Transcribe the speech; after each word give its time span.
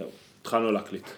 זהו, 0.00 0.10
התחלנו 0.42 0.72
להקליט. 0.72 1.08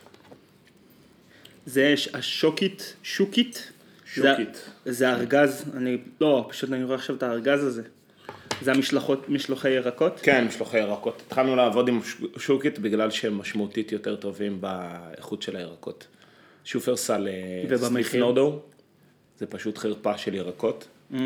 זה 1.67 1.95
השוקית, 2.15 2.97
שוקית? 3.03 3.73
שוקית. 4.05 4.71
זה, 4.85 4.93
זה 4.93 5.11
ארגז, 5.11 5.65
אני, 5.77 5.99
לא, 6.21 6.47
פשוט 6.49 6.73
אני 6.73 6.85
רואה 6.85 6.95
עכשיו 6.95 7.17
את 7.17 7.23
הארגז 7.23 7.65
הזה. 7.65 7.83
זה 8.63 8.73
המשלחות, 8.73 9.29
משלוחי 9.29 9.71
ירקות? 9.71 10.21
כן, 10.23 10.45
משלוחי 10.45 10.79
ירקות. 10.79 11.23
התחלנו 11.27 11.57
לעבוד 11.57 11.89
עם 11.89 12.01
שוקית 12.37 12.79
בגלל 12.79 13.11
שהם 13.11 13.39
משמעותית 13.39 13.93
יותר 13.93 14.17
טובים 14.17 14.61
באיכות 14.61 15.43
של 15.43 15.57
הירקות. 15.57 16.07
שופרסל 16.65 17.29
אה? 17.71 17.79
סניף 17.79 18.15
נורדו, 18.15 18.61
זה 19.39 19.47
פשוט 19.47 19.79
חרפה 19.79 20.19
של 20.19 20.35
ירקות. 20.35 20.89
Mm. 21.13 21.17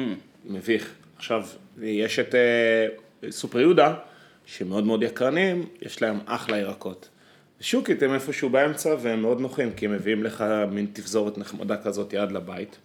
מביך. 0.45 0.95
עכשיו, 1.17 1.47
יש 1.83 2.19
את 2.19 2.35
אה, 2.35 2.87
סופר 3.31 3.61
יהודה, 3.61 3.95
שמאוד 4.47 4.85
מאוד 4.85 5.03
יקרנים, 5.03 5.67
יש 5.83 6.03
להם 6.03 6.19
אחלה 6.27 6.59
ירקות. 6.59 7.09
שוקיט 7.61 8.03
הם 8.03 8.15
איפשהו 8.15 8.51
באמצע 8.51 8.95
והם 8.99 9.23
מאוד 9.23 9.41
נוחים, 9.41 9.73
כי 9.73 9.87
הם 9.87 9.93
מביאים 9.93 10.23
לך 10.23 10.45
מין 10.71 10.87
תפזורת 10.93 11.39
נחמדה 11.39 11.77
כזאת 11.77 12.15
עד 12.15 12.33
לבית. 12.33 12.79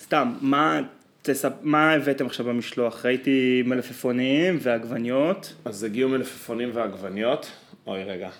סתם, 0.00 0.34
מה, 0.40 0.80
תספ... 1.22 1.52
מה 1.62 1.92
הבאתם 1.92 2.26
עכשיו 2.26 2.46
במשלוח? 2.46 3.06
ראיתי 3.06 3.62
מלפפונים 3.66 4.58
ועגבניות. 4.60 5.54
אז 5.64 5.84
הגיעו 5.84 6.08
מלפפונים 6.08 6.70
ועגבניות. 6.72 7.50
אוי, 7.86 8.04
רגע. 8.04 8.30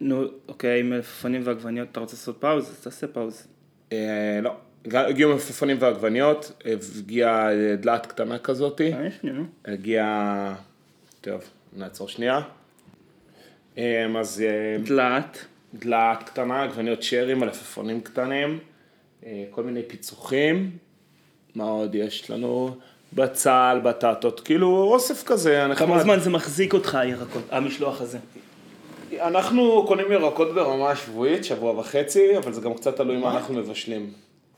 נו, 0.00 0.24
אוקיי, 0.48 0.82
מלפפונים 0.82 1.42
ועגבניות, 1.44 1.88
אתה 1.92 2.00
רוצה 2.00 2.16
לעשות 2.16 2.36
פאוז? 2.40 2.70
אז 2.70 2.80
תעשה 2.80 3.06
פאוז. 3.06 3.46
אה, 3.92 4.40
לא, 4.42 4.56
הגיעו 4.84 5.32
מלפפונים 5.32 5.76
ועגבניות, 5.80 6.62
הגיעה 6.98 7.52
אה, 7.52 7.76
דלעת 7.76 8.06
קטנה 8.06 8.38
כזאתי, 8.38 8.92
אה, 8.92 9.08
שנייה. 9.20 9.36
הגיעה, 9.64 10.54
טוב, 11.20 11.40
נעצור 11.76 12.08
שנייה. 12.08 12.40
אה, 13.78 14.06
אז 14.18 14.44
אה, 14.46 14.84
דלעת. 14.84 15.44
דלעת 15.74 16.22
קטנה, 16.22 16.62
עגבניות 16.62 17.02
שרי, 17.02 17.34
מלפפונים 17.34 18.00
קטנים, 18.00 18.58
אה, 19.26 19.44
כל 19.50 19.62
מיני 19.62 19.82
פיצוחים. 19.82 20.70
מה 21.54 21.64
עוד 21.64 21.94
יש 21.94 22.30
לנו? 22.30 22.76
בצל, 23.12 23.80
בטטות, 23.84 24.40
כאילו 24.40 24.82
אוסף 24.82 25.24
כזה. 25.24 25.66
כמה 25.76 26.02
זמן 26.02 26.20
זה 26.20 26.30
מחזיק 26.30 26.74
אותך, 26.74 26.94
הירקות, 26.94 27.42
המשלוח 27.50 28.00
הזה? 28.00 28.18
אנחנו 29.20 29.84
קונים 29.86 30.12
ירקות 30.12 30.54
ברמה 30.54 30.96
שבועית, 30.96 31.44
שבוע 31.44 31.78
וחצי, 31.78 32.38
אבל 32.38 32.52
זה 32.52 32.60
גם 32.60 32.74
קצת 32.74 32.96
תלוי 32.96 33.16
מה 33.16 33.36
אנחנו 33.36 33.54
מבשלים. 33.54 34.12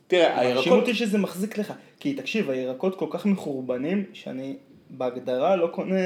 תראה, 0.07 0.37
מרשים 0.37 0.51
הירקות... 0.51 0.81
אותי 0.81 0.95
שזה 0.95 1.19
מחזיק 1.19 1.59
לך. 1.59 1.73
כי 2.01 2.15
תקשיב, 2.15 2.51
הירקות 2.51 2.99
כל 2.99 3.07
כך 3.11 3.27
מחורבנים, 3.27 4.05
שאני 4.13 4.57
בהגדרה 4.91 5.57
לא 5.57 5.67
קונה, 5.67 6.01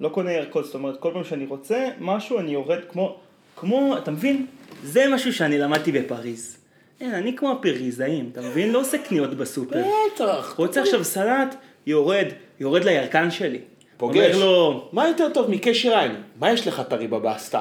לא 0.00 0.08
קונה 0.08 0.32
ירקות. 0.32 0.64
זאת 0.64 0.74
אומרת, 0.74 1.00
כל 1.00 1.10
פעם 1.12 1.24
שאני 1.24 1.46
רוצה 1.46 1.88
משהו, 2.00 2.38
אני 2.38 2.50
יורד 2.50 2.78
כמו, 2.88 3.16
כמו, 3.56 3.96
אתה 3.98 4.10
מבין? 4.10 4.46
זה 4.82 5.04
משהו 5.08 5.32
שאני 5.32 5.58
למדתי 5.58 5.92
בפריז. 5.92 6.56
אין, 7.00 7.14
אני 7.14 7.36
כמו 7.36 7.52
הפריזאים, 7.52 8.28
אתה 8.32 8.40
מבין? 8.40 8.72
לא 8.72 8.80
עושה 8.80 8.98
קניות 8.98 9.34
בסופר. 9.34 9.82
בטח. 10.14 10.54
רוצה 10.58 10.82
עכשיו 10.82 11.04
סלט, 11.04 11.54
יורד, 11.86 12.26
יורד 12.60 12.84
לירקן 12.84 13.30
שלי. 13.30 13.58
פוגש. 13.96 14.34
אומר 14.34 14.44
לו, 14.44 14.88
מה 14.92 15.08
יותר 15.08 15.28
טוב 15.34 15.50
מקשר 15.50 15.98
עין? 15.98 16.12
מה 16.40 16.52
יש 16.52 16.66
לך 16.66 16.82
טרי 16.88 17.06
בבסטה? 17.06 17.60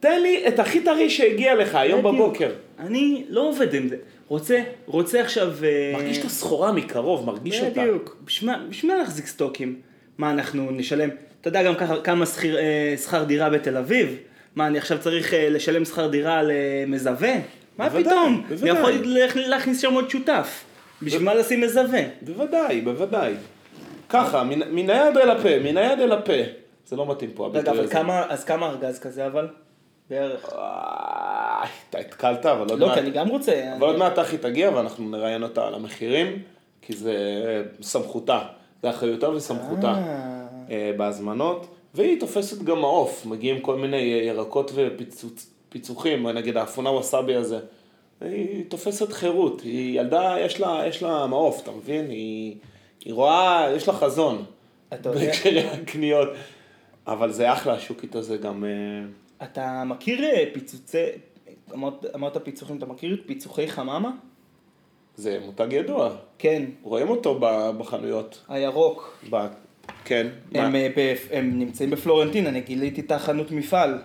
תן 0.00 0.22
לי 0.22 0.48
את 0.48 0.58
הכי 0.58 0.80
טרי 0.80 1.10
שהגיע 1.10 1.54
לך 1.54 1.74
היום. 1.74 2.02
בבוקר. 2.02 2.50
אני 2.78 3.24
לא 3.28 3.48
עובד 3.48 3.74
עם 3.74 3.88
זה. 3.88 3.96
רוצה, 4.28 4.62
רוצה 4.86 5.20
עכשיו... 5.20 5.52
אה, 5.64 5.92
מרגיש 5.94 6.18
את 6.18 6.24
הסחורה 6.24 6.72
מקרוב, 6.72 7.26
מרגיש 7.26 7.60
אותה. 7.60 7.82
בדיוק. 7.82 8.16
בשביל 8.24 8.92
מה 8.92 8.98
להחזיק 8.98 9.26
סטוקים? 9.26 9.76
מה 10.18 10.30
אנחנו 10.30 10.70
נשלם? 10.70 11.08
אתה 11.48 11.58
יודע 11.58 11.72
גם 11.72 11.74
כמה 12.04 12.26
שכיר- 12.26 12.58
אה, 12.58 12.94
שכר 13.02 13.24
דירה 13.24 13.50
בתל 13.50 13.76
אביב? 13.76 14.16
מה, 14.56 14.66
אני 14.66 14.78
עכשיו 14.78 14.98
צריך 15.00 15.34
אה, 15.34 15.48
לשלם 15.50 15.84
שכר 15.84 16.06
דירה 16.06 16.40
למזווה? 16.42 17.34
מה 17.78 17.88
בוודאי, 17.88 18.04
פתאום? 18.04 18.42
בוודאי. 18.48 18.70
אני 18.70 18.78
יכול 18.78 18.92
להכ- 18.92 19.36
להכניס 19.48 19.80
שם 19.80 19.92
עוד 19.92 20.10
שותף. 20.10 20.64
בשביל 21.02 21.22
מה 21.22 21.34
לשים 21.34 21.60
מזווה? 21.60 22.00
בוודאי, 22.22 22.80
בוודאי. 22.80 23.34
ככה, 24.08 24.44
מן 24.44 24.58
מן 24.70 24.90
היד 24.90 25.16
אל 25.16 25.30
הפה, 25.30 25.58
מן 25.64 25.76
היד 25.76 26.00
אל 26.00 26.12
הפה. 26.12 26.32
זה 26.86 26.96
לא 26.96 27.10
מתאים 27.10 27.30
פה, 27.34 27.46
רגע, 27.46 27.58
הביטוי 27.58 27.74
אבל 27.74 27.84
הזה. 27.84 27.92
כמה, 27.92 28.24
אז 28.28 28.44
כמה 28.44 28.66
ארגז 28.70 28.98
כזה 28.98 29.26
אבל? 29.26 29.48
בערך. 30.10 30.44
אתה 31.90 31.98
התקלת, 31.98 32.46
אבל 32.46 32.70
עוד 32.70 32.78
לא, 32.80 32.86
מעט... 32.86 32.94
כי 32.94 33.00
אני 33.00 33.10
גם 33.10 33.28
רוצה. 33.28 33.72
אבל 33.78 33.86
עוד 33.86 33.96
מעט 33.96 34.18
אחי 34.18 34.38
תגיע 34.38 34.70
ואנחנו 34.70 35.10
נראיין 35.10 35.42
אותה 35.42 35.66
על 35.66 35.74
המחירים, 35.74 36.38
כי 36.82 36.96
זה 36.96 37.14
סמכותה, 37.82 38.38
זה 38.82 38.90
אחריותה 38.90 39.30
וסמכותה 39.30 39.86
אה. 39.86 39.92
אה, 39.94 40.35
בהזמנות, 40.96 41.66
והיא 41.94 42.20
תופסת 42.20 42.62
גם 42.62 42.80
מעוף, 42.80 43.26
מגיעים 43.26 43.60
כל 43.60 43.76
מיני 43.76 43.96
ירקות 43.96 44.72
ופיצוחים, 44.74 46.26
נגיד 46.28 46.56
האפונה 46.56 46.90
ווסאבי 46.90 47.34
הזה, 47.34 47.58
היא 48.20 48.64
תופסת 48.68 49.12
חירות, 49.12 49.60
היא 49.60 50.00
ילדה, 50.00 50.36
יש 50.40 50.60
לה, 50.60 50.82
יש 50.86 51.02
לה 51.02 51.26
מעוף, 51.26 51.62
אתה 51.62 51.70
מבין? 51.70 52.10
היא, 52.10 52.56
היא 53.04 53.14
רואה, 53.14 53.68
יש 53.76 53.88
לה 53.88 53.94
חזון, 53.94 54.44
אתה 54.94 55.08
יודע- 55.08 55.20
בהקשרי 55.20 55.60
הקניות, 55.60 56.28
אבל 57.06 57.32
זה 57.32 57.52
אחלה 57.52 57.72
השוקית 57.72 58.14
הזה 58.14 58.36
גם, 58.36 58.64
אה, 58.64 59.46
אתה 59.46 59.82
מכיר 59.86 60.24
אה, 60.24 60.44
פיצוצי, 60.52 61.04
אמרת, 61.74 62.04
אמרת 62.14 62.36
פיצוחים, 62.44 62.78
אתה 62.78 62.86
מכיר 62.86 63.14
את 63.14 63.20
פיצוחי 63.26 63.68
חממה? 63.68 64.10
זה 65.16 65.38
מותג 65.46 65.66
ידוע, 65.70 66.10
כן, 66.38 66.64
רואים 66.82 67.08
אותו 67.08 67.40
בחנויות. 67.78 68.44
הירוק. 68.48 69.18
ב... 69.30 69.46
כן. 70.04 70.26
הם, 70.54 70.72
מה? 70.72 70.78
אה, 70.78 70.88
ב- 70.96 71.14
הם 71.30 71.58
נמצאים 71.58 71.90
בפלורנטין, 71.90 72.46
אני 72.46 72.60
גיליתי 72.60 73.00
את 73.00 73.12
החנות 73.12 73.50
מפעל. 73.50 73.98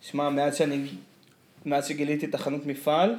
שמע, 0.00 0.28
מאז 0.30 0.56
שאני, 0.56 0.84
מאז 1.66 1.86
שגיליתי 1.86 2.26
את 2.26 2.34
החנות 2.34 2.66
מפעל, 2.66 3.14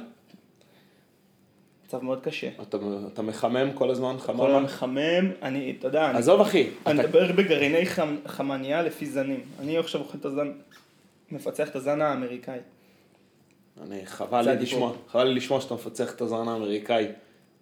מצב 1.86 2.04
מאוד 2.04 2.20
קשה. 2.24 2.48
אתה, 2.62 2.76
אתה 3.12 3.22
מחמם 3.22 3.72
כל 3.74 3.90
הזמן 3.90 4.14
כל 4.18 4.22
חממה? 4.22 4.46
היום 4.46 4.62
מחמם, 4.64 4.98
אני, 5.42 5.74
אתה 5.78 5.88
יודע, 5.88 6.10
אני, 6.10 6.18
עזוב 6.18 6.40
אחי, 6.40 6.66
אני 6.86 7.00
אתה- 7.00 7.08
מדבר 7.08 7.32
בגרעיני 7.32 7.86
חמ, 7.86 8.16
חמניה 8.26 8.82
לפי 8.82 9.06
זנים. 9.06 9.40
אני 9.60 9.78
עכשיו 9.78 10.00
אוכל 10.00 10.18
את 10.18 10.24
הזן, 10.24 10.52
מפצח 11.32 11.68
את 11.68 11.76
הזן 11.76 12.00
האמריקאי. 12.00 12.58
אני, 13.82 14.06
חבל 14.06 14.50
לי. 14.50 14.62
לשמוע, 14.62 14.92
חבל 15.08 15.24
לי 15.24 15.34
לשמוע 15.34 15.60
שאתה 15.60 15.74
מפצח 15.74 16.12
את 16.14 16.20
הזן 16.20 16.48
האמריקאי. 16.48 17.06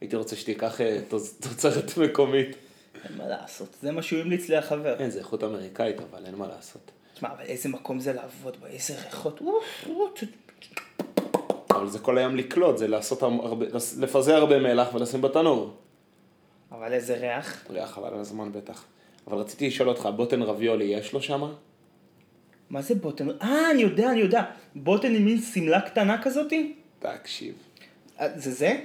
הייתי 0.00 0.16
רוצה 0.16 0.36
שתיקח 0.36 0.80
אה, 0.80 0.98
תוצ- 1.10 1.42
תוצרת 1.48 1.98
מקומית. 1.98 2.56
אין 3.04 3.18
מה 3.18 3.28
לעשות, 3.28 3.76
זה 3.82 3.92
מה 3.92 4.02
שהוא 4.02 4.20
המליץ 4.20 4.48
לי 4.48 4.56
החבר. 4.56 4.98
כן, 4.98 5.10
זה 5.10 5.18
איכות 5.18 5.44
אמריקאית, 5.44 5.96
אבל 6.00 6.26
אין 6.26 6.34
מה 6.34 6.46
לעשות. 6.46 6.90
תשמע, 7.14 7.28
אבל 7.32 7.44
איזה 7.44 7.68
מקום 7.68 8.00
זה 8.00 8.12
לעבוד 8.12 8.56
בו, 8.60 8.66
איזה 8.66 8.94
ריחות, 9.04 9.42
אבל 11.70 11.88
זה 11.88 11.98
כל 11.98 12.18
היום 12.18 12.36
לקלוט, 12.36 12.78
זה 12.78 12.88
לעשות 12.88 13.22
הרבה, 13.22 13.66
לפזר 13.98 14.36
הרבה 14.36 14.58
מלח 14.58 14.94
ולשים 14.94 15.22
בתנור. 15.22 15.76
אבל 16.72 16.92
איזה 16.92 17.16
ריח. 17.16 17.64
ריח 17.70 17.90
חבל 17.90 18.08
על 18.08 18.20
הזמן 18.20 18.52
בטח. 18.52 18.84
אבל 19.26 19.36
רציתי 19.36 19.66
לשאול 19.66 19.88
אותך, 19.88 20.08
בוטן 20.16 20.42
רביולי 20.42 20.84
יש 20.84 21.12
לו 21.12 21.22
שמה? 21.22 21.52
מה 22.70 22.82
זה 22.82 22.94
בוטן? 22.94 23.28
אה, 23.42 23.70
אני 23.70 23.82
יודע, 23.82 24.10
אני 24.10 24.20
יודע. 24.20 24.44
בוטן 24.74 25.14
עם 25.14 25.24
מין 25.24 25.40
שמלה 25.40 25.80
קטנה 25.80 26.22
כזאתי? 26.22 26.74
תקשיב. 26.98 27.54
אה, 28.20 28.38
זה 28.38 28.52
זה? 28.52 28.78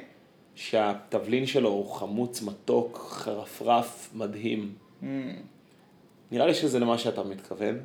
שהתבלין 0.55 1.45
שלו 1.45 1.69
הוא 1.69 1.95
חמוץ, 1.95 2.41
מתוק, 2.41 2.97
חרפרף, 3.11 4.09
מדהים. 4.13 4.73
Mm. 5.01 5.05
נראה 6.31 6.47
לי 6.47 6.53
שזה 6.53 6.79
למה 6.79 6.97
שאתה 6.97 7.23
מתכוון. 7.23 7.79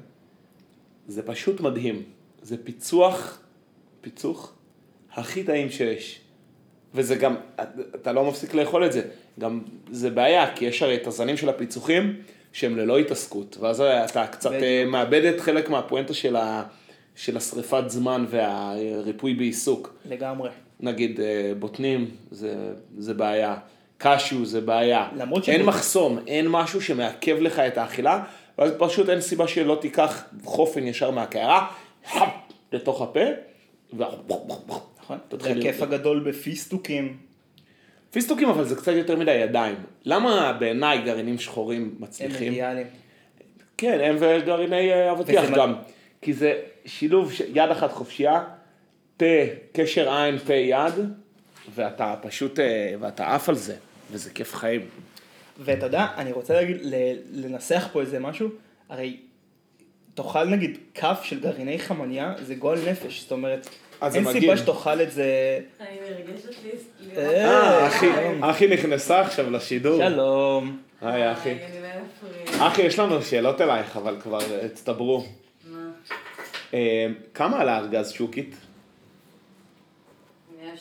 זה 1.06 1.22
פשוט 1.22 1.60
מדהים. 1.60 2.02
זה 2.42 2.64
פיצוח, 2.64 3.40
פיצוח, 4.00 4.52
הכי 5.12 5.44
טעים 5.44 5.70
שיש. 5.70 6.20
וזה 6.94 7.14
גם, 7.16 7.36
אתה 7.94 8.12
לא 8.12 8.24
מפסיק 8.24 8.54
לאכול 8.54 8.86
את 8.86 8.92
זה. 8.92 9.02
גם 9.40 9.62
זה 9.90 10.10
בעיה, 10.10 10.56
כי 10.56 10.64
יש 10.64 10.82
הרי 10.82 10.94
את 10.94 11.06
הזנים 11.06 11.36
של 11.36 11.48
הפיצוחים 11.48 12.16
שהם 12.52 12.76
ללא 12.76 12.98
התעסקות. 12.98 13.56
ואז 13.60 13.80
אתה 13.80 14.26
קצת 14.26 14.50
בדיוק. 14.50 14.62
אה, 14.62 14.84
מאבד 14.84 15.24
את 15.24 15.40
חלק 15.40 15.70
מהפואנטה 15.70 16.14
של, 16.14 16.36
ה, 16.36 16.64
של 17.14 17.36
השריפת 17.36 17.84
זמן 17.86 18.24
והריפוי 18.28 19.34
בעיסוק. 19.34 19.94
לגמרי. 20.04 20.50
נגיד 20.80 21.20
אה, 21.20 21.52
בוטנים, 21.58 22.10
זה, 22.30 22.54
זה 22.98 23.14
בעיה. 23.14 23.56
קשיו 23.98 24.44
זה 24.46 24.60
בעיה. 24.60 25.08
למרות 25.16 25.48
אין 25.48 25.60
שבוט- 25.60 25.68
מחסום, 25.68 26.18
אין 26.26 26.48
משהו 26.48 26.80
שמעכב 26.82 27.36
לך 27.40 27.58
את 27.58 27.78
האכילה, 27.78 28.24
ואז 28.58 28.72
פשוט 28.78 29.08
אין 29.08 29.20
סיבה 29.20 29.48
שלא 29.48 29.78
תיקח 29.80 30.24
חופן 30.44 30.86
ישר 30.86 31.10
מהקערה, 31.10 31.66
לתוך 32.72 33.02
הפה, 33.02 33.20
ו... 33.92 34.02
נכון. 35.00 35.18
זה 35.40 35.50
הכיף. 35.50 35.82
הגדול 35.82 36.20
בפיסטוקים. 36.20 37.16
פיסטוקים 38.10 38.48
אבל 38.48 38.64
זה 38.64 38.76
קצת 38.76 38.92
יותר 38.92 39.16
מדי 39.16 39.30
ידיים. 39.34 39.74
למה 40.04 40.52
בעיניי 40.52 40.98
גרעינים 41.02 41.38
שחורים 41.38 41.82
הם 41.82 41.94
מצליחים? 41.98 42.48
אידיאליים. 42.52 42.86
כן, 43.76 43.98
הם 44.02 44.16
וגרעיני 44.18 44.92
אה, 44.92 45.12
אבטיח 45.12 45.50
גם. 45.56 45.74
כי 46.22 46.32
זה 46.32 46.52
שילוב 46.84 47.32
של 47.32 47.44
יד 47.56 47.70
אחת 47.70 47.92
חופשייה, 47.92 48.44
פה, 49.18 49.24
קשר 49.72 50.14
עין, 50.14 50.38
פה 50.38 50.54
יד, 50.54 50.94
ואתה 51.74 52.14
פשוט, 52.22 52.60
אה, 52.60 52.94
ואתה 53.00 53.34
עף 53.34 53.48
על 53.48 53.54
זה, 53.54 53.74
וזה 54.12 54.30
כיף 54.30 54.54
חיים. 54.54 54.80
ואתה 55.60 55.86
יודע, 55.86 56.06
אני 56.16 56.32
רוצה 56.32 56.54
להגיד, 56.54 56.76
ל- 56.80 57.16
לנסח 57.32 57.88
פה 57.92 58.00
איזה 58.00 58.18
משהו, 58.18 58.48
הרי 58.88 59.16
תאכל 60.14 60.44
נגיד 60.44 60.78
כף 60.94 61.20
של 61.24 61.40
גרעיני 61.40 61.78
חמניה, 61.78 62.34
זה 62.42 62.54
גועל 62.54 62.78
נפש, 62.90 63.20
זאת 63.20 63.32
אומרת, 63.32 63.68
אין. 64.02 64.32
סיבה 64.32 64.56
שתאכל 64.56 65.02
את 65.02 65.12
זה... 65.12 65.58
אני 65.80 65.88
נרגשת 66.10 66.50
לי. 66.64 67.16
אה, 67.16 67.86
אחי, 67.86 68.06
שלום. 68.14 68.44
אחי 68.44 68.66
נכנסה 68.66 69.20
עכשיו 69.20 69.50
לשידור. 69.50 69.98
שלום. 70.08 70.78
היי 71.00 71.32
אחי. 71.32 71.54
אחי, 72.58 72.82
יש 72.82 72.98
לנו 72.98 73.22
שאלות 73.22 73.60
אלייך, 73.60 73.96
אבל 73.96 74.16
כבר 74.20 74.38
הצטברו. 74.64 75.26
מה? 75.70 75.78
אה, 76.74 77.06
כמה 77.34 77.60
עלה 77.60 77.78
ארגז 77.78 78.10
שוקית? 78.10 78.54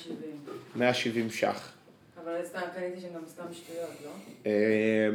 170. 0.05 0.31
170 0.75 1.29
ש"ח. 1.29 1.71
אבל 2.23 2.31
סתם 2.45 2.59
קניתי 2.75 3.01
שגם 3.01 3.21
סתם 3.27 3.43
שטויות, 3.53 3.89
לא? 4.05 4.11
אה, 4.45 5.09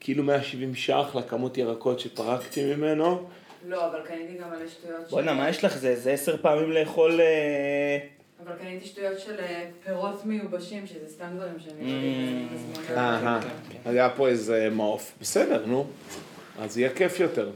כאילו 0.00 0.22
170 0.24 0.74
ש"ח 0.74 1.14
לכמות 1.14 1.58
ירקות 1.58 2.00
שפרקתי 2.00 2.74
ממנו. 2.74 3.28
לא, 3.68 3.86
אבל 3.90 4.00
קניתי 4.06 4.38
גם 4.38 4.50
מלא 4.50 4.68
שטויות 4.68 5.00
של... 5.04 5.10
בואנה, 5.10 5.34
מה 5.34 5.48
יש 5.48 5.64
לך? 5.64 5.76
זה 5.76 5.96
זה 5.96 6.12
עשר 6.12 6.36
פעמים 6.42 6.70
לאכול... 6.72 7.20
אה, 7.20 7.98
אבל 8.44 8.52
קניתי 8.60 8.86
שטויות 8.86 9.18
של 9.18 9.40
אה, 9.40 9.68
פירות 9.84 10.24
מיובשים, 10.24 10.86
שזה 10.86 11.08
סתם 11.08 11.26
דברים 11.36 11.54
שאני 11.58 11.80
לא 11.82 11.88
Mm. 11.88 12.90
יודעת 12.90 12.98
אהה, 12.98 13.40
אז 13.84 13.94
היה 13.94 14.10
פה 14.10 14.28
איזה 14.28 14.68
מעוף. 14.72 15.12
בסדר, 15.20 15.66
נו. 15.66 15.86
אז 16.58 16.78
יהיה 16.78 16.94
כיף 16.94 17.20
יותר. 17.20 17.50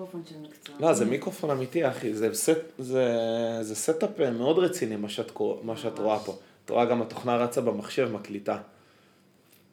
מיקרופון 0.00 0.22
של 0.28 0.34
מקצוע. 0.48 0.74
לא, 0.80 0.92
זה 0.92 1.04
מיקרופון 1.04 1.50
אמיתי, 1.50 1.88
אחי. 1.88 2.14
זה 2.14 2.34
סט, 2.34 2.58
זה, 2.78 3.14
זה 3.60 3.74
סטאפ 3.74 4.20
מאוד 4.20 4.58
רציני, 4.58 4.96
מה 4.96 5.08
שאת, 5.08 5.32
מה 5.62 5.76
שאת 5.76 5.98
רואה 5.98 6.18
פה. 6.18 6.36
את 6.64 6.70
רואה 6.70 6.84
גם 6.84 7.02
התוכנה 7.02 7.36
רצה 7.36 7.60
במחשב, 7.60 8.10
מקליטה. 8.12 8.58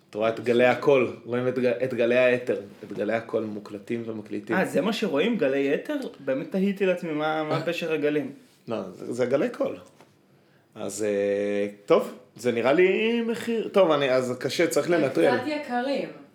את 0.09 0.15
רואה 0.15 0.29
את 0.29 0.39
גלי 0.39 0.65
הקול, 0.65 1.15
רואים 1.25 1.47
את, 1.47 1.53
את 1.83 1.93
גלי 1.93 2.17
האתר, 2.17 2.61
את 2.83 2.93
גלי 2.93 3.13
הקול 3.13 3.43
מוקלטים 3.43 4.03
ומקליטים. 4.05 4.55
אה, 4.55 4.65
זה 4.65 4.81
מה 4.81 4.93
שרואים? 4.93 5.37
גלי 5.37 5.73
אתר? 5.73 5.95
באמת 6.19 6.51
תהיתי 6.51 6.85
לעצמי 6.85 7.11
מה 7.11 7.43
מה 7.43 7.61
פשר 7.65 7.93
הגלים. 7.93 8.31
לא, 8.67 8.81
זה, 8.91 9.13
זה 9.13 9.25
גלי 9.25 9.49
קול. 9.49 9.77
אז 10.75 11.03
אה, 11.03 11.67
טוב, 11.85 12.13
זה 12.35 12.51
נראה 12.51 12.73
לי 12.73 13.21
מחיר, 13.21 13.67
טוב, 13.67 13.91
אני, 13.91 14.11
אז 14.11 14.37
קשה, 14.39 14.67
צריך 14.67 14.89
לנטרל. 14.89 15.37
קצת 15.37 15.47
יקרים. 15.47 16.26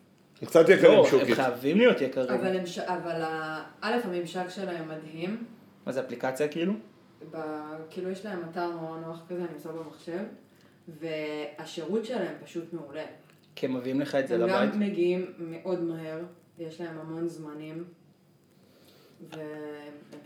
הם 0.43 0.49
קצת 0.49 0.69
יקרים 0.69 0.93
לא, 0.93 1.05
הם 1.05 1.11
שוקית. 1.11 1.35
חייבים 1.35 1.77
להיות 1.79 2.01
יקרים. 2.01 2.31
אבל 2.41 2.57
הם 2.57 2.67
ש- 2.67 2.79
אבל 2.79 3.23
ה- 3.23 3.65
א', 3.81 3.95
הממשק 4.05 4.49
שלהם 4.49 4.89
מדהים. 4.89 5.45
מה 5.87 5.93
זה 5.93 6.01
אפליקציה 6.01 6.49
כאילו? 6.49 6.73
ב- 7.31 7.37
כאילו 7.91 8.11
יש 8.11 8.25
להם 8.25 8.43
אתר 8.51 8.71
נורא 8.71 8.99
נוח 8.99 9.23
כזה, 9.29 9.41
אני 9.45 9.55
עושה 9.55 9.69
במחשב, 9.73 10.19
והשירות 11.01 12.05
שלהם 12.05 12.35
פשוט 12.45 12.73
מעולה. 12.73 13.05
כי 13.55 13.67
הם 13.67 13.75
מביאים 13.77 14.01
לך 14.01 14.15
את 14.15 14.29
זה 14.29 14.35
הם 14.35 14.41
לבית. 14.41 14.73
גם 14.73 14.81
מגיעים 14.81 15.33
מאוד 15.39 15.83
מהר, 15.83 16.19
יש 16.59 16.81
להם 16.81 16.99
המון 16.99 17.29
זמנים, 17.29 17.85
והם 19.31 19.41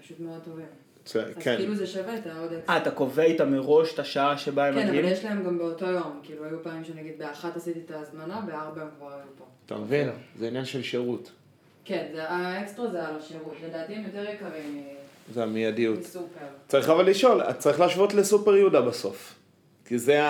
פשוט 0.02 0.20
מאוד 0.20 0.42
טובים. 0.44 0.66
אז 1.06 1.14
כן. 1.40 1.56
כאילו 1.56 1.74
זה 1.74 1.86
שווה 1.86 2.16
את 2.16 2.26
העוד 2.26 2.52
אה, 2.52 2.58
אקסטרה. 2.58 2.76
אתה 2.76 2.90
קובע 2.90 3.22
איתם 3.22 3.52
מראש 3.52 3.94
את 3.94 3.98
השעה 3.98 4.38
שבה 4.38 4.66
הם 4.66 4.74
כן, 4.74 4.80
אבל 4.80 4.88
מגיעים? 4.88 5.06
יש 5.12 5.24
להם 5.24 5.44
גם 5.44 5.58
באותו 5.58 5.86
יום, 5.86 6.20
כאילו 6.22 6.44
היו 6.44 6.62
פעמים 6.62 6.84
שנגיד 6.84 7.18
באחת 7.18 7.56
עשיתי 7.56 7.80
את 7.86 7.90
ההזמנה, 7.90 8.40
בארבע 8.46 8.82
הם 8.82 8.88
כבר 8.98 9.06
היו 9.12 9.22
פה. 9.38 9.44
אתה 9.66 9.76
מבין? 9.76 10.10
זה 10.38 10.46
עניין 10.48 10.64
של 10.64 10.82
שירות. 10.82 11.30
כן, 11.84 12.06
זה- 12.14 12.30
האקסטרה 12.30 12.90
זה 12.90 13.08
על 13.08 13.14
השירות, 13.18 13.54
לדעתי 13.66 13.94
הם 13.94 14.02
יותר 14.04 14.30
יקרים 14.30 14.84
זה 15.34 15.42
המיידיות. 15.42 15.98
מסופר. 15.98 16.26
צריך 16.68 16.88
אבל 16.90 17.10
לשאול, 17.10 17.52
צריך 17.52 17.80
להשוות 17.80 18.14
לסופר 18.14 18.56
יהודה 18.56 18.80
בסוף. 18.80 19.34
כי 19.84 19.98
זה 19.98 20.20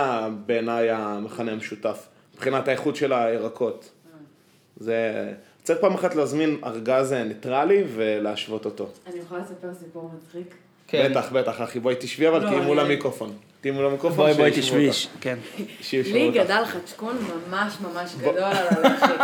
בעיניי 0.47 0.91
המכנה 0.91 1.53
המשותף, 1.53 2.09
מבחינת 2.35 2.69
האיכות 2.69 2.97
של 2.97 3.13
הירקות. 3.13 3.91
זה... 4.77 5.33
צריך 5.63 5.81
פעם 5.81 5.95
אחת 5.95 6.15
להזמין 6.15 6.57
ארגז 6.65 7.13
ניטרלי 7.13 7.85
ולהשוות 7.95 8.65
אותו. 8.65 8.89
אני 9.07 9.19
יכולה 9.19 9.41
לספר 9.41 9.75
סיפור 9.75 10.11
מצחיק? 10.17 10.55
כן. 10.89 11.09
בטח, 11.11 11.33
בטח, 11.33 11.63
אחי, 11.63 11.81
בואי 11.81 11.95
תשבי, 11.99 12.29
אבל 12.29 12.43
לא, 12.45 12.49
תהיי 12.49 12.61
מול 12.61 12.81
אני- 12.81 12.89
המיקרופון. 12.89 13.33
תהיי 13.61 13.73
מול 13.73 13.87
המיקרופון, 13.87 14.17
בואי 14.17 14.35
בואי 14.35 14.51
תשבי. 14.55 14.89
כן. 15.21 15.39
שישמעו 15.81 16.19
לי. 16.19 16.31
גדל 16.31 16.63
חדשקון 16.65 17.17
ממש 17.51 17.75
ממש 17.81 18.15
גדול 18.21 18.39
על 18.39 18.57
הלחי. 18.71 19.07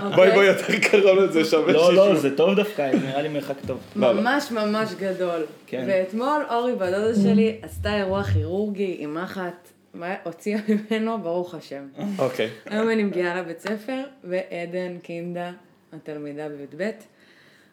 בואי 0.00 0.10
אוקיי? 0.12 0.32
בואי 0.34 0.46
יותר 0.46 0.78
קרוב 0.82 1.18
לזה, 1.18 1.44
שווה 1.44 1.72
לא, 1.72 1.94
לא, 1.94 2.02
שישמעו. 2.04 2.20
זה 2.20 2.36
טוב 2.36 2.54
דווקא, 2.56 2.90
נראה 3.04 3.22
לי 3.22 3.28
מרחק 3.28 3.54
טוב. 3.66 3.78
לא, 3.96 4.14
לא. 4.14 4.20
ממש 4.20 4.50
ממש 4.50 4.88
גדול. 4.98 5.42
כן. 5.66 5.84
ואתמול 5.88 6.42
אורי 6.50 6.72
בת 6.74 6.80
דודה 6.92 7.14
שלי 7.22 7.56
עשתה 7.62 7.96
אירוע 7.96 8.24
כירורגי 8.24 8.96
עם 8.98 9.14
מחט, 9.24 9.68
מה- 9.94 10.14
הוציאה 10.24 10.58
ממנו, 10.68 11.18
ברוך 11.18 11.54
השם. 11.54 11.82
אוקיי. 12.18 12.48
היום 12.66 12.90
אני 12.90 13.02
מגיעה 13.04 13.40
לבית 13.40 13.60
ספר, 13.60 14.00
ועדן 14.24 14.98
קינדה, 15.02 15.50
התלמידה 15.92 16.48
בי"ב, 16.48 16.90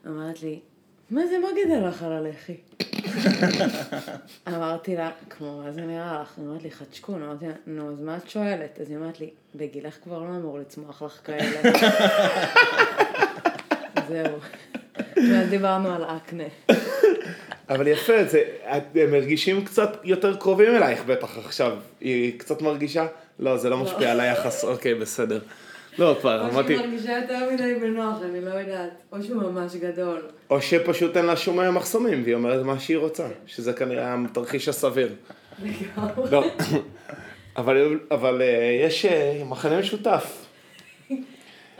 אמרת 0.07 0.43
לי, 0.43 0.59
מה 1.11 1.27
זה, 1.27 1.39
מה 1.39 1.47
גדל 1.51 1.87
לך 1.87 2.03
על 2.03 2.11
הלחי? 2.11 2.55
אמרתי 4.47 4.95
לה, 4.95 5.11
כמו, 5.29 5.61
מה 5.63 5.71
זה 5.71 5.81
נראה 5.81 6.21
לך? 6.21 6.37
היא 6.37 6.45
אמרת 6.45 6.63
לי, 6.63 6.71
חדשקון. 6.71 7.23
אמרתי 7.23 7.47
לה, 7.47 7.53
נו, 7.67 7.91
אז 7.91 8.01
מה 8.01 8.17
את 8.17 8.29
שואלת? 8.29 8.79
אז 8.81 8.89
היא 8.89 8.97
אמרת 8.97 9.19
לי, 9.19 9.29
בגילך 9.55 9.95
כבר 10.03 10.19
לא 10.19 10.27
אמור 10.27 10.59
לצמוח 10.59 11.01
לך 11.01 11.19
כאלה. 11.23 11.61
זהו. 14.07 14.37
ואז 15.15 15.49
דיברנו 15.49 15.93
על 15.93 16.03
אקנה. 16.03 16.43
אבל 17.69 17.87
יפה, 17.87 18.23
זה, 18.23 18.43
הם 18.95 19.11
מרגישים 19.11 19.65
קצת 19.65 19.97
יותר 20.03 20.35
קרובים 20.35 20.75
אלייך 20.75 21.05
בטח 21.05 21.37
עכשיו. 21.37 21.77
היא 22.01 22.39
קצת 22.39 22.61
מרגישה? 22.61 23.07
לא, 23.39 23.57
זה 23.57 23.69
לא 23.69 23.77
משפיע 23.77 24.11
על 24.11 24.19
היחס, 24.19 24.63
אוקיי, 24.63 24.95
בסדר. 24.95 25.39
לא, 25.99 26.15
כבר, 26.21 26.41
או 26.41 26.49
אמרתי, 26.53 26.75
שהיא 26.77 26.87
מרגישה 26.87 27.11
יותר 27.21 27.49
מדי 27.53 27.75
בנוח, 27.81 28.15
אני 28.23 28.41
לא 28.41 28.49
יודעת. 28.49 28.89
או 29.11 29.23
שהוא 29.23 29.41
ממש 29.43 29.75
גדול. 29.75 30.21
או 30.49 30.61
שפשוט 30.61 31.17
אין 31.17 31.25
לה 31.25 31.37
שום 31.37 31.75
מחסומים, 31.75 32.23
והיא 32.23 32.35
אומרת 32.35 32.65
מה 32.65 32.79
שהיא 32.79 32.97
רוצה, 32.97 33.27
שזה 33.47 33.73
כנראה 33.73 34.15
התרחיש 34.25 34.67
הסביר. 34.69 35.13
לגמרי. 35.63 36.31
לא, 36.31 36.43
אבל, 37.57 37.99
אבל 38.11 38.41
אה, 38.41 38.47
יש 38.85 39.05
אה, 39.05 39.41
מחנה 39.45 39.79
משותף. 39.79 40.45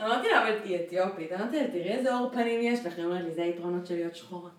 אמרתי 0.04 0.28
לה, 0.28 0.42
אבל 0.42 0.52
היא 0.64 0.76
אתיופית. 0.76 1.32
אמרתי 1.32 1.56
לה, 1.56 1.66
תראי 1.72 1.82
איזה 1.92 2.14
עור 2.14 2.30
פנים 2.32 2.60
יש 2.62 2.80
לך. 2.86 2.92
היא 2.96 3.04
אומרת 3.04 3.24
לי, 3.24 3.30
זה 3.30 3.42
היתרונות 3.42 3.86
של 3.86 3.94
להיות 3.94 4.16
שחורה. 4.16 4.50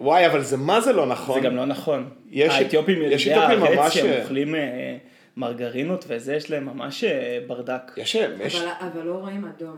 וואי, 0.00 0.26
אבל 0.26 0.42
זה 0.42 0.56
מה 0.56 0.80
זה 0.80 0.92
לא 0.92 1.06
נכון. 1.06 1.40
זה 1.40 1.46
גם 1.48 1.56
לא 1.56 1.64
נכון. 1.64 2.08
יש- 2.30 2.54
האתיופים 2.54 3.02
יש 3.02 3.26
ילידי 3.26 3.44
אתיופים 3.46 3.62
הארץ 3.62 3.78
ממש- 3.78 3.94
שהם 3.94 4.20
אוכלים 4.22 4.54
אה, 4.54 4.96
מרגרינות 5.36 6.04
וזה, 6.08 6.34
יש 6.34 6.50
להם 6.50 6.64
ממש 6.64 7.04
אה, 7.04 7.38
ברדק. 7.46 7.92
יש, 7.96 8.14
יש, 8.14 8.56
אבל- 8.56 8.68
אבל 8.92 9.02
לא 9.06 9.14
רואים 9.14 9.44
אדום. 9.44 9.76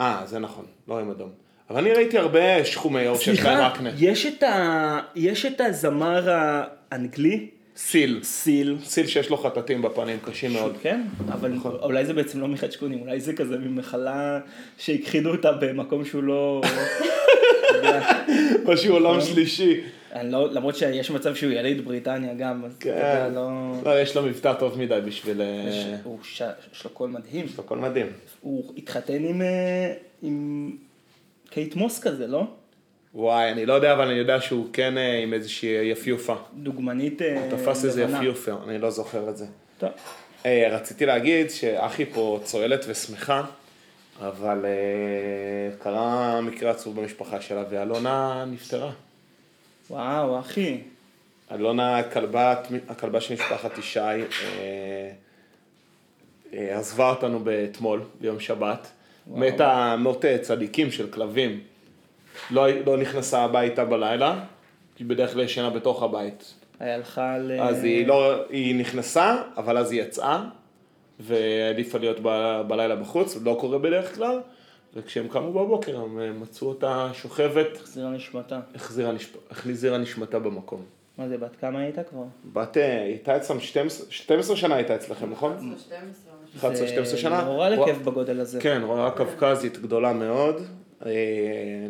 אה, 0.00 0.22
זה 0.26 0.38
נכון, 0.38 0.64
לא 0.88 0.98
עם 1.00 1.10
אדום. 1.10 1.30
אבל 1.70 1.78
אני 1.80 1.92
ראיתי 1.92 2.18
הרבה 2.18 2.64
שחומי 2.64 3.06
עור 3.06 3.16
שיש 3.18 3.26
להם 3.28 3.36
סליחה, 3.56 3.66
אקנה. 3.74 3.90
יש 3.98 4.26
את 4.26 4.42
ה- 4.42 5.00
יש 5.14 5.46
את 5.46 5.60
הזמר 5.60 6.28
האנגלי, 6.30 7.48
סיל. 7.76 8.20
סיל. 8.22 8.76
סיל 8.84 9.06
שיש 9.06 9.30
לו 9.30 9.36
חטטים 9.36 9.82
בפנים, 9.82 10.18
קשים 10.24 10.52
מאוד. 10.52 10.76
כן, 10.82 11.02
אבל 11.28 11.48
נכון. 11.50 11.76
אולי 11.82 12.04
זה 12.04 12.12
בעצם 12.12 12.40
לא 12.40 12.48
מחדשקונים, 12.48 13.00
אולי 13.00 13.20
זה 13.20 13.32
כזה 13.32 13.58
ממחלה 13.58 14.40
שהכחידו 14.78 15.30
אותה 15.30 15.52
במקום 15.52 16.04
שהוא 16.04 16.22
לא... 16.22 16.62
משהו 18.68 18.94
עולם 18.94 19.20
שלישי. 19.20 19.80
אני 20.12 20.32
לא, 20.32 20.52
למרות 20.52 20.76
שיש 20.76 21.10
מצב 21.10 21.34
שהוא 21.34 21.52
יליד 21.52 21.84
בריטניה 21.84 22.34
גם, 22.34 22.64
אז 22.64 22.72
אתה 22.78 22.88
יודע, 22.88 23.26
כן. 23.28 23.34
לא... 23.34 23.48
לא, 23.84 24.00
יש 24.00 24.16
לו 24.16 24.22
מבטא 24.22 24.52
טוב 24.54 24.78
מדי 24.78 24.98
בשביל... 25.06 25.40
אה, 25.42 25.64
יש- 25.68 25.86
הוא 26.04 26.18
ש- 26.22 26.42
יש 26.72 26.84
לו 26.84 26.90
קול 26.90 27.10
מדהים. 27.10 27.44
יש 27.44 27.58
לו 27.58 27.64
הכל 27.64 27.78
מדהים. 27.78 28.06
הוא 28.40 28.72
התחתן 28.76 29.24
עם, 29.24 29.42
אה, 29.42 29.92
עם 30.22 30.70
קייט 31.50 31.74
מוס 31.74 31.98
כזה, 32.00 32.26
לא? 32.26 32.44
וואי, 33.14 33.52
אני 33.52 33.66
לא 33.66 33.72
יודע, 33.72 33.92
אבל 33.92 34.08
אני 34.08 34.18
יודע 34.18 34.40
שהוא 34.40 34.66
כן 34.72 34.98
אה, 34.98 35.18
עם 35.18 35.34
איזושהי 35.34 35.68
יפיופה. 35.90 36.34
דוגמנית 36.54 37.22
אה, 37.22 37.40
הוא 37.40 37.58
תפס 37.58 37.84
איזה 37.84 38.02
לבנה. 38.04 38.16
יפיופה, 38.18 38.52
אני 38.68 38.78
לא 38.78 38.90
זוכר 38.90 39.28
את 39.30 39.36
זה. 39.36 39.46
טוב. 39.78 39.90
אה, 40.46 40.68
רציתי 40.70 41.06
להגיד 41.06 41.50
שאחי 41.50 42.04
פה 42.04 42.40
צוהלת 42.44 42.84
ושמחה, 42.88 43.42
אבל 44.20 44.64
אה, 44.64 44.70
קרה 45.78 46.40
מקרה 46.40 46.70
עצוב 46.70 47.00
במשפחה 47.00 47.40
שלה, 47.40 47.64
ואלונה 47.70 48.44
נפטרה. 48.52 48.90
וואו, 49.92 50.38
אחי. 50.38 50.78
אלונה, 51.52 51.98
הכלבה, 51.98 52.54
הכלבה 52.88 53.20
של 53.20 53.34
משפחת 53.34 53.78
ישי, 53.78 54.00
אה, 54.00 54.22
אה, 56.54 56.78
עזבה 56.78 57.10
אותנו 57.10 57.44
אתמול, 57.64 58.02
ביום 58.20 58.40
שבת. 58.40 58.90
מתה 59.26 59.96
מות 59.98 60.24
אה, 60.24 60.38
צדיקים 60.38 60.90
של 60.90 61.10
כלבים. 61.10 61.60
לא, 62.50 62.68
לא 62.86 62.96
נכנסה 62.96 63.44
הביתה 63.44 63.84
בלילה, 63.84 64.44
היא 64.98 65.06
בדרך 65.06 65.32
כלל 65.32 65.42
ישנה 65.42 65.70
בתוך 65.70 66.02
הבית. 66.02 66.54
היה 66.80 66.96
לך 66.96 67.18
על... 67.18 67.52
אז 67.60 67.84
היא 67.84 68.06
לא, 68.06 68.48
היא 68.48 68.74
נכנסה, 68.74 69.42
אבל 69.56 69.78
אז 69.78 69.92
היא 69.92 70.02
יצאה, 70.02 70.44
והעדיפה 71.20 71.98
להיות 71.98 72.18
ב, 72.22 72.60
בלילה 72.68 72.96
בחוץ, 72.96 73.36
לא 73.42 73.56
קורה 73.60 73.78
בדרך 73.78 74.14
כלל, 74.14 74.40
וכשהם 74.94 75.28
קמו 75.28 75.52
בבוקר 75.52 76.00
הם 76.00 76.20
אה, 76.20 76.32
מצאו 76.32 76.68
אותה 76.68 77.10
שוכבת, 77.12 77.76
החזירה 77.76 78.10
נשמתה. 78.10 78.60
החזירה, 78.74 79.12
נשפ... 79.12 79.36
החזירה 79.50 79.98
נשמתה 79.98 80.38
במקום. 80.38 80.82
מה 81.18 81.28
זה, 81.28 81.38
בת 81.38 81.56
כמה 81.56 81.78
היית 81.78 81.98
כבר? 82.10 82.24
בת, 82.52 82.76
אה, 82.76 83.02
הייתה 83.02 83.36
אצלם 83.36 83.60
12, 83.60 84.06
12 84.10 84.56
שנה 84.56 84.74
הייתה 84.74 84.94
אצלכם, 84.94 85.30
נכון? 85.30 85.76
12 85.78 86.32
משהו. 86.44 87.14
11-12 87.14 87.16
שנה? 87.16 87.40
זה 87.40 87.46
נורא 87.46 87.68
לכיף 87.68 87.98
בגודל 87.98 88.40
הזה. 88.40 88.60
כן, 88.60 88.82
רואה 88.84 89.10
קווקזית 89.10 89.78
גדולה 89.78 90.12
מאוד, 90.12 90.62
אה, 91.06 91.10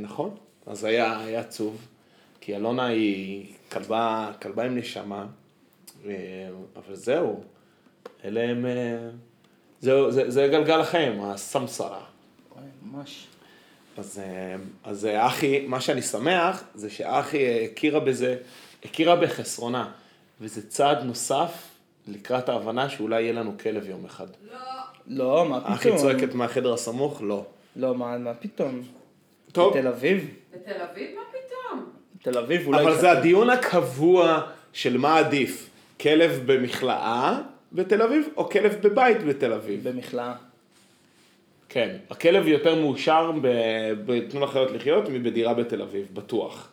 נכון, 0.00 0.34
אז 0.66 0.84
היה, 0.84 1.20
היה 1.20 1.40
עצוב, 1.40 1.86
כי 2.40 2.56
אלונה 2.56 2.86
היא 2.86 3.46
כלבה, 3.72 4.32
כלבה 4.42 4.64
עם 4.64 4.78
נשמה, 4.78 5.26
אה, 6.06 6.12
אבל 6.76 6.94
זהו, 6.94 7.40
אלה 8.24 8.40
הם, 8.40 8.66
אה, 8.66 9.08
זהו, 9.80 10.10
זה, 10.10 10.30
זה 10.30 10.48
גלגל 10.52 10.80
החיים, 10.80 11.20
הסמסרה. 11.20 12.11
ממש. 12.82 13.26
אז, 13.96 14.18
אה, 14.18 14.56
אז 14.84 15.06
אה, 15.06 15.26
אחי, 15.26 15.66
מה 15.66 15.80
שאני 15.80 16.02
שמח, 16.02 16.64
זה 16.74 16.90
שאחי 16.90 17.64
הכירה 17.64 18.00
בזה, 18.00 18.36
הכירה 18.84 19.16
בחסרונה, 19.16 19.90
וזה 20.40 20.68
צעד 20.68 21.02
נוסף 21.02 21.68
לקראת 22.08 22.48
ההבנה 22.48 22.88
שאולי 22.88 23.22
יהיה 23.22 23.32
לנו 23.32 23.52
כלב 23.62 23.88
יום 23.88 24.04
אחד. 24.04 24.26
לא, 25.06 25.48
מה 25.48 25.60
פתאום? 25.60 25.72
אחי 25.74 25.96
צועקת 25.96 26.34
מהחדר 26.34 26.72
הסמוך? 26.72 27.22
לא. 27.22 27.44
לא, 27.76 27.94
מה, 27.94 28.18
מה 28.18 28.34
פתאום? 28.34 28.82
טוב, 29.52 29.76
בתל 29.76 29.88
אביב? 29.88 30.34
בתל 30.52 30.82
אביב? 30.82 31.10
מה 31.16 31.22
פתאום? 31.30 31.90
תל 32.22 32.38
אביב 32.38 32.66
אולי... 32.66 32.82
אבל 32.82 33.00
זה 33.00 33.10
הדיון 33.10 33.50
הקבוע 33.50 34.40
של 34.72 34.98
מה 34.98 35.18
עדיף, 35.18 35.70
כלב 36.00 36.42
במכלאה 36.46 37.38
בתל 37.72 38.02
אביב, 38.02 38.28
או 38.36 38.50
כלב 38.50 38.76
בבית 38.82 39.24
בתל 39.24 39.52
אביב. 39.52 39.88
במכלאה. 39.88 40.34
כן, 41.72 41.96
הכלב 42.10 42.48
יותר 42.48 42.74
מאושר 42.74 43.30
ב"תנו 44.06 44.40
לחיות 44.44 44.70
לחיות" 44.70 45.08
מבדירה 45.08 45.54
בתל 45.54 45.82
אביב, 45.82 46.06
בטוח. 46.14 46.68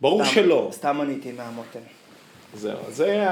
ברור 0.00 0.24
סתם- 0.24 0.34
שלא. 0.34 0.68
סתם 0.72 1.00
עניתי 1.00 1.32
מהמותן. 1.32 1.80
זהו, 2.54 2.78
זה, 2.88 3.26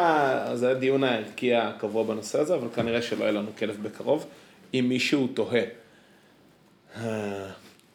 זה 0.54 0.70
הדיון 0.70 1.04
הערכי 1.04 1.54
הקבוע 1.54 2.04
בנושא 2.04 2.40
הזה, 2.40 2.54
אבל 2.54 2.68
כנראה 2.74 3.02
שלא 3.02 3.22
יהיה 3.24 3.32
לנו 3.32 3.48
כלב 3.58 3.78
בקרוב, 3.82 4.26
אם 4.74 4.84
מישהו 4.88 5.26
תוהה. 5.34 5.62
אה, 6.96 7.46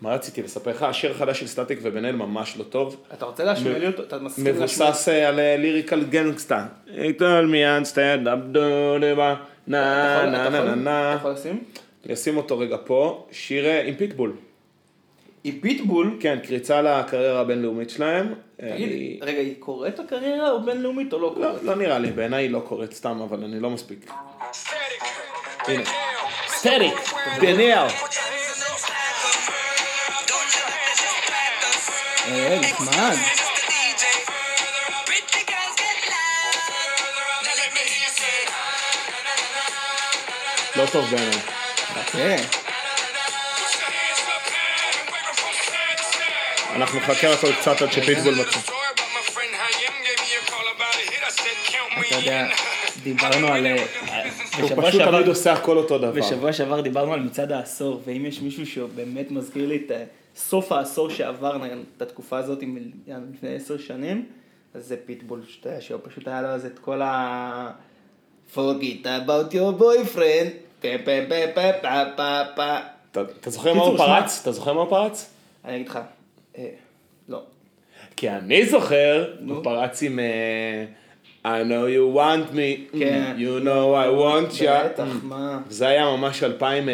מה 0.02 0.14
רציתי 0.14 0.42
לספר 0.42 0.72
לך? 0.72 0.84
השיר 0.84 1.12
החדש 1.12 1.40
של 1.40 1.48
סטטיק 1.48 1.80
ובן 1.82 2.06
אל 2.06 2.16
ממש 2.16 2.58
לא 2.58 2.64
טוב. 2.64 3.04
אתה 3.14 3.26
רוצה 3.26 3.44
להשמיע 3.44 3.78
לי 3.80 3.88
אותו? 3.88 4.04
אתה 4.04 4.20
מסכים 4.20 4.46
להשמיע? 4.46 4.60
מבוסס 4.60 5.10
אה, 5.10 5.28
על 5.30 5.36
ליריקל 5.58 6.04
גנגסטה. 6.04 6.66
אתה 11.16 11.16
יכול 11.20 11.32
לשים? 11.32 11.64
אני 12.06 12.14
אשים 12.14 12.38
אותו 12.38 12.60
רגע 12.60 12.78
פה, 12.86 13.28
שיר 13.32 13.66
אה, 13.66 13.82
עם 13.84 13.96
פיטבול. 13.96 14.36
הי 15.44 15.62
פיטבול. 15.62 16.18
כן, 16.20 16.40
קריצה 16.48 16.82
לקריירה 16.82 17.40
הבינלאומית 17.40 17.90
שלהם. 17.90 18.34
תגיד, 18.58 18.72
אני- 18.90 19.20
רגע, 19.22 19.40
היא 19.40 19.56
קורית 19.60 20.00
הקריירה 20.00 20.48
הבינלאומית 20.56 21.14
או 21.14 21.20
לא 21.20 21.28
לא, 21.28 21.34
קורית? 21.34 21.64
לא 21.64 21.76
נראה 21.76 22.00
לי, 22.00 22.12
בעיניי 22.12 22.44
היא 22.44 22.50
לא 22.52 22.60
קורית 22.60 22.94
סתם, 22.94 23.22
אבל 23.22 23.44
אני 23.44 23.60
לא 23.60 23.70
מספיק. 23.70 24.12
הנה. 25.68 25.84
סטטיק, 26.48 26.94
בן 27.42 27.60
אל. 27.60 27.88
אה, 32.28 32.60
נחמד. 32.62 33.16
לא 40.76 40.86
טוב 40.92 41.06
בעיניי. 41.06 41.65
כן. 42.18 42.44
אנחנו 46.76 47.00
נחכה 47.00 47.30
לעשות 47.30 47.56
קצת 47.60 47.82
עד 47.82 47.92
שפיטבול 47.92 48.36
מתחיל. 48.36 48.62
אתה 52.08 52.16
יודע, 52.16 52.48
דיברנו 53.04 53.48
על... 53.48 53.66
אה, 53.68 53.86
הוא 54.62 54.70
פשוט 54.84 55.02
תמיד 55.02 55.28
עושה 55.28 55.54
הכל 55.54 55.78
אותו 55.78 55.98
דבר. 55.98 56.12
בשבוע 56.12 56.54
שעבר 56.54 56.82
דיברנו 56.82 57.14
על 57.14 57.20
מצעד 57.20 57.52
העשור, 57.52 58.02
ואם 58.06 58.26
יש 58.26 58.42
מישהו 58.42 58.66
שבאמת 58.66 59.32
מזכיר 59.32 59.68
לי 59.68 59.82
את 59.86 59.92
אה, 59.92 60.04
סוף 60.36 60.72
העשור 60.72 61.10
שעבר, 61.10 61.58
נגיד, 61.58 61.78
את 61.98 62.02
התקופה 62.02 62.38
הזאת 62.38 62.62
עם- 62.62 62.78
לפני 63.34 63.56
עשר 63.56 63.78
שנים, 63.78 64.26
אז 64.74 64.86
זה 64.86 64.96
פיטבול, 65.06 65.42
שאתה 65.48 65.70
יודע, 65.70 65.82
שהוא 65.82 66.00
פשוט 66.04 66.28
היה 66.28 66.42
לו 66.42 66.48
אז 66.48 66.66
את 66.66 66.80
כל 66.80 67.02
ה... 67.02 67.72
forget 68.56 69.04
about 69.06 69.54
your 69.54 69.82
boyfriend, 69.82 70.50
אתה 73.12 73.50
זוכר 73.50 73.74
מה 73.74 73.82
הוא. 73.82 73.98
פרץ? 73.98 74.40
אתה 74.42 74.52
זוכר 74.52 74.74
מה 74.74 74.82
הוא 74.82 74.90
פרץ? 74.90 75.30
אני 75.66 75.76
אגיד 75.76 75.88
לך, 75.88 76.00
אה, 76.58 76.70
לא. 77.30 77.42
כי 78.16 78.30
אני 78.30 78.66
זוכר. 78.66 79.34
הוא 79.48 79.64
פרץ 79.64 80.04
עם 80.04 80.20
אה, 80.20 80.86
I 81.46 81.64
know 81.68 81.88
you 81.98 82.18
want 82.18 82.56
me, 82.56 82.98
כן. 83.00 83.36
you 83.38 83.64
know 83.66 83.94
I 83.96 84.20
want 84.20 84.62
you. 84.62 84.86
בטח, 84.86 85.08
מה? 85.24 85.62
זה 85.70 85.88
היה 85.88 86.06
ממש 86.06 86.44
2000, 86.44 86.90
אה, 86.90 86.94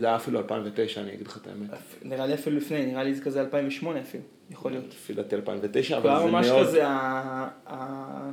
זה 0.00 0.06
היה 0.06 0.16
אפילו 0.16 0.38
2009, 0.38 1.00
אני 1.00 1.12
אגיד 1.14 1.26
לך 1.26 1.36
את 1.36 1.46
האמת. 1.46 1.70
נראה 2.02 2.26
לי 2.26 2.34
אפילו 2.34 2.56
לפני, 2.56 2.86
נראה 2.86 3.02
לי 3.02 3.14
זה 3.14 3.24
כזה 3.24 3.40
2008 3.40 4.00
אפילו, 4.00 4.22
יכול 4.50 4.70
להיות. 4.70 4.84
לפי 4.88 5.12
דעתי 5.14 5.36
2009, 5.36 5.96
הוא 5.96 6.08
היה 6.08 6.16
אבל 6.16 6.26
זה 6.26 6.32
ממש 6.32 6.46
מאוד... 6.46 6.66
כזה, 6.66 6.86
ה- 6.88 7.48
ה- 7.66 8.30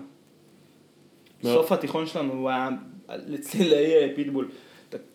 מאוד. 1.43 1.55
סוף 1.55 1.71
התיכון 1.71 2.07
שלנו 2.07 2.33
הוא 2.33 2.49
היה 2.49 2.69
לצלילי 3.09 3.93
פיטבול. 4.15 4.49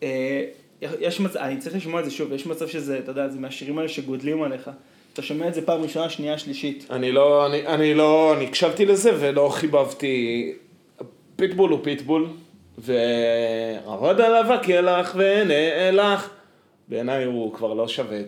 אה, 0.02 0.44
יש 1.00 1.20
מצב, 1.20 1.38
אני 1.38 1.58
צריך 1.58 1.76
לשמוע 1.76 2.00
את 2.00 2.04
זה 2.04 2.10
שוב, 2.10 2.32
יש 2.32 2.46
מצב 2.46 2.68
שזה, 2.68 2.98
אתה 2.98 3.10
יודע, 3.10 3.28
זה 3.28 3.40
מהשירים 3.40 3.78
האלה 3.78 3.88
שגדלים 3.88 4.42
עליך. 4.42 4.70
אתה 5.12 5.22
שומע 5.22 5.48
את 5.48 5.54
זה 5.54 5.66
פעם 5.66 5.82
ראשונה, 5.82 6.08
שנייה, 6.10 6.38
שלישית. 6.38 6.86
אני 6.90 7.12
לא, 7.12 7.46
אני, 7.46 7.66
אני 7.66 7.94
לא, 7.94 8.34
אני 8.36 8.44
הקשבתי 8.44 8.86
לזה 8.86 9.10
ולא 9.20 9.48
חיבבתי. 9.52 10.52
פיטבול 11.36 11.70
הוא 11.70 11.78
פיטבול, 11.82 12.28
ועבר 12.78 14.20
עליו 14.20 14.52
הקלח 14.52 15.14
ונאלח. 15.18 16.30
בעיניי 16.88 17.24
הוא 17.24 17.52
כבר 17.54 17.74
לא 17.74 17.88
שווה, 17.88 18.20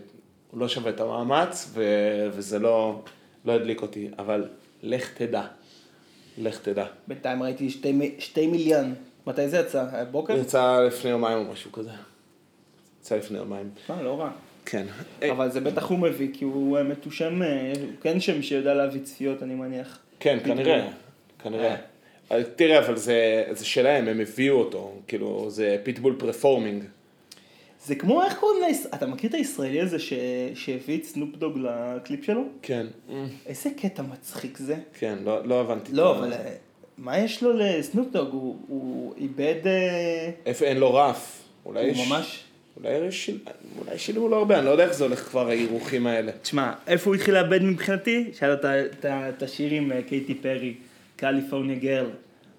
הוא 0.50 0.60
לא 0.60 0.68
שווה 0.68 0.90
את 0.90 1.00
המאמץ, 1.00 1.70
ו, 1.74 1.84
וזה 2.32 2.58
לא, 2.58 3.00
לא 3.44 3.52
הדליק 3.52 3.82
אותי, 3.82 4.08
אבל 4.18 4.44
לך 4.82 5.10
תדע, 5.14 5.42
לך 6.38 6.58
תדע. 6.60 6.84
בינתיים 7.08 7.42
ראיתי 7.42 7.70
שתי, 7.70 7.92
מ- 7.92 8.20
שתי 8.20 8.46
מיליון. 8.46 8.94
מתי 9.28 9.48
זה 9.48 9.58
יצא? 9.58 9.84
הבוקר? 9.92 10.32
הוא 10.32 10.42
יצא 10.42 10.80
לפני 10.86 11.10
יומיים 11.10 11.38
או 11.38 11.52
משהו 11.52 11.72
כזה. 11.72 11.90
יצא 13.00 13.16
לפני 13.16 13.38
יומיים. 13.38 13.70
מה, 13.88 14.02
לא 14.02 14.20
רע. 14.20 14.30
כן. 14.64 14.86
אבל 15.32 15.50
זה 15.50 15.60
בטח 15.60 15.86
הוא 15.90 15.98
מביא, 15.98 16.28
כי 16.32 16.44
הוא 16.44 16.78
אה, 16.78 16.82
מתושם, 16.82 17.42
אה, 17.42 17.72
הוא 17.80 17.90
כן 18.00 18.20
שם 18.20 18.42
שיודע 18.42 18.74
להביא 18.74 19.00
צפיות, 19.04 19.42
אני 19.42 19.54
מניח. 19.54 19.98
כן, 20.20 20.38
כנראה, 20.44 20.88
כנראה. 21.42 21.76
תראה, 22.56 22.78
אבל 22.78 22.96
זה, 22.96 23.44
זה 23.50 23.64
שלהם, 23.64 24.08
הם 24.08 24.20
הביאו 24.20 24.56
אותו, 24.56 24.94
כאילו, 25.06 25.50
זה 25.50 25.76
פיטבול 25.82 26.14
performing. 26.18 26.84
זה 27.84 27.94
כמו, 27.94 28.22
איך 28.22 28.38
קוראים 28.38 28.62
ליש... 28.62 28.78
אתה 28.94 29.06
מכיר 29.06 29.30
את 29.30 29.34
הישראלי 29.34 29.80
הזה 29.80 29.98
ש... 29.98 30.12
שהביא 30.54 30.98
את 30.98 31.04
סנופ 31.04 31.36
דוג 31.36 31.58
לקליפ 31.58 32.24
שלו? 32.24 32.42
כן, 32.62 32.86
איזה 33.46 33.70
קטע 33.76 34.02
מצחיק 34.02 34.58
זה. 34.58 34.76
כן, 34.98 35.18
לא, 35.24 35.46
לא 35.46 35.60
הבנתי. 35.60 35.92
לא, 35.92 36.18
אבל 36.18 36.32
אה, 36.32 36.54
מה 36.98 37.18
יש 37.18 37.42
לו 37.42 37.52
לסנופ 37.52 38.06
דוג? 38.12 38.32
הוא, 38.32 38.56
הוא 38.68 39.14
איבד... 39.16 39.66
אה, 39.66 40.30
איפה 40.46 40.64
אין 40.64 40.76
לו 40.76 40.94
רף? 40.94 41.42
אולי 41.64 41.80
הוא 41.80 41.90
יש... 41.90 42.08
ממש... 42.08 42.44
אולי, 42.76 42.92
יש... 42.92 43.30
אולי 43.78 43.98
שילמו 43.98 44.28
לו 44.28 44.36
הרבה, 44.36 44.58
אני 44.58 44.66
לא 44.66 44.70
יודע 44.70 44.84
איך 44.84 44.92
זה 44.92 45.04
הולך 45.04 45.18
כבר, 45.18 45.48
האירוחים 45.48 46.06
האלה. 46.06 46.32
תשמע, 46.42 46.72
איפה 46.86 47.10
הוא 47.10 47.14
התחיל 47.14 47.34
לאבד 47.34 47.62
מבחינתי? 47.62 48.30
שהיה 48.34 48.54
לו 48.54 48.58
את 49.04 49.42
השיר 49.42 49.72
עם 49.72 49.92
אה, 49.92 50.02
קייטי 50.02 50.34
פרי, 50.34 50.74
California 51.16 51.76
Girls. 51.76 52.10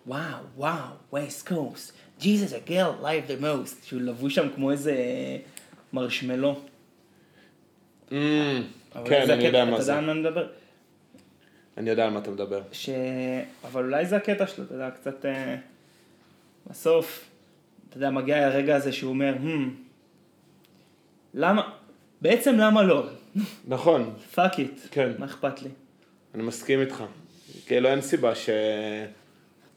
וואו, 0.08 0.22
וואו, 0.58 0.76
West 1.14 1.48
Coast, 1.48 1.94
Jesus, 2.22 2.54
ה 2.54 2.60
girl, 2.60 2.92
live 3.04 3.24
the 3.28 3.56
most. 3.56 3.86
שהוא 3.86 4.02
לבוש 4.02 4.36
שם 4.36 4.48
כמו 4.56 4.72
איזה 4.72 4.92
אה, 4.92 5.38
מרשמלו. 5.94 6.56
Mm, 8.10 8.14
כן, 9.06 9.32
אני 9.32 9.46
יודע 9.46 9.66
מה 9.66 9.76
אתה 9.76 9.84
זה. 9.84 9.92
יודע 9.92 10.00
על 10.00 10.06
מה 10.06 10.12
אני 10.12 10.20
מדבר? 10.20 10.48
אני 11.80 11.90
יודע 11.90 12.06
על 12.06 12.10
מה 12.10 12.20
אתה 12.20 12.32
מדבר. 12.32 12.62
ש... 12.72 12.90
אבל 13.64 13.84
אולי 13.86 14.06
זה 14.06 14.16
הקטע 14.16 14.48
שלו, 14.48 14.66
אתה 14.66 14.74
יודע, 14.74 14.90
קצת... 14.92 15.26
אה, 15.26 15.56
בסוף, 16.70 17.26
אתה 17.90 17.98
יודע, 17.98 18.10
מגיע 18.10 18.46
הרגע 18.46 18.76
הזה 18.76 18.92
שהוא 18.92 19.10
אומר, 19.10 19.34
hmm, 19.44 19.70
למה, 21.34 21.72
בעצם 22.22 22.56
למה 22.58 22.84
לא? 22.84 23.04
נכון, 23.68 24.14
fuck 24.36 24.60
it, 24.60 24.80
כן. 24.92 25.12
מה 25.20 25.26
אכפת 25.26 25.62
לי? 25.62 25.70
אני 26.36 26.44
מסכים 26.44 26.82
איתך. 26.82 27.04
כאילו 27.66 27.90
אין 27.90 28.02
סיבה 28.02 28.32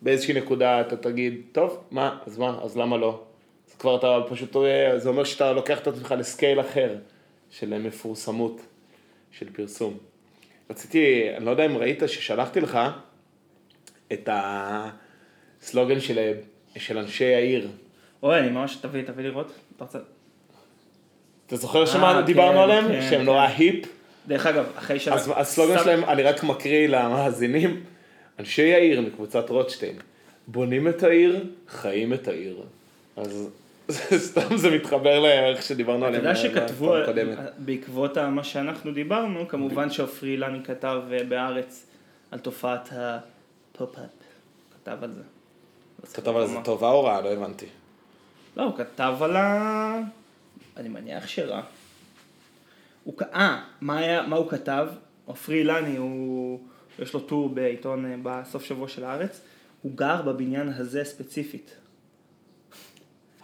שבאיזושהי 0.03 0.35
נקודה 0.35 0.81
אתה 0.81 0.97
תגיד, 0.97 1.41
טוב, 1.53 1.85
מה, 1.91 2.19
אז 2.27 2.39
מה, 2.39 2.59
אז 2.63 2.77
למה 2.77 2.97
לא? 2.97 3.23
אז 3.69 3.75
כבר 3.75 3.97
אתה 3.99 4.19
פשוט, 4.31 4.55
רואה- 4.55 4.99
זה 4.99 5.09
אומר 5.09 5.25
שאתה 5.25 5.53
לוקח 5.53 5.79
את 5.79 5.87
עצמך 5.87 6.15
לסקייל 6.19 6.61
אחר 6.61 6.95
של 7.51 7.79
מפורסמות, 7.79 8.61
של 9.31 9.51
פרסום. 9.53 9.97
רציתי, 10.73 11.29
אני 11.37 11.45
לא 11.45 11.51
יודע 11.51 11.67
אם 11.67 11.77
ראית 11.77 12.03
ששלחתי 12.07 12.61
לך 12.61 12.79
את 14.13 14.29
הסלוגן 14.33 16.01
של, 16.01 16.33
של 16.77 16.99
אנשי 16.99 17.35
העיר. 17.35 17.69
אוי, 18.23 18.39
אני 18.39 18.49
ממש, 18.49 18.77
תביא, 18.77 19.03
תביא 19.03 19.25
לראות. 19.25 19.53
אתה 19.77 19.85
רוצה... 19.85 19.99
אתה 21.47 21.57
זוכר 21.57 21.81
אה, 21.81 21.87
שמה 21.87 22.15
כן, 22.21 22.27
דיברנו 22.27 22.63
עליהם? 22.63 22.89
כן, 22.89 23.03
שהם 23.03 23.21
כן. 23.21 23.25
נורא 23.25 23.47
היפ? 23.57 23.85
דרך 24.29 24.47
אגב, 24.47 24.65
אחרי 24.75 25.01
שנה... 25.01 25.15
אז 25.15 25.33
הסלוגן 25.37 25.79
שם- 25.79 25.85
שלהם, 25.85 26.05
אני 26.05 26.23
רק 26.23 26.45
מקריא 26.45 26.89
למאזינים, 26.89 27.81
אנשי 28.39 28.75
העיר 28.75 29.01
מקבוצת 29.01 29.51
רוטשטיין, 29.51 29.97
בונים 30.47 30.89
את 30.89 31.03
העיר, 31.03 31.45
חיים 31.69 32.13
את 32.13 32.29
העיר. 32.29 32.63
אז 33.17 33.49
סתם 34.17 34.57
זה 34.57 34.71
מתחבר 34.71 35.21
לאיך 35.21 35.63
שדיברנו 35.63 35.99
אתה 35.99 36.07
עליהם. 36.07 36.25
יודע 36.25 36.33
ב- 36.33 36.43
שכתבו. 36.67 36.95
בעקבות 37.59 38.19
מה 38.19 38.45
שאנחנו 38.45 38.93
דיברנו, 38.93 39.49
כמובן 39.49 39.91
שעופרי 39.91 40.31
אילני 40.31 40.65
כתב 40.65 41.01
אה, 41.13 41.25
בהארץ 41.25 41.87
על 42.31 42.39
תופעת 42.39 42.89
הפופ-אפ. 42.93 44.11
כתב 44.83 44.99
על 45.03 45.13
זה. 45.13 45.23
לא 46.03 46.09
כתב 46.15 46.37
על 46.37 46.47
זה. 46.47 46.57
טובה 46.65 46.91
או 46.91 47.05
רעה? 47.05 47.21
לא 47.21 47.33
הבנתי. 47.33 47.67
לא, 48.57 48.63
הוא 48.63 48.77
כתב 48.77 49.15
על 49.21 49.37
ה... 49.37 49.99
אני 50.77 50.89
מניח 50.89 51.27
שרע. 51.27 51.63
הוא... 53.05 53.15
אה, 53.35 53.61
מה, 53.81 53.99
היה, 53.99 54.23
מה 54.23 54.37
הוא 54.37 54.51
כתב? 54.51 54.89
עופרי 55.25 55.59
אילני, 55.59 55.97
הוא... 55.97 56.61
יש 56.99 57.15
לו 57.15 57.21
טור 57.21 57.49
בעיתון 57.49 58.05
אה, 58.07 58.15
בסוף 58.23 58.65
שבוע 58.65 58.89
של 58.89 59.05
הארץ. 59.05 59.41
הוא 59.83 59.93
גר 59.95 60.23
בבניין 60.23 60.69
הזה 60.69 61.05
ספציפית. 61.05 61.75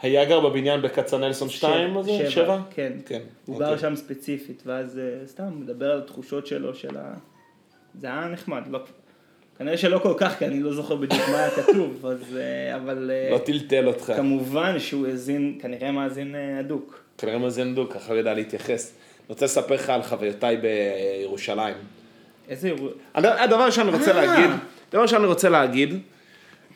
היה 0.02 0.24
גר 0.24 0.40
בבניין 0.40 0.82
בכצנלסון 0.82 1.48
2 1.48 1.96
הזה? 1.96 2.10
שבע, 2.18 2.30
שבע? 2.30 2.58
כן. 2.70 2.92
כן. 3.06 3.20
הוא 3.46 3.54
אוקיי. 3.54 3.70
גר 3.70 3.78
שם 3.78 3.96
ספציפית, 3.96 4.62
ואז 4.66 4.98
אה, 4.98 5.26
סתם 5.26 5.60
מדבר 5.60 5.90
על 5.90 5.98
התחושות 5.98 6.46
שלו, 6.46 6.74
של 6.74 6.96
ה... 6.96 7.14
זה 8.00 8.06
היה 8.06 8.28
נחמד, 8.28 8.62
לא... 8.70 8.78
כנראה 9.58 9.76
שלא 9.76 9.98
כל 9.98 10.14
כך, 10.16 10.38
כי 10.38 10.46
אני 10.46 10.60
לא 10.60 10.74
זוכר 10.74 10.96
בדיוק 10.96 11.22
מה 11.28 11.38
היה 11.38 11.50
כתוב, 11.50 12.06
אז... 12.06 12.36
אה, 12.36 12.76
אבל... 12.76 13.10
אה, 13.14 13.30
לא 13.30 13.38
טלטל 13.38 13.86
אותך. 13.86 14.12
כמובן 14.16 14.78
שהוא 14.78 15.06
האזין, 15.06 15.58
כנראה 15.62 15.92
מאזין 15.92 16.34
הדוק. 16.60 17.02
כנראה 17.18 17.38
מאזין 17.38 17.74
דוק, 17.74 17.92
ככה 17.92 18.12
הוא 18.12 18.20
ידע 18.20 18.34
להתייחס. 18.34 18.92
אני 18.92 19.24
רוצה 19.28 19.44
לספר 19.44 19.74
לך 19.74 19.90
על 19.90 20.02
חוויותיי 20.02 20.56
בירושלים. 20.56 21.74
איזה 22.48 22.68
אירוע... 22.68 22.90
הד- 23.14 23.24
הדבר 23.24 23.70
שאני 23.70 23.90
רוצה 23.90 24.10
אה. 24.10 24.26
להגיד, 24.26 24.50
דבר 24.92 25.06
שאני 25.06 25.26
רוצה 25.26 25.48
להגיד, 25.48 25.94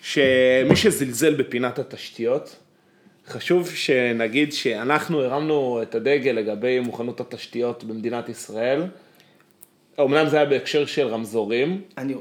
שמי 0.03 0.77
שזלזל 0.77 1.35
בפינת 1.35 1.79
התשתיות, 1.79 2.57
חשוב 3.27 3.71
שנגיד 3.71 4.53
שאנחנו 4.53 5.21
הרמנו 5.21 5.83
את 5.83 5.95
הדגל 5.95 6.31
לגבי 6.31 6.81
מוכנות 6.81 7.21
התשתיות 7.21 7.85
במדינת 7.85 8.29
ישראל. 8.29 8.83
אמנם 10.01 10.29
זה 10.29 10.37
היה 10.37 10.47
בהקשר 10.47 10.87
של 10.87 11.07
רמזורים, 11.07 11.81
אני... 11.99 12.15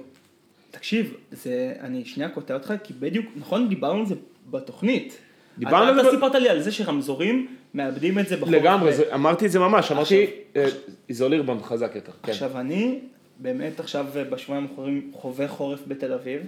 תקשיב, 0.71 1.13
זה... 1.31 1.73
אני 1.79 2.05
שנייה 2.05 2.29
קוטע 2.29 2.53
אותך, 2.53 2.73
כי 2.83 2.93
בדיוק, 2.99 3.25
נכון, 3.35 3.69
דיברנו 3.69 3.99
על 3.99 4.05
זה 4.05 4.15
בתוכנית. 4.51 5.17
דיברנו 5.57 5.85
על 5.85 5.95
זה 5.95 6.01
אתה 6.01 6.11
סיפרת 6.11 6.35
לי 6.35 6.49
על 6.49 6.61
זה 6.61 6.71
שרמזורים 6.71 7.47
מאבדים 7.73 8.19
את 8.19 8.27
זה 8.27 8.37
בחורף. 8.37 8.51
לגמרי, 8.51 8.93
זה, 8.93 9.15
אמרתי 9.15 9.45
את 9.45 9.51
זה 9.51 9.59
ממש, 9.59 9.91
אמרתי, 9.91 10.25
אה, 10.55 10.67
איזוליר 11.09 11.43
בנו 11.43 11.63
חזק 11.63 11.91
יותר, 11.95 12.11
כן. 12.23 12.31
עכשיו 12.31 12.59
אני 12.59 12.99
באמת 13.39 13.79
עכשיו 13.79 14.05
בשבועיים 14.29 14.67
האחרונים 14.69 15.11
חווה 15.13 15.47
חורף 15.47 15.79
בתל 15.87 16.13
אביב, 16.13 16.41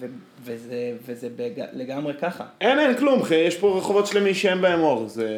ו- 0.00 0.06
וזה, 0.44 0.92
וזה 1.06 1.28
בג... 1.36 1.64
לגמרי 1.72 2.14
ככה. 2.14 2.44
אין, 2.60 2.78
אין 2.78 2.96
כלום, 2.96 3.20
אחי, 3.20 3.34
יש 3.34 3.56
פה 3.56 3.78
רחובות 3.78 4.06
שלמים 4.06 4.34
שאין 4.34 4.60
בהם 4.60 4.80
אור, 4.80 5.08
זה, 5.08 5.28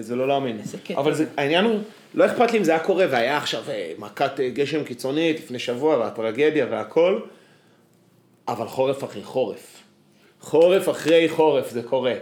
זה 0.00 0.16
לא 0.16 0.28
להאמין. 0.28 0.58
איזה 0.58 0.78
קטע. 0.78 1.00
אבל 1.00 1.14
זה, 1.14 1.26
העניין 1.36 1.64
הוא, 1.64 1.78
לא 2.14 2.26
אכפת 2.26 2.52
לי 2.52 2.58
אם 2.58 2.64
זה 2.64 2.70
היה 2.70 2.80
קורה 2.80 3.06
והיה 3.10 3.36
עכשיו 3.36 3.62
אה, 3.68 3.92
מכת 3.98 4.40
אה, 4.40 4.48
גשם 4.48 4.84
קיצונית 4.84 5.38
לפני 5.38 5.58
שבוע 5.58 5.98
והטרגדיה 5.98 6.66
והכל, 6.70 7.20
אבל 8.48 8.66
חורף 8.66 9.04
אחרי 9.04 9.22
חורף. 9.22 9.82
חורף 10.40 10.88
אחרי 10.88 11.28
חורף 11.28 11.70
זה 11.70 11.82
קורה. 11.82 12.14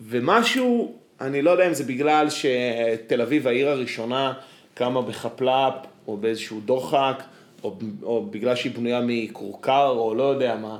ומשהו, 0.00 0.94
אני 1.20 1.42
לא 1.42 1.50
יודע 1.50 1.66
אם 1.66 1.74
זה 1.74 1.84
בגלל 1.84 2.26
שתל 2.30 3.20
אביב 3.22 3.46
העיר 3.48 3.68
הראשונה 3.68 4.32
קמה 4.74 5.02
בחפלאפ 5.02 5.74
או 6.08 6.16
באיזשהו 6.16 6.60
דוחק, 6.60 7.22
או, 7.64 7.74
או 8.02 8.26
בגלל 8.30 8.56
שהיא 8.56 8.72
בנויה 8.72 9.00
מכורכר 9.06 9.88
או 9.88 10.14
לא 10.14 10.22
יודע 10.22 10.56
מה, 10.56 10.78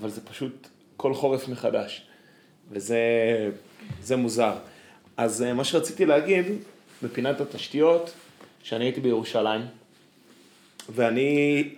אבל 0.00 0.10
זה 0.10 0.20
פשוט 0.20 0.68
כל 0.96 1.14
חורף 1.14 1.48
מחדש. 1.48 2.06
וזה 2.70 2.98
זה 4.02 4.16
מוזר. 4.16 4.52
אז 5.16 5.42
אה, 5.42 5.52
מה 5.52 5.64
שרציתי 5.64 6.06
להגיד, 6.06 6.46
בפינת 7.02 7.40
התשתיות, 7.40 8.12
שאני 8.62 8.84
הייתי 8.84 9.00
בירושלים, 9.00 9.60
ואני, 10.88 11.68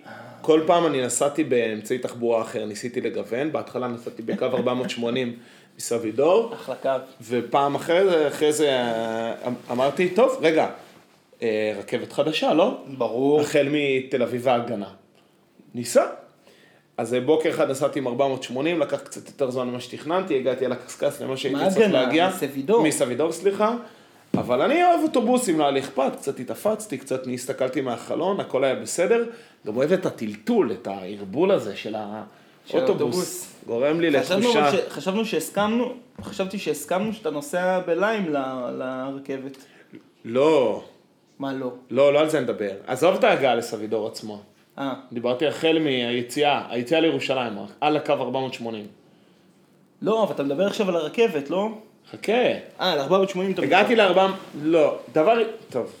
כל 0.41 0.61
פעם 0.67 0.85
אני 0.85 1.01
נסעתי 1.01 1.43
באמצעי 1.43 1.97
תחבורה 1.97 2.41
אחר, 2.41 2.65
ניסיתי 2.65 3.01
לגוון, 3.01 3.51
בהתחלה 3.51 3.87
נסעתי 3.87 4.21
בקו 4.21 4.45
480 4.55 5.39
מסבידור, 5.77 6.53
אחלה 6.53 6.75
קו. 6.75 6.89
ופעם 7.21 7.75
אחרי 7.75 8.09
זה, 8.09 8.27
אחרי 8.27 8.53
זה 8.53 8.69
אה, 8.69 9.33
אמרתי, 9.71 10.09
טוב, 10.09 10.39
רגע, 10.41 10.69
אה, 11.41 11.73
רכבת 11.79 12.13
חדשה, 12.13 12.53
לא? 12.53 12.83
ברור. 12.97 13.41
החל 13.41 13.67
מתל 13.71 14.23
אביב 14.23 14.47
ההגנה. 14.47 14.89
ניסע. 15.75 16.05
אז 16.97 17.13
אה, 17.13 17.21
בוקר 17.21 17.49
אחד 17.49 17.69
נסעתי 17.69 17.99
עם 17.99 18.07
480, 18.07 18.79
לקח 18.79 18.99
קצת 18.99 19.27
יותר 19.27 19.51
זמן 19.51 19.67
ממה 19.67 19.79
שתכננתי, 19.79 20.37
הגעתי 20.37 20.65
על 20.65 20.71
הקשקש 20.71 21.21
למה 21.21 21.37
שהייתי 21.37 21.59
מה 21.61 21.69
צריך 21.69 21.85
הגנה? 21.85 22.01
להגיע. 22.01 22.29
מסבידור. 22.29 22.83
מסבידור, 22.83 23.31
סליחה. 23.31 23.75
אבל 24.37 24.61
אני 24.61 24.83
אוהב 24.83 25.03
אוטובוסים, 25.03 25.59
לא 25.59 25.63
היה 25.63 25.71
לי 25.71 25.79
אכפת, 25.79 26.11
קצת 26.15 26.39
התאפצתי, 26.39 26.97
קצת 26.97 27.21
הסתכלתי 27.33 27.81
מהחלון, 27.81 28.39
הכל 28.39 28.63
היה 28.63 28.75
בסדר. 28.75 29.25
גם 29.67 29.77
אוהב 29.77 29.91
את 29.91 30.05
הטלטול, 30.05 30.71
את 30.71 30.87
הערבול 30.87 31.51
הזה 31.51 31.75
של 31.75 31.95
של 32.65 32.77
האוטובוס. 32.77 32.89
האוטובוס. 32.91 33.53
גורם 33.67 33.99
לי 33.99 34.19
חשבנו, 34.19 34.39
לתחושה... 34.39 34.71
ש... 34.71 34.75
חשבנו 34.89 35.25
שהסכמנו, 35.25 35.93
חשבתי 36.21 36.59
שהסכמנו 36.59 37.13
שאתה 37.13 37.29
נוסע 37.29 37.79
בליים 37.79 38.29
ל... 38.29 38.37
לרכבת. 38.77 39.57
לא, 40.25 40.83
מה 41.39 41.53
לא? 41.53 41.71
לא, 41.89 42.13
לא 42.13 42.19
על 42.19 42.29
זה 42.29 42.39
נדבר. 42.39 42.71
עזוב 42.87 43.15
את 43.15 43.23
ההגעה 43.23 43.55
לסבידור 43.55 44.07
עצמו. 44.07 44.41
אה, 44.79 44.93
דיברתי 45.11 45.47
החל 45.47 45.79
מהיציאה, 45.79 46.63
היציאה 46.69 46.99
לירושלים, 46.99 47.53
על 47.81 47.97
הקו 47.97 48.13
480. 48.13 48.87
לא, 50.01 50.23
אבל 50.23 50.33
אתה 50.35 50.43
מדבר 50.43 50.67
עכשיו 50.67 50.89
על 50.89 50.95
הרכבת, 50.95 51.49
לא? 51.49 51.69
חכה, 52.11 52.33
אה, 52.33 52.59
על 52.93 52.99
480 52.99 53.51
אתה 53.51 53.61
הגעתי 53.61 53.95
לארבע... 53.95 54.27
לא, 54.63 54.97
דבר... 55.13 55.37
טוב, 55.69 55.93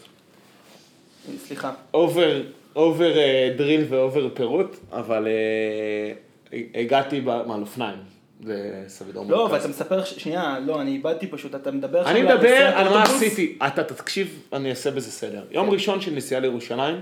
סליחה. 1.37 1.73
over, 1.93 2.41
over 2.75 3.13
drill 3.57 3.85
ו 3.89 3.97
over 3.97 4.29
פירוט, 4.33 4.75
אבל 4.91 5.27
אה, 5.27 6.59
הגעתי, 6.75 7.21
ב- 7.21 7.25
מה, 7.47 7.55
על 7.55 7.61
אופניים, 7.61 7.97
לסבידור 8.43 9.25
לא, 9.29 9.37
מרכז. 9.37 9.51
אבל 9.51 9.59
אתה 9.59 9.67
מספר, 9.67 10.03
שנייה, 10.03 10.59
לא, 10.65 10.81
אני 10.81 10.91
איבדתי 10.91 11.27
פשוט, 11.27 11.55
אתה 11.55 11.71
מדבר 11.71 11.99
עכשיו 11.99 12.15
אני 12.15 12.21
על 12.21 12.37
מדבר 12.37 12.53
נסיעת 12.53 12.73
על 12.75 12.89
מה? 12.89 13.03
עשיתי. 13.03 13.57
אתה 13.67 13.83
תקשיב, 13.83 14.43
אני 14.53 14.69
אעשה 14.69 14.91
בזה 14.91 15.11
סדר. 15.11 15.43
יום 15.51 15.69
ראשון 15.69 16.01
של 16.01 16.11
נסיעה 16.11 16.41
לירושלים, 16.41 16.95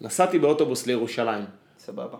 נסעתי 0.00 0.38
באוטובוס 0.38 0.86
לירושלים. 0.86 1.44
סבבה. 1.78 2.18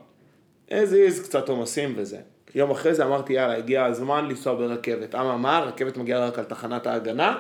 איזה 0.71 0.97
איז, 0.97 1.23
קצת 1.23 1.49
עומסים 1.49 1.95
וזה. 1.97 2.19
יום 2.55 2.71
אחרי 2.71 2.95
זה 2.95 3.05
אמרתי, 3.05 3.33
יאללה, 3.33 3.57
הגיע 3.57 3.85
הזמן 3.85 4.29
לנסוע 4.29 4.55
ברכבת. 4.55 5.15
אממה, 5.15 5.61
רכבת 5.61 5.97
מגיעה 5.97 6.27
רק 6.27 6.39
על 6.39 6.45
תחנת 6.45 6.87
ההגנה, 6.87 7.39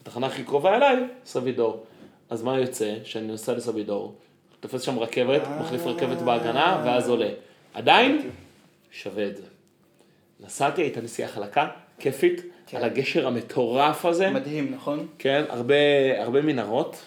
התחנה 0.00 0.26
הכי 0.26 0.44
קרובה 0.44 0.76
אליי, 0.76 0.96
סבידור. 1.24 1.84
אז 2.30 2.42
מה 2.42 2.58
יוצא? 2.58 2.94
שאני 3.04 3.26
נוסע 3.26 3.54
לסבידור, 3.54 4.14
תופס 4.60 4.82
שם 4.82 4.98
רכבת, 4.98 5.42
מחליף 5.60 5.86
רכבת 5.86 6.18
בהגנה, 6.18 6.82
ואז 6.84 7.08
עולה. 7.08 7.28
עדיין, 7.74 8.30
שווה 8.90 9.26
את 9.26 9.36
זה. 9.36 9.42
נסעתי, 10.40 10.82
הייתה 10.82 11.00
נסיעה 11.00 11.28
חלקה, 11.28 11.68
כיפית, 11.98 12.42
כן. 12.66 12.76
על 12.76 12.84
הגשר 12.84 13.26
המטורף 13.26 14.04
הזה. 14.04 14.30
מדהים, 14.30 14.74
נכון? 14.74 15.06
כן, 15.18 15.44
הרבה, 15.48 15.74
הרבה 16.22 16.42
מנהרות, 16.42 17.02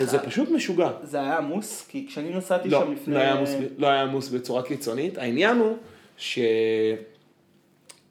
וזה 0.00 0.18
פשוט 0.18 0.50
משוגע. 0.50 0.90
זה 1.02 1.20
היה 1.20 1.38
עמוס, 1.38 1.86
כי 1.88 2.06
כשאני 2.08 2.30
נסעתי 2.30 2.68
לא, 2.68 2.80
שם 2.80 2.92
לפני... 2.92 3.14
לא 3.14 3.20
היה, 3.20 3.34
עמוס, 3.34 3.50
לא 3.78 3.86
היה 3.86 4.02
עמוס 4.02 4.28
בצורה 4.28 4.62
קיצונית. 4.62 5.18
העניין 5.18 5.56
הוא 5.56 5.76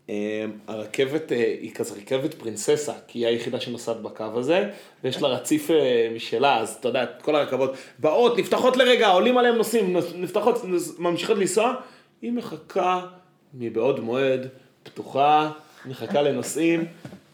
שהרכבת 0.08 1.32
היא 1.62 1.74
כזה 1.74 1.96
רכבת 1.96 2.34
פרינססה, 2.34 2.94
כי 3.08 3.20
היא 3.20 3.28
היחידה 3.28 3.60
שנוסעת 3.60 4.02
בקו 4.02 4.24
הזה, 4.36 4.70
ויש 5.04 5.22
לה 5.22 5.28
רציף 5.28 5.72
אה, 5.72 6.10
משלה, 6.16 6.58
אז 6.58 6.78
אתה 6.80 6.88
יודע, 6.88 7.06
כל 7.22 7.36
הרכבות 7.36 7.74
באות, 8.00 8.38
נפתחות 8.38 8.78
לרגע, 8.78 9.08
עולים 9.08 9.38
עליהם 9.38 9.56
נוסעים, 9.56 9.98
נפתחות, 10.16 10.62
ממשיכות 11.00 11.38
לנסוע, 11.38 11.74
היא 12.22 12.32
מחכה 12.32 13.06
מבעוד 13.54 14.00
מועד, 14.00 14.48
פתוחה, 14.84 15.52
מחכה 15.86 16.22
לנוסעים. 16.22 16.86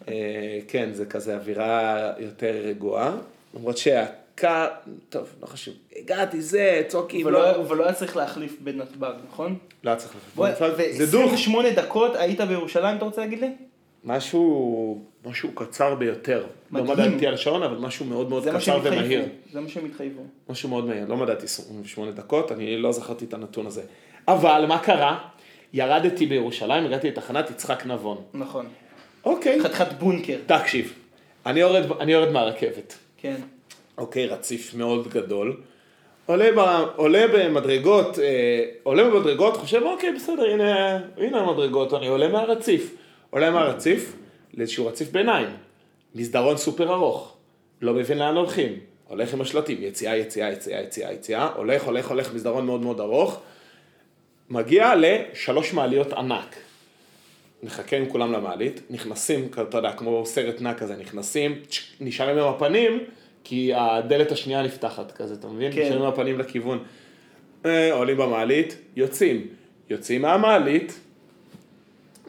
אה, 0.08 0.60
כן, 0.68 0.90
זה 0.94 1.06
כזה 1.06 1.36
אווירה 1.36 2.12
יותר 2.20 2.52
רגועה, 2.64 3.16
למרות 3.54 3.78
שהקה, 4.40 4.68
טוב, 5.10 5.28
לא 5.42 5.48
חשוב, 5.48 5.74
הגעתי, 6.00 6.42
זה, 6.42 6.82
צוקים, 6.88 7.22
אבל 7.28 7.32
לא, 7.34 7.44
לא- 7.44 7.62
אבל 7.62 7.78
לא 7.78 7.84
היה 7.84 7.94
צריך 7.94 8.18
להחליף 8.18 8.58
בנתב"ג, 8.60 9.14
נכון? 9.32 9.58
לא 9.84 9.90
היה 9.90 10.00
צריך 10.00 10.14
בוא, 10.36 10.48
לחשוב. 10.50 10.68
זה 10.98 11.12
דוך, 11.12 11.32
ו-28 11.32 11.76
דקות 11.76 12.16
היית 12.16 12.42
בירושלים, 12.42 12.98
אתה 12.98 13.06
רוצה 13.06 13.22
להגיד 13.22 13.40
לי? 13.40 13.50
משהו, 14.04 15.02
משהו 15.26 15.50
קצר 15.56 15.96
ביותר. 15.96 16.46
לא 16.72 16.84
מדהים. 16.84 17.12
מדדתי 17.12 17.28
על 17.28 17.34
השעון, 17.34 17.64
אבל 17.64 17.78
משהו 17.78 18.06
מאוד 18.06 18.30
מאוד 18.30 18.48
קצר 18.56 18.80
ומהיר. 18.84 19.26
זה 19.52 19.60
מה 19.60 19.70
שהם 19.70 19.86
התחייבו. 19.86 20.22
משהו 20.50 20.70
מאוד 20.70 20.86
מהיר, 20.86 21.06
לא 21.08 21.18
מדדתי 21.18 21.46
28 21.46 22.12
דקות, 22.12 22.52
אני 22.52 22.78
לא 22.78 22.92
זכרתי 22.92 23.26
את 23.26 23.34
הנתון 23.34 23.66
הזה. 23.66 23.82
אבל 24.28 24.66
מה 24.68 24.80
קרה? 24.80 25.20
ירדתי 25.74 26.26
בירושלים, 26.26 26.86
הגעתי 26.86 27.08
לתחנת 27.08 27.50
יצחק 27.50 27.86
נבון. 27.86 28.18
נכון. 28.34 28.66
אוקיי, 29.24 29.64
חתיכת 29.64 29.94
בונקר. 29.94 30.38
תקשיב, 30.46 30.94
אני 31.46 31.60
יורד, 31.60 31.84
אני 32.00 32.12
יורד 32.12 32.32
מהרכבת. 32.32 32.96
כן. 33.18 33.36
אוקיי, 34.00 34.28
רציף 34.28 34.74
מאוד 34.74 35.08
גדול. 35.08 35.58
עולה, 36.26 36.52
ב, 36.52 36.60
עולה 36.96 37.26
במדרגות, 37.34 38.20
אה, 38.20 38.66
עולה 38.84 39.04
במדרגות, 39.04 39.58
חושב, 39.58 39.82
אוקיי, 39.82 40.14
בסדר, 40.16 40.46
הנה, 40.46 41.00
הנה 41.18 41.40
המדרגות, 41.40 41.94
אני 41.94 42.08
עולה 42.08 42.28
מהרציף. 42.28 42.96
עולה 43.30 43.52
מהרציף, 43.52 44.16
לאיזשהו 44.54 44.88
רציף 44.88 45.12
ביניים. 45.12 45.48
מסדרון 46.16 46.58
סופר 46.58 46.94
ארוך, 46.94 47.38
לא 47.82 47.94
מבין 47.94 48.18
לאן 48.18 48.36
הולכים, 48.36 48.80
הולך 49.08 49.34
עם 49.34 49.42
השלטים, 49.42 49.78
יציאה, 49.82 50.18
יציאה, 50.18 50.52
יציאה, 50.52 50.82
יציאה, 50.82 51.14
יציאה, 51.14 51.50
הולך, 51.56 51.84
הולך, 51.84 52.08
הולך, 52.10 52.34
מסדרון 52.34 52.66
מאוד 52.66 52.82
מאוד 52.82 53.00
ארוך, 53.00 53.42
מגיע 54.50 54.94
לשלוש 54.98 55.74
מעליות 55.74 56.14
ענק. 56.14 56.56
נחכה 57.64 57.98
עם 57.98 58.10
כולם 58.10 58.32
למעלית, 58.32 58.82
נכנסים, 58.90 59.48
אתה 59.52 59.78
יודע, 59.78 59.92
כמו 59.92 60.26
סרט 60.26 60.62
נע 60.62 60.74
כזה, 60.74 60.96
נכנסים, 60.96 61.62
נשארים 62.00 62.38
עם 62.38 62.48
הפנים, 62.48 63.04
כי 63.44 63.72
הדלת 63.76 64.32
השנייה 64.32 64.62
נפתחת 64.62 65.12
כזה, 65.12 65.34
אתה 65.34 65.48
מבין? 65.48 65.72
כן. 65.72 65.94
עם 65.94 66.02
הפנים 66.02 66.40
לכיוון. 66.40 66.80
אה, 67.66 67.94
עולים 67.94 68.18
במעלית, 68.18 68.78
יוצאים. 68.96 69.48
יוצאים 69.90 70.22
מהמעלית, 70.22 71.00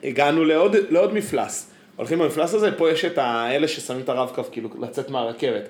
הגענו 0.05 0.45
לעוד, 0.45 0.77
לעוד 0.91 1.15
מפלס. 1.15 1.71
הולכים 1.97 2.19
במפלס 2.19 2.55
הזה, 2.55 2.73
פה 2.73 2.91
יש 2.91 3.05
את 3.05 3.19
האלה 3.19 3.69
ששמים 3.69 4.01
את 4.01 4.09
הרב-קו, 4.09 4.43
כאילו, 4.53 4.69
לצאת 4.81 5.11
מהרכבת. 5.11 5.69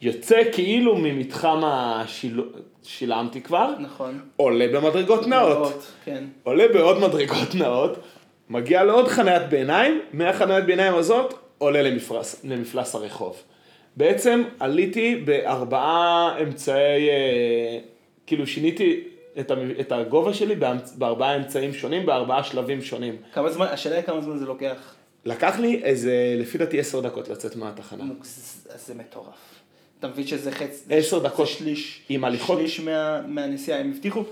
יוצא 0.00 0.42
כאילו 0.52 0.96
ממתחם 0.96 1.60
השילמתי 1.64 3.40
כבר, 3.40 3.70
נכון. 3.78 4.20
עולה 4.36 4.68
במדרגות 4.68 5.26
נאות. 5.26 5.58
נאות, 5.58 5.86
כן. 6.04 6.24
עולה 6.42 6.68
בעוד 6.68 6.98
מדרגות 6.98 7.54
נאות, 7.54 7.98
מגיע 8.50 8.84
לעוד 8.84 9.08
חניית 9.08 9.42
ביניים, 9.42 10.00
מהחניית 10.12 10.64
ביניים 10.64 10.94
הזאת 10.94 11.34
עולה 11.58 11.82
למפלס, 11.82 12.44
למפלס 12.44 12.94
הרחוב. 12.94 13.42
בעצם 13.96 14.42
עליתי 14.60 15.16
בארבעה 15.24 16.36
אמצעי, 16.42 17.08
אה, 17.10 17.78
כאילו 18.26 18.46
שיניתי 18.46 19.00
את, 19.40 19.50
המ- 19.50 19.70
את 19.80 19.92
הגובה 19.92 20.34
שלי 20.34 20.54
באמצ- 20.60 20.98
בארבעה 20.98 21.36
אמצעים 21.36 21.72
שונים, 21.72 22.06
בארבעה 22.06 22.44
שלבים 22.44 22.82
שונים. 22.82 23.16
כמה 23.32 23.50
זמן, 23.50 23.66
השאלה 23.66 23.96
היא 23.96 24.04
כמה 24.04 24.20
זמן 24.20 24.38
זה 24.38 24.44
לוקח. 24.46 24.94
לקח 25.24 25.58
לי 25.58 25.80
איזה, 25.84 26.12
לפי 26.38 26.58
דעתי 26.58 26.80
עשר 26.80 27.00
דקות 27.00 27.28
לצאת 27.28 27.56
מהתחנה. 27.56 28.04
זה 28.86 28.94
מטורף. 28.94 29.60
אתה 29.98 30.08
מבין 30.08 30.26
שזה 30.26 30.52
חצי, 30.52 30.84
עשר 30.94 31.18
זה 31.18 31.24
דקות 31.24 31.48
שליש, 31.48 32.02
עם 32.08 32.24
הליכות. 32.24 32.58
שליש 32.58 32.80
מה, 32.80 33.20
מהנסיעה, 33.26 33.80
הם 33.80 33.92
הבטיחו, 33.94 34.22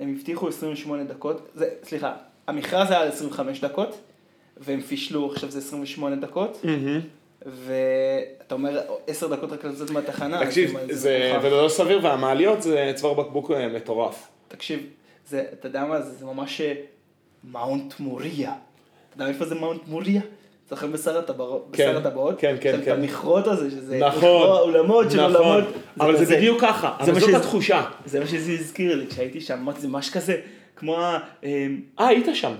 הם 0.00 0.14
הבטיחו 0.16 0.48
28 0.48 1.04
דקות, 1.04 1.48
זה, 1.54 1.68
סליחה, 1.82 2.12
המכרז 2.46 2.90
היה 2.90 3.00
על 3.00 3.08
25 3.08 3.60
דקות, 3.60 3.96
והם 4.56 4.80
פישלו, 4.80 5.32
עכשיו 5.32 5.50
זה 5.50 5.58
28 5.58 6.16
דקות, 6.16 6.60
ואתה 7.46 8.54
אומר 8.54 8.80
10 9.06 9.28
דקות 9.28 9.52
רק 9.52 9.64
לצאת 9.64 9.90
מהתחנה, 9.90 10.46
תקשיב, 10.46 10.74
זה- 10.90 10.94
זה, 11.42 11.48
לא 11.50 11.68
סביר, 11.68 12.00
והמעליות 12.02 12.62
זה 12.62 12.92
צוואר 12.94 13.14
בקבוק 13.14 13.50
אה, 13.50 13.68
מטורף. 13.68 14.28
תקשיב, 14.48 14.80
זה, 15.28 15.44
אתה 15.52 15.68
יודע 15.68 15.84
מה 15.84 16.00
זה, 16.02 16.10
זה 16.12 16.24
ממש 16.26 16.60
אה, 16.60 16.74
מאונט 17.44 17.94
מוריה. 18.00 18.52
אתה 18.52 19.22
יודע 19.22 19.32
איפה 19.32 19.44
זה 19.44 19.54
מאונט 19.54 19.80
מוריה? 19.88 20.20
זוכר 20.70 20.86
בשר 20.86 21.18
הטבעות? 21.18 21.68
כן, 21.72 21.96
הטבעות? 21.96 22.34
כן, 22.40 22.56
כן, 22.60 22.80
כן. 22.84 22.92
את 22.92 22.98
המכרות 22.98 23.46
הזה, 23.46 23.70
שזה 23.70 23.98
נכון, 23.98 24.48
אולמות 24.58 25.10
של 25.10 25.28
נכון. 25.28 25.36
אולמות. 25.46 25.64
אבל 26.00 26.16
זה 26.16 26.24
כזה. 26.24 26.36
בדיוק 26.36 26.60
ככה, 26.60 26.96
זה 27.04 27.10
אבל 27.10 27.20
זאת 27.20 27.34
התחושה. 27.34 27.84
זה 28.06 28.20
מה 28.20 28.26
שזה 28.26 28.52
הזכיר 28.52 28.94
לי, 28.96 29.06
כשהייתי 29.06 29.40
שם, 29.40 29.58
אמרתי, 29.58 29.80
זה 29.80 29.88
ממש 29.88 30.10
כזה, 30.10 30.36
כמו 30.76 30.96
ה... 31.00 31.18
אה, 31.44 31.66
אה, 32.00 32.06
היית 32.08 32.26
שם. 32.34 32.52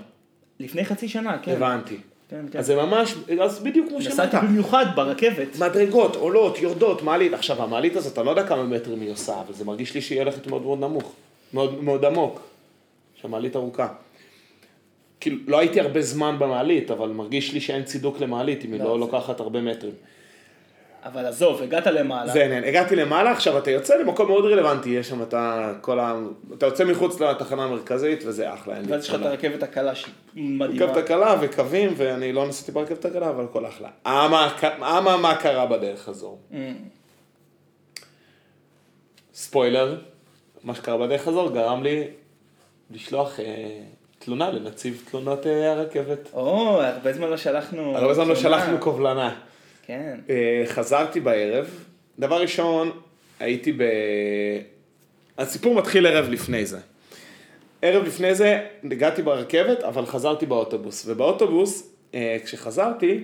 לפני 0.60 0.84
חצי 0.84 1.08
שנה, 1.08 1.38
כן. 1.42 1.52
הבנתי. 1.52 1.96
כן, 2.32 2.44
כן. 2.52 2.58
אז 2.58 2.66
זה 2.66 2.76
ממש, 2.76 3.14
אז 3.42 3.62
בדיוק 3.62 3.88
כמו 3.88 4.02
שאמרת. 4.02 4.18
נסעתי 4.18 4.46
במיוחד 4.46 4.86
ברכבת. 4.94 5.58
מדרגות, 5.58 6.16
עולות, 6.16 6.58
יורדות, 6.58 7.02
מעלית. 7.02 7.32
עכשיו, 7.32 7.62
המעלית 7.62 7.96
הזאת, 7.96 8.18
אני 8.18 8.26
לא 8.26 8.30
יודע 8.30 8.46
כמה 8.46 8.62
מטרים 8.62 9.00
היא 9.00 9.10
עושה, 9.10 9.40
אבל 9.40 9.54
זה 9.54 9.64
מרגיש 9.64 9.94
לי 9.94 10.00
שהיא 10.00 10.18
הולכת 10.18 10.46
מאוד 10.46 10.62
מאוד 10.62 10.78
נמוך. 10.78 11.12
מאוד 11.54 11.84
מאוד 11.84 12.04
עמוק. 12.04 12.40
שהמעלית 13.14 13.56
ארוכה. 13.56 13.88
כאילו, 15.20 15.36
לא 15.46 15.58
הייתי 15.58 15.80
הרבה 15.80 16.02
זמן 16.02 16.36
במעלית, 16.38 16.90
אבל 16.90 17.08
מרגיש 17.08 17.52
לי 17.52 17.60
שאין 17.60 17.84
צידוק 17.84 18.20
למעלית, 18.20 18.64
אם 18.64 18.72
היא 18.72 18.80
לא, 18.80 18.86
לא 18.86 18.98
לוקחת 19.00 19.40
הרבה 19.40 19.60
מטרים. 19.60 19.92
אבל 21.04 21.26
עזוב, 21.26 21.62
הגעת 21.62 21.86
למעלה. 21.86 22.32
זה 22.32 22.44
עניין. 22.44 22.64
הגעתי 22.64 22.96
למעלה, 22.96 23.30
עכשיו 23.30 23.58
אתה 23.58 23.70
יוצא 23.70 23.96
למקום 23.96 24.26
מאוד 24.28 24.44
רלוונטי, 24.44 24.90
יש 24.90 25.08
שם 25.08 25.22
את. 25.22 25.34
כל 25.80 26.00
ה... 26.00 26.14
אתה 26.58 26.66
יוצא 26.66 26.84
מחוץ 26.84 27.20
לתחנה 27.20 27.64
המרכזית, 27.64 28.24
וזה 28.26 28.54
אחלה. 28.54 28.76
אין 28.76 28.84
לי 28.84 28.92
ואז 28.92 29.04
יש 29.04 29.10
לך 29.10 29.14
את. 29.14 29.26
הרכבת 29.26 29.62
הקלה 29.62 29.94
שהיא 29.94 30.12
מדהימה. 30.36 30.84
רכבת 30.84 30.96
הקלה 30.96 31.36
וקווים, 31.40 31.94
ואני 31.96 32.32
לא 32.32 32.46
נסעתי 32.46 32.72
ברכבת 32.72 33.04
הקלה, 33.04 33.28
אבל 33.28 33.44
הכל 33.44 33.66
אחלה. 33.66 33.88
אמה, 34.06 34.56
אמה 34.80 35.16
מה 35.16 35.34
קרה 35.34 35.66
בדרך 35.66 36.08
הזו? 36.08 36.36
Mm. 36.52 36.54
ספוילר, 39.34 39.98
מה 40.64 40.74
שקרה 40.74 40.98
בדרך 40.98 41.28
הזו 41.28 41.50
גרם 41.50 41.82
לי 41.82 42.04
לשלוח 42.90 43.40
אה, 43.40 43.44
תלונה 44.18 44.50
לנציב 44.50 45.02
תלונות 45.10 45.46
אה, 45.46 45.72
הרכבת. 45.72 46.28
או, 46.32 46.82
הרבה 46.82 47.12
זמן 47.12 47.28
לא 47.28 47.36
שלחנו... 47.36 47.96
הרבה 47.98 48.14
זמן 48.14 48.28
לא. 48.28 48.34
שלחנו 48.34 48.78
קובלנה. 48.78 49.34
כן. 49.86 50.20
אה, 50.30 50.62
חזרתי 50.66 51.20
בערב, 51.20 51.84
דבר 52.18 52.40
ראשון, 52.40 52.90
הייתי 53.40 53.72
ב... 53.72 53.82
הסיפור 55.38 55.74
מתחיל 55.74 56.06
ערב 56.06 56.28
לפני 56.30 56.66
זה. 56.66 56.78
ערב 57.82 58.04
לפני 58.04 58.34
זה 58.34 58.66
הגעתי 58.84 59.22
ברכבת, 59.22 59.82
אבל 59.82 60.06
חזרתי 60.06 60.46
באוטובוס. 60.46 61.04
ובאוטובוס, 61.08 61.92
אה, 62.14 62.36
כשחזרתי, 62.44 63.20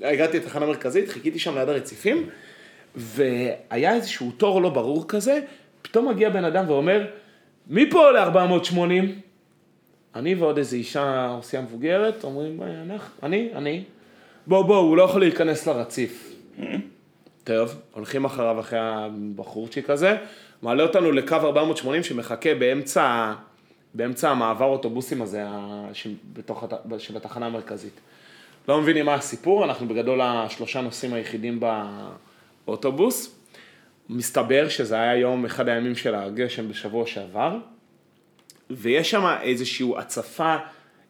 הגעתי 0.00 0.36
לתחנה 0.38 0.66
מרכזית, 0.66 1.08
חיכיתי 1.08 1.38
שם 1.38 1.58
ליד 1.58 1.68
הרציפים, 1.68 2.28
והיה 2.96 3.94
איזשהו 3.94 4.30
תור 4.36 4.62
לא 4.62 4.68
ברור 4.70 5.08
כזה, 5.08 5.40
פתאום 5.82 6.08
מגיע 6.08 6.30
בן 6.30 6.44
אדם 6.44 6.64
ואומר, 6.68 7.06
מי 7.66 7.90
פה 7.90 7.98
עולה 8.06 8.22
480? 8.22 9.20
אני 10.14 10.34
ועוד 10.34 10.58
איזו 10.58 10.76
אישה 10.76 11.32
רוסייה 11.36 11.62
מבוגרת, 11.62 12.24
אומרים, 12.24 12.62
"אה, 12.62 12.96
אני, 13.22 13.48
אני. 13.54 13.84
בוא, 14.46 14.62
בוא, 14.62 14.76
הוא 14.76 14.96
לא 14.96 15.02
יכול 15.02 15.20
להיכנס 15.20 15.66
לרציף. 15.68 16.34
טוב, 17.44 17.74
הולכים 17.92 18.24
אחריו, 18.24 18.60
אחרי 18.60 18.78
הבחורצ'יק 18.82 19.90
הזה, 19.90 20.16
מעלה 20.62 20.82
אותנו 20.82 21.12
לקו 21.12 21.34
480 21.34 22.02
שמחכה 22.02 22.54
באמצע, 22.54 23.32
באמצע 23.94 24.30
המעבר 24.30 24.64
אוטובוסים 24.64 25.22
הזה, 25.22 25.42
ה- 25.46 25.88
ש- 25.92 26.06
בתוך, 26.32 26.62
הת- 26.64 26.84
של 27.00 27.16
התחנה 27.16 27.46
המרכזית. 27.46 28.00
לא 28.68 28.80
מבינים 28.80 29.06
מה 29.06 29.14
הסיפור, 29.14 29.64
אנחנו 29.64 29.88
בגדול 29.88 30.20
השלושה 30.20 30.80
נוסעים 30.80 31.14
היחידים 31.14 31.60
באוטובוס. 32.64 33.36
מסתבר 34.08 34.68
שזה 34.68 34.94
היה 35.00 35.16
יום, 35.16 35.44
אחד 35.44 35.68
הימים 35.68 35.96
של 35.96 36.14
הגשם 36.14 36.68
בשבוע 36.68 37.06
שעבר, 37.06 37.56
ויש 38.70 39.10
שם 39.10 39.36
איזושהי 39.42 39.86
הצפה, 39.98 40.56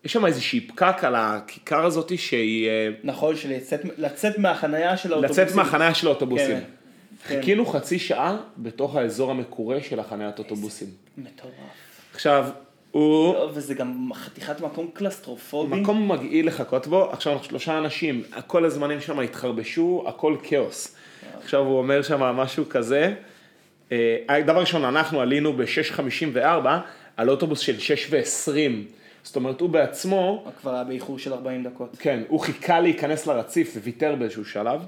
יש 0.04 0.12
שם 0.12 0.26
איזושהי 0.26 0.60
פקק 0.60 1.04
על 1.04 1.14
הכיכר 1.16 1.84
הזאת 1.86 2.18
שהיא... 2.18 2.68
אה, 2.68 2.88
נכון, 3.04 3.36
שלצאת 3.36 3.80
לצאת 3.98 4.38
מהחנייה 4.38 4.96
של 4.96 5.12
האוטובוסים. 5.12 5.44
לצאת 5.44 5.56
מהחניה 5.56 5.94
של 5.94 6.06
האוטובוסים. 6.06 6.56
כן, 6.56 6.64
כן. 7.28 7.36
חיכינו 7.36 7.66
חצי 7.66 7.98
שעה 7.98 8.36
בתוך 8.58 8.96
האזור 8.96 9.30
המקורה 9.30 9.82
של 9.82 10.00
החניית 10.00 10.38
אוטובוסים. 10.38 10.88
מטורף. 11.18 11.52
עכשיו, 12.14 12.48
הוא 12.90 13.34
לא, 13.34 13.50
וזה 13.54 13.74
גם 13.74 14.10
חתיכת 14.14 14.60
מקום 14.60 14.90
קלסטרופובי. 14.92 15.80
מקום 15.80 16.12
מגעיל 16.12 16.46
לחכות 16.46 16.86
בו, 16.86 17.10
עכשיו 17.10 17.32
אנחנו 17.32 17.48
שלושה 17.48 17.78
אנשים, 17.78 18.22
כל 18.46 18.64
הזמנים 18.64 19.00
שם 19.00 19.20
התחרבשו, 19.20 20.04
הכל 20.06 20.36
כאוס. 20.42 20.96
עכשיו 21.42 21.60
הוא 21.60 21.78
אומר 21.78 22.02
שם 22.02 22.20
משהו 22.20 22.68
כזה, 22.68 23.14
אה, 23.92 24.42
דבר 24.46 24.60
ראשון, 24.60 24.84
אנחנו 24.84 25.20
עלינו 25.20 25.52
ב-6.54 25.52 26.38
על 27.16 27.30
אוטובוס 27.30 27.60
של 27.60 27.78
6 27.78 28.06
ו-20, 28.10 28.99
זאת 29.22 29.36
אומרת 29.36 29.60
הוא 29.60 29.70
בעצמו, 29.70 30.44
כבר 30.60 30.74
היה 30.74 30.84
באיחור 30.84 31.18
של 31.18 31.32
40 31.32 31.64
דקות. 31.64 31.96
כן, 31.98 32.22
הוא 32.28 32.40
חיכה 32.40 32.80
להיכנס 32.80 33.26
לרציף 33.26 33.76
וויתר 33.76 34.14
באיזשהו 34.14 34.44
שלב. 34.44 34.86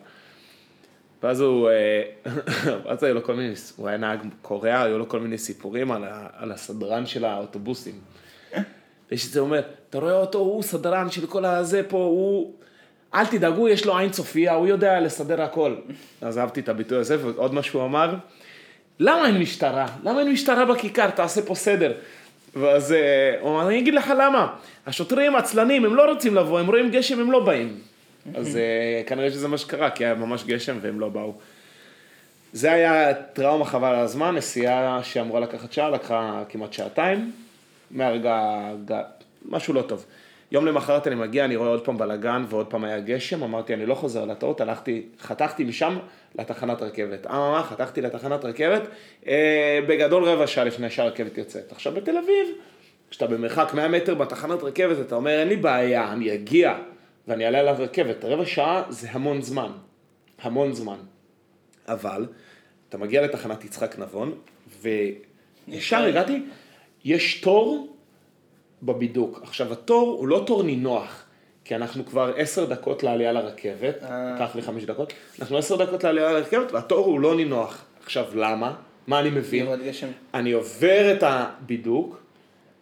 ואז 1.22 1.40
הוא, 1.40 1.70
אה, 1.70 2.02
ואז 2.84 3.02
היו 3.02 3.14
לו 3.14 3.24
כל 3.24 3.34
מיני, 3.34 3.54
הוא 3.76 3.88
היה 3.88 3.96
נהג 3.96 4.18
קוריאה, 4.42 4.82
היו 4.82 4.98
לו 4.98 5.08
כל 5.08 5.20
מיני 5.20 5.38
סיפורים 5.38 5.92
על, 5.92 6.04
ה, 6.04 6.26
על 6.36 6.52
הסדרן 6.52 7.06
של 7.06 7.24
האוטובוסים. 7.24 7.94
ויש 9.10 9.26
את 9.26 9.32
זה 9.32 9.40
אומר, 9.40 9.62
אתה 9.90 9.98
רואה 9.98 10.12
אותו, 10.12 10.38
הוא 10.38 10.62
סדרן 10.62 11.10
של 11.10 11.26
כל 11.26 11.44
הזה 11.44 11.82
פה, 11.88 11.96
הוא, 11.96 12.54
אל 13.14 13.26
תדאגו, 13.26 13.68
יש 13.68 13.86
לו 13.86 13.98
עין 13.98 14.10
צופייה, 14.10 14.54
הוא 14.54 14.66
יודע 14.66 15.00
לסדר 15.00 15.42
הכל. 15.42 15.76
אז 16.20 16.38
אהבתי 16.38 16.60
את 16.60 16.68
הביטוי 16.68 16.98
הזה, 16.98 17.26
ועוד 17.26 17.54
מה 17.54 17.62
שהוא 17.62 17.84
אמר, 17.84 18.14
למה 18.98 19.26
אין 19.26 19.38
משטרה? 19.38 19.86
למה 20.04 20.20
אין 20.20 20.32
משטרה 20.32 20.64
בכיכר? 20.64 21.10
תעשה 21.10 21.42
פה 21.42 21.54
סדר. 21.54 21.92
ואז 22.56 22.92
אה, 22.92 23.36
הוא 23.40 23.50
אמר, 23.50 23.68
אני 23.68 23.78
אגיד 23.78 23.94
לך 23.94 24.12
למה, 24.18 24.54
השוטרים 24.86 25.36
עצלנים, 25.36 25.84
הם 25.84 25.94
לא 25.94 26.10
רוצים 26.12 26.34
לבוא, 26.34 26.60
הם 26.60 26.66
רואים 26.66 26.90
גשם, 26.90 27.20
הם 27.20 27.32
לא 27.32 27.44
באים. 27.44 27.78
אז 28.34 28.56
אה, 28.56 29.02
כנראה 29.06 29.30
שזה 29.30 29.48
מה 29.48 29.58
שקרה, 29.58 29.90
כי 29.90 30.04
היה 30.04 30.14
ממש 30.14 30.44
גשם 30.44 30.78
והם 30.80 31.00
לא 31.00 31.08
באו. 31.08 31.34
זה 32.52 32.72
היה 32.72 33.14
טראומה 33.14 33.64
חבל 33.64 33.88
על 33.88 34.00
הזמן, 34.00 34.34
נסיעה 34.34 35.00
שאמורה 35.02 35.40
לקחת 35.40 35.72
שעה, 35.72 35.90
לקחה 35.90 36.42
כמעט 36.48 36.72
שעתיים, 36.72 37.32
מהרגע, 37.90 38.60
משהו 39.48 39.74
לא 39.74 39.82
טוב. 39.82 40.06
יום 40.52 40.66
למחרת 40.66 41.06
אני 41.06 41.14
מגיע, 41.14 41.44
אני 41.44 41.56
רואה 41.56 41.68
עוד 41.68 41.84
פעם 41.84 41.98
בלאגן 41.98 42.44
ועוד 42.48 42.66
פעם 42.66 42.84
היה 42.84 43.00
גשם, 43.00 43.42
אמרתי 43.42 43.74
אני 43.74 43.86
לא 43.86 43.94
חוזר 43.94 44.24
לטעות, 44.24 44.60
הלכתי, 44.60 45.02
חתכתי 45.20 45.64
משם 45.64 45.98
לתחנת 46.38 46.82
רכבת. 46.82 47.26
אממה, 47.26 47.62
חתכתי 47.62 48.00
לתחנת 48.00 48.44
רכבת, 48.44 48.82
אה, 49.26 49.78
בגדול 49.88 50.24
רבע 50.24 50.46
שעה 50.46 50.64
לפני 50.64 50.90
שהרכבת 50.90 51.38
יוצאת. 51.38 51.72
עכשיו 51.72 51.92
בתל 51.92 52.16
אביב, 52.16 52.48
כשאתה 53.10 53.26
במרחק 53.26 53.74
100 53.74 53.88
מטר 53.88 54.14
בתחנת 54.14 54.62
רכבת, 54.62 55.06
אתה 55.06 55.14
אומר 55.14 55.40
אין 55.40 55.48
לי 55.48 55.56
בעיה, 55.56 56.12
אני 56.12 56.34
אגיע. 56.34 56.74
ואני 57.28 57.46
אעלה 57.46 57.58
על 57.60 57.68
הרכבת. 57.68 58.24
רבע 58.24 58.46
שעה 58.46 58.82
זה 58.88 59.08
המון 59.10 59.42
זמן. 59.42 59.70
המון 60.42 60.72
זמן. 60.72 60.98
אבל, 61.88 62.26
אתה 62.88 62.98
מגיע 62.98 63.22
לתחנת 63.22 63.64
יצחק 63.64 63.98
נבון, 63.98 64.34
וישר 64.82 66.04
הגעתי, 66.04 66.42
יש 67.04 67.40
תור 67.40 67.91
בבידוק. 68.82 69.40
עכשיו, 69.42 69.72
התור 69.72 70.16
הוא 70.18 70.28
לא 70.28 70.42
תור 70.46 70.62
נינוח, 70.62 71.24
כי 71.64 71.76
אנחנו 71.76 72.06
כבר 72.06 72.32
עשר 72.36 72.64
דקות 72.64 73.02
לעלייה 73.02 73.32
לרכבת, 73.32 74.02
אה. 74.02 74.34
לקח 74.34 74.56
לי 74.56 74.62
חמש 74.62 74.84
דקות, 74.84 75.12
אנחנו 75.40 75.58
עשר 75.58 75.76
דקות 75.76 76.04
לעלייה 76.04 76.32
לרכבת, 76.32 76.72
והתור 76.72 77.06
הוא 77.06 77.20
לא 77.20 77.34
נינוח. 77.34 77.84
עכשיו, 78.04 78.24
למה? 78.34 78.74
מה 79.06 79.20
אני 79.20 79.30
מבין? 79.30 79.66
אני 80.34 80.52
עובר 80.52 81.12
את 81.12 81.22
הבידוק, 81.22 82.22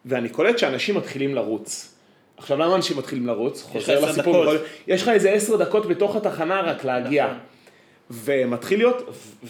ואני 0.04 0.28
קולט 0.28 0.58
שאנשים 0.58 0.96
מתחילים 0.96 1.34
לרוץ. 1.34 1.94
עכשיו, 2.36 2.58
למה 2.58 2.76
אנשים 2.76 2.98
מתחילים 2.98 3.26
לרוץ? 3.26 3.62
חוזר 3.62 4.00
לסיפור, 4.00 4.44
יש 4.86 5.02
לך 5.02 5.08
איזה 5.08 5.30
עשר 5.30 5.56
דקות 5.56 5.86
בתוך 5.86 6.16
התחנה 6.16 6.60
רק 6.60 6.84
להגיע. 6.84 7.34
ומתחיל 8.10 8.78
להיות, 8.78 9.02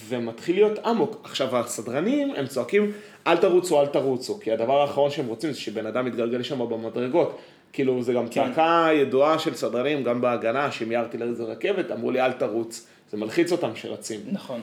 ומתחיל 0.07 0.55
להיות 0.55 0.79
אמוק. 0.89 1.21
עכשיו, 1.23 1.57
הסדרנים, 1.57 2.33
הם 2.35 2.47
צועקים, 2.47 2.91
אל 3.27 3.37
תרוצו, 3.37 3.81
אל 3.81 3.87
תרוצו, 3.87 4.39
כי 4.39 4.51
הדבר 4.51 4.81
האחרון 4.81 5.11
שהם 5.11 5.27
רוצים 5.27 5.51
זה 5.51 5.59
שבן 5.59 5.85
אדם 5.85 6.07
יתגלגל 6.07 6.43
שם 6.43 6.59
במדרגות. 6.59 7.37
כאילו, 7.73 8.03
זה 8.03 8.13
גם 8.13 8.27
כן. 8.27 8.47
צעקה 8.47 8.89
ידועה 8.93 9.39
של 9.39 9.55
סדרנים, 9.55 10.03
גם 10.03 10.21
בהגנה, 10.21 10.71
שמיהרתי 10.71 11.17
לאיזה 11.17 11.43
רכבת, 11.43 11.91
אמרו 11.91 12.11
לי, 12.11 12.21
אל 12.21 12.31
תרוץ. 12.31 12.87
זה 13.11 13.17
מלחיץ 13.17 13.51
אותם 13.51 13.75
שרצים. 13.75 14.19
נכון. 14.31 14.61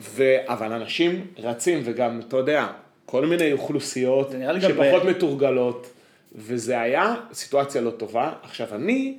ו... 0.00 0.36
אבל 0.46 0.72
אנשים 0.72 1.26
רצים, 1.38 1.80
וגם, 1.84 2.20
אתה 2.28 2.36
יודע, 2.36 2.66
כל 3.06 3.26
מיני 3.26 3.52
אוכלוסיות 3.52 4.30
שפחות 4.60 5.02
ב- 5.02 5.06
מתורגלות, 5.06 5.90
וזה 6.34 6.80
היה 6.80 7.14
סיטואציה 7.32 7.80
לא 7.80 7.90
טובה. 7.90 8.32
עכשיו, 8.42 8.66
אני 8.74 9.14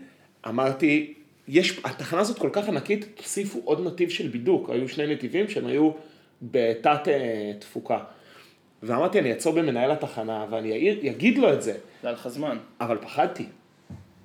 אמרתי, 0.47 1.13
יש, 1.47 1.79
התחנה 1.83 2.19
הזאת 2.19 2.39
כל 2.39 2.49
כך 2.53 2.67
ענקית, 2.67 3.05
תוסיפו 3.15 3.61
עוד 3.63 3.87
נתיב 3.87 4.09
של 4.09 4.27
בידוק. 4.27 4.69
היו 4.69 4.89
שני 4.89 5.13
נתיבים 5.13 5.47
שהם 5.47 5.67
היו 5.67 5.91
בתת 6.41 7.07
אה, 7.07 7.51
תפוקה. 7.59 7.99
ואמרתי, 8.83 9.19
אני 9.19 9.31
אעצור 9.31 9.53
במנהל 9.53 9.91
התחנה, 9.91 10.45
ואני 10.49 10.91
אגיד 11.09 11.37
לו 11.37 11.53
את 11.53 11.61
זה. 11.61 11.71
זה 11.71 12.07
היה 12.07 12.11
לך 12.11 12.27
זמן. 12.27 12.57
אבל 12.81 12.97
פחדתי. 12.97 13.45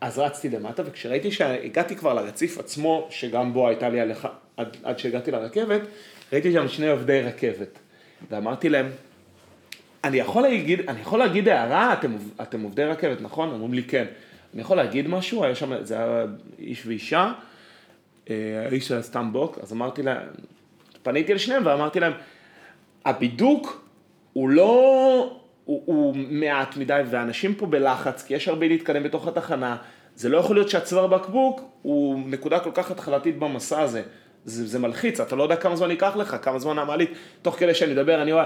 אז 0.01 0.19
רצתי 0.19 0.49
למטה, 0.49 0.83
וכשראיתי 0.87 1.33
שהגעתי 1.33 1.97
כבר 1.97 2.15
לרציף 2.15 2.59
עצמו, 2.59 3.09
שגם 3.11 3.53
בו 3.53 3.69
הייתה 3.69 3.89
לי 3.89 4.01
הליכה, 4.01 4.29
עד, 4.57 4.77
עד 4.83 4.99
שהגעתי 4.99 5.31
לרכבת, 5.31 5.81
ראיתי 6.33 6.53
שם 6.53 6.69
שני 6.69 6.89
עובדי 6.89 7.21
רכבת. 7.21 7.79
ואמרתי 8.31 8.69
להם, 8.69 8.91
אני 10.05 10.17
יכול 10.17 10.43
להגיד, 10.43 10.81
אני 10.89 11.01
יכול 11.01 11.19
להגיד 11.19 11.49
הערה, 11.49 11.93
אתם, 11.93 12.17
אתם 12.43 12.63
עובדי 12.63 12.85
רכבת, 12.85 13.21
נכון? 13.21 13.49
אמרו 13.49 13.69
לי, 13.69 13.83
כן. 13.83 14.05
אני 14.55 14.63
יכול 14.63 14.77
להגיד 14.77 15.09
משהו? 15.09 15.45
היה 15.45 15.55
שם, 15.55 15.85
זה 15.85 15.95
היה 15.95 16.25
איש 16.59 16.87
ואישה, 16.87 17.33
אה, 18.31 18.67
האיש 18.71 18.91
היה 18.91 19.03
סתם 19.03 19.33
בוק, 19.33 19.59
אז 19.63 19.73
אמרתי 19.73 20.03
להם, 20.03 20.19
פניתי 21.03 21.35
לשניהם 21.35 21.67
ואמרתי 21.67 22.01
להם, 22.01 22.13
הבידוק 23.05 23.85
הוא 24.33 24.49
לא, 24.49 25.41
הוא, 25.65 25.83
הוא 25.85 26.17
מעט 26.17 26.77
מדי, 26.77 27.01
ואנשים 27.11 27.55
פה 27.55 27.67
בלחץ, 27.67 28.23
כי 28.23 28.35
יש 28.35 28.49
הרבה 28.49 28.69
להתקדם 28.69 29.03
בתוך 29.03 29.29
התחנה. 29.29 29.77
זה 30.17 30.29
לא 30.29 30.39
יכול 30.39 30.57
להיות 30.57 30.69
שהצוואר 30.69 31.07
בקבוק 31.07 31.61
הוא 31.83 32.21
נקודה 32.27 32.61
כל 32.61 32.71
כך 32.75 32.91
התחלתית 32.91 33.39
במסע 33.39 33.81
הזה. 33.81 34.03
זה, 34.45 34.67
זה 34.67 34.79
מלחיץ, 34.79 35.21
אתה 35.21 35.37
לא 35.37 35.43
יודע 35.43 35.57
כמה 35.57 35.77
זמן 35.77 35.91
ייקח 35.91 36.17
לך, 36.17 36.37
כמה 36.43 36.59
זמן 36.59 36.79
המעלית, 36.79 37.11
תוך 37.43 37.59
כדי 37.59 37.75
שאני 37.75 37.93
מדבר, 37.93 38.23
אני 38.23 38.33
אומר, 38.33 38.45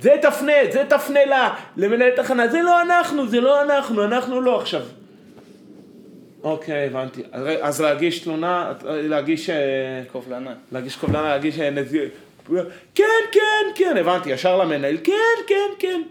זה 0.00 0.14
תפנה, 0.22 0.52
זה 0.72 0.84
תפנה 0.88 1.24
לה, 1.24 1.54
למנהל 1.76 2.10
תחנה, 2.16 2.48
זה 2.48 2.62
לא 2.62 2.82
אנחנו, 2.82 3.28
זה 3.28 3.40
לא 3.40 3.62
אנחנו, 3.62 4.04
אנחנו 4.04 4.40
לא. 4.40 4.60
עכשיו, 4.60 4.82
אוקיי, 6.42 6.86
הבנתי. 6.86 7.22
אז, 7.62 7.80
להגיש 7.80 8.18
תלונה, 8.18 8.72
להגיש... 8.84 9.50
אה, 9.50 9.56
קובלנה. 10.12 10.54
להגיש 10.72 10.96
קובלנה, 10.96 11.28
להגיש 11.28 11.60
אה, 11.60 11.70
נזיר. 11.70 12.08
כן, 12.94 13.04
כן, 13.32 13.66
כן, 13.74 13.96
הבנתי, 13.96 14.30
ישר 14.30 14.56
למנהל, 14.56 14.96
כן, 15.04 15.12
כן, 15.46 15.70
כן. 15.78 16.02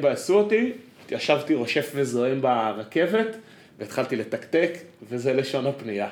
ביאסו 0.00 0.38
אותי, 0.38 0.72
ישבתי 1.10 1.54
רושף 1.54 1.90
וזועם 1.94 2.40
ברכבת, 2.40 3.36
והתחלתי 3.78 4.16
לתקתק, 4.16 4.70
וזה 5.08 5.32
לשון 5.32 5.66
הפנייה. 5.66 6.08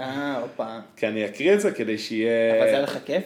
אה, 0.00 0.38
הופה. 0.38 0.78
כי 0.96 1.06
אני 1.06 1.26
אקריא 1.26 1.54
את 1.54 1.60
זה 1.60 1.70
כדי 1.70 1.98
שיהיה... 1.98 2.56
אבל 2.56 2.66
זה 2.66 2.70
היה 2.70 2.80
לך 2.80 2.98
כיף? 3.04 3.24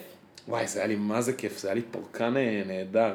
וואי, 0.49 0.66
זה 0.66 0.79
היה 0.79 0.88
לי, 0.88 0.97
מה 0.97 1.23
זה 1.23 1.33
כיף, 1.33 1.59
זה 1.59 1.68
היה 1.68 1.75
לי 1.75 1.83
פורקן 1.90 2.37
אה, 2.37 2.62
נהדר. 2.66 3.12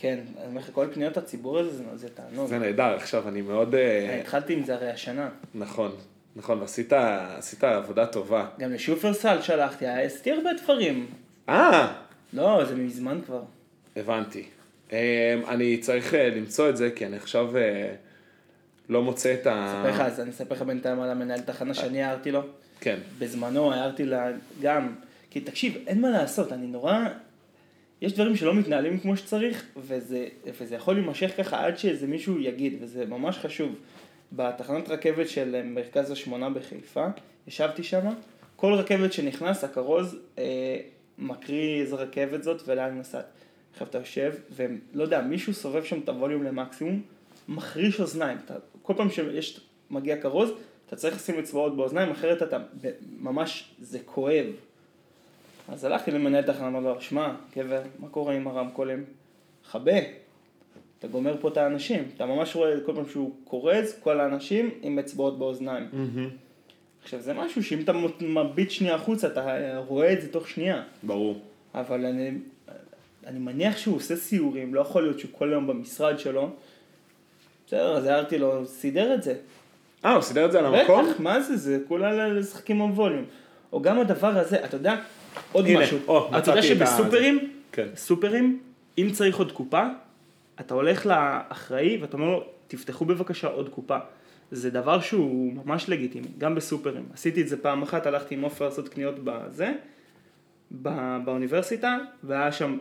כן, 0.00 0.18
אני 0.38 0.46
אומר 0.46 0.60
לך, 0.60 0.70
כל 0.72 0.86
פניות 0.94 1.16
הציבור 1.16 1.58
הזה 1.58 1.82
זה- 1.94 2.08
תענוג. 2.08 2.48
זה 2.48 2.58
נהדר, 2.58 2.94
עכשיו 2.94 3.28
אני 3.28 3.40
מאוד... 3.42 3.74
אה, 3.74 4.08
אני 4.12 4.20
התחלתי 4.20 4.52
עם 4.52 4.64
זה 4.64 4.74
הרי 4.74 4.90
השנה. 4.90 5.28
נכון, 5.54 5.92
נכון, 6.36 6.60
ועשית 6.60 6.92
עשית 6.92 7.64
עבודה 7.64 8.06
טובה. 8.06 8.46
גם 8.58 8.72
לשופרסל 8.72 9.42
שלחתי, 9.42 9.86
הסתיר 9.86 10.34
הרבה 10.34 10.50
דברים. 10.64 11.06
אה, 11.48 11.94
לא, 12.32 12.64
זה 12.64 12.74
מזמן 12.74 13.20
כבר. 13.26 13.42
הבנתי. 13.96 14.44
אה, 14.92 15.34
אני 15.48 15.78
צריך 15.78 16.14
אה, 16.14 16.28
למצוא 16.28 16.68
את 16.68 16.76
זה, 16.76 16.90
כי 16.90 17.06
אני 17.06 17.16
עכשיו 17.16 17.56
אה, 17.56 17.94
לא 18.88 19.02
מוצא 19.02 19.34
את 19.34 19.46
ה... 19.46 19.82
אספר 19.82 19.90
לך, 19.94 20.00
אז 20.00 20.20
אני 20.20 20.30
אספר 20.30 20.54
לך 20.54 20.62
בינתיים 20.62 21.00
על 21.00 21.10
המנהל 21.10 21.40
תחנה 21.40 21.74
שאני 21.74 22.02
הערתי 22.02 22.30
לו. 22.30 22.40
כן. 22.80 22.98
בזמנו 23.18 23.72
הערתי 23.72 24.04
לה 24.04 24.28
גם, 24.62 24.94
כי 25.30 25.40
תקשיב, 25.40 25.76
אין 25.86 26.00
מה 26.00 26.10
לעשות, 26.10 26.52
אני 26.52 26.66
נורא... 26.66 26.98
יש 28.00 28.12
דברים 28.12 28.36
שלא 28.36 28.54
מתנהלים 28.54 28.98
כמו 28.98 29.16
שצריך, 29.16 29.66
וזה, 29.76 30.28
וזה 30.58 30.74
יכול 30.74 30.94
להימשך 30.94 31.30
ככה 31.36 31.66
עד 31.66 31.78
שאיזה 31.78 32.06
מישהו 32.06 32.40
יגיד, 32.40 32.76
וזה 32.80 33.06
ממש 33.06 33.38
חשוב. 33.38 33.74
בתחנת 34.32 34.88
רכבת 34.88 35.28
של 35.28 35.62
מרכז 35.64 36.10
השמונה 36.10 36.50
בחיפה, 36.50 37.06
ישבתי 37.46 37.82
שם, 37.82 38.08
כל 38.56 38.72
רכבת 38.72 39.12
שנכנס, 39.12 39.64
הכרוז 39.64 40.16
אה, 40.38 40.76
מקריא 41.18 41.80
איזה 41.80 41.96
רכבת 41.96 42.42
זאת 42.42 42.62
ולאן 42.66 42.94
היא. 42.94 43.20
עכשיו 43.72 43.86
אתה 43.86 43.98
יושב, 43.98 44.34
ולא 44.50 45.02
יודע, 45.02 45.20
מישהו 45.20 45.54
סובב 45.54 45.84
שם 45.84 46.00
את 46.00 46.08
הווליום 46.08 46.42
למקסימום, 46.42 47.02
מחריש 47.48 48.00
אוזניים. 48.00 48.38
אתה, 48.44 48.54
כל 48.82 48.94
פעם 48.96 49.10
שיש, 49.10 49.60
מגיע 49.90 50.20
כרוז, 50.22 50.50
אתה 50.86 50.96
צריך 50.96 51.16
לשים 51.16 51.38
אצבעות 51.38 51.76
באוזניים, 51.76 52.10
אחרת 52.10 52.42
אתה, 52.42 52.58
ממש, 53.20 53.70
זה 53.80 53.98
כואב. 54.04 54.46
אז 55.68 55.84
הלכתי 55.84 56.10
למנהל 56.10 56.42
תחנה, 56.42 56.66
אמר 56.66 56.80
לו, 56.80 57.00
שמע, 57.00 57.34
גבר, 57.56 57.82
מה 57.98 58.08
קורה 58.08 58.34
עם 58.34 58.48
הרמקולים? 58.48 59.04
חבה, 59.64 59.92
אתה 60.98 61.06
גומר 61.08 61.36
פה 61.40 61.48
את 61.48 61.56
האנשים. 61.56 62.08
אתה 62.16 62.26
ממש 62.26 62.56
רואה 62.56 62.80
כל 62.86 62.94
פעם 62.94 63.08
שהוא 63.08 63.30
כורז, 63.44 63.94
כל 64.00 64.20
האנשים 64.20 64.70
עם 64.82 64.98
אצבעות 64.98 65.38
באוזניים. 65.38 65.88
עכשיו, 67.02 67.20
זה 67.20 67.34
משהו 67.34 67.64
שאם 67.64 67.80
אתה 67.80 67.92
מביט 68.20 68.70
שנייה 68.70 68.94
החוצה, 68.94 69.26
אתה 69.26 69.78
רואה 69.86 70.12
את 70.12 70.22
זה 70.22 70.32
תוך 70.32 70.48
שנייה. 70.48 70.82
ברור. 71.02 71.40
אבל 71.74 72.04
אני, 72.04 72.30
אני 73.26 73.38
מניח 73.38 73.76
שהוא 73.76 73.96
עושה 73.96 74.16
סיורים, 74.16 74.74
לא 74.74 74.80
יכול 74.80 75.02
להיות 75.02 75.18
שהוא 75.18 75.30
כל 75.34 75.50
היום 75.50 75.66
במשרד 75.66 76.18
שלו. 76.18 76.50
בסדר, 77.66 77.96
אז 77.96 78.04
הערתי 78.04 78.38
לו, 78.38 78.66
סידר 78.66 79.14
את 79.14 79.22
זה. 79.22 79.34
אה, 80.04 80.14
הוא 80.14 80.22
סידר 80.22 80.46
את 80.46 80.52
זה 80.52 80.58
על 80.58 80.66
המקום? 80.66 81.04
בטח, 81.10 81.20
מה 81.20 81.40
זה, 81.40 81.56
זה 81.56 81.78
כולה 81.88 82.28
לשחק 82.28 82.70
עם 82.70 82.78
הווליום. 82.78 83.24
או 83.72 83.82
גם 83.82 83.98
הדבר 83.98 84.38
הזה, 84.38 84.64
אתה 84.64 84.76
יודע, 84.76 84.96
עוד 85.52 85.66
הנה, 85.66 85.80
משהו. 85.80 85.98
או, 86.08 86.38
אתה 86.38 86.50
יודע 86.50 86.62
שבסופרים, 86.62 87.50
כן. 87.72 87.86
סופרים, 87.96 88.60
אם 88.98 89.08
צריך 89.12 89.36
עוד 89.36 89.52
קופה, 89.52 89.86
אתה 90.60 90.74
הולך 90.74 91.06
לאחראי 91.06 91.98
ואתה 92.00 92.16
אומר 92.16 92.26
לו, 92.26 92.44
תפתחו 92.68 93.04
בבקשה 93.04 93.48
עוד 93.48 93.68
קופה. 93.68 93.98
זה 94.50 94.70
דבר 94.70 95.00
שהוא 95.00 95.52
ממש 95.52 95.88
לגיטימי, 95.88 96.28
גם 96.38 96.54
בסופרים. 96.54 97.04
עשיתי 97.14 97.42
את 97.42 97.48
זה 97.48 97.56
פעם 97.62 97.82
אחת, 97.82 98.06
הלכתי 98.06 98.34
עם 98.34 98.42
עופר 98.42 98.64
לעשות 98.64 98.88
קניות 98.88 99.14
בזה, 99.24 99.72
בא, 100.70 101.18
באוניברסיטה, 101.24 101.98
והיה 102.22 102.52
שם, 102.52 102.78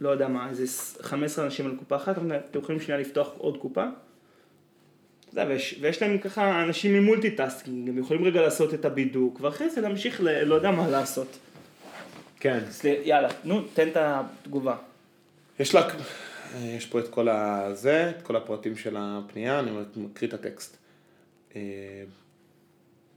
לא 0.00 0.08
יודע 0.08 0.28
מה, 0.28 0.48
איזה 0.48 0.66
15 1.00 1.44
אנשים 1.44 1.66
על 1.66 1.76
קופה 1.76 1.96
אחת, 1.96 2.18
אתם 2.18 2.58
יכולים 2.58 2.80
שנייה 2.80 3.00
לפתוח 3.00 3.32
עוד 3.38 3.56
קופה? 3.56 3.84
יודע, 5.32 5.44
ויש, 5.48 5.78
ויש 5.80 6.02
להם 6.02 6.18
ככה 6.18 6.62
אנשים 6.62 6.94
עם 6.94 7.04
multitasking, 7.04 7.88
הם 7.88 7.98
יכולים 7.98 8.24
רגע 8.24 8.42
לעשות 8.42 8.74
את 8.74 8.84
הבידוק, 8.84 9.38
ואחרי 9.40 9.70
זה 9.70 9.80
להמשיך 9.80 10.20
ל... 10.20 10.44
לא 10.44 10.54
יודע 10.54 10.70
מה 10.70 10.88
לעשות. 10.88 11.38
כן. 12.42 12.58
יאללה, 13.04 13.28
נו, 13.44 13.62
תן 13.74 13.88
את 13.88 13.96
התגובה. 13.96 14.76
יש 15.60 15.74
לה, 15.74 15.88
יש 16.62 16.86
פה 16.86 16.98
את 16.98 17.08
כל 17.08 17.28
הזה, 17.28 18.10
את 18.10 18.22
כל 18.22 18.36
הפרטים 18.36 18.76
של 18.76 18.96
הפנייה, 18.98 19.58
אני 19.58 19.70
מקריא 19.96 20.28
את 20.28 20.34
הטקסט. 20.34 20.76
אה, 21.56 21.60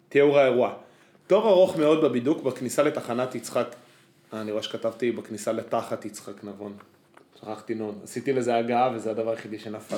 תיאור 0.09 0.39
האירוע. 0.39 0.73
תור 1.27 1.49
ארוך 1.49 1.77
מאוד 1.77 2.01
בבידוק 2.05 2.43
בכניסה 2.43 2.83
לתחנת 2.83 3.35
יצחק, 3.35 3.75
אה, 4.33 4.41
אני 4.41 4.51
רואה 4.51 4.63
שכתבתי 4.63 5.11
בכניסה 5.11 5.51
לתחת 5.51 6.05
יצחק 6.05 6.43
נבון. 6.43 6.73
שכחתי 7.39 7.75
נון, 7.75 7.99
עשיתי 8.03 8.33
לזה 8.33 8.55
הגעה 8.55 8.91
וזה 8.95 9.11
הדבר 9.11 9.31
היחידי 9.31 9.59
שנפל. 9.59 9.97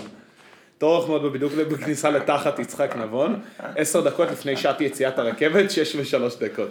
תור 0.77 0.95
ארוך 0.95 1.09
מאוד 1.09 1.23
בבידוק 1.23 1.53
בכניסה 1.53 2.09
לתחת 2.09 2.59
יצחק 2.59 2.95
נבון, 2.95 3.41
עשר 3.59 4.01
דקות 4.01 4.31
לפני 4.31 4.57
שעת 4.57 4.81
יציאת 4.81 5.19
הרכבת, 5.19 5.71
שש 5.71 5.95
ושלוש 5.95 6.35
דקות. 6.35 6.69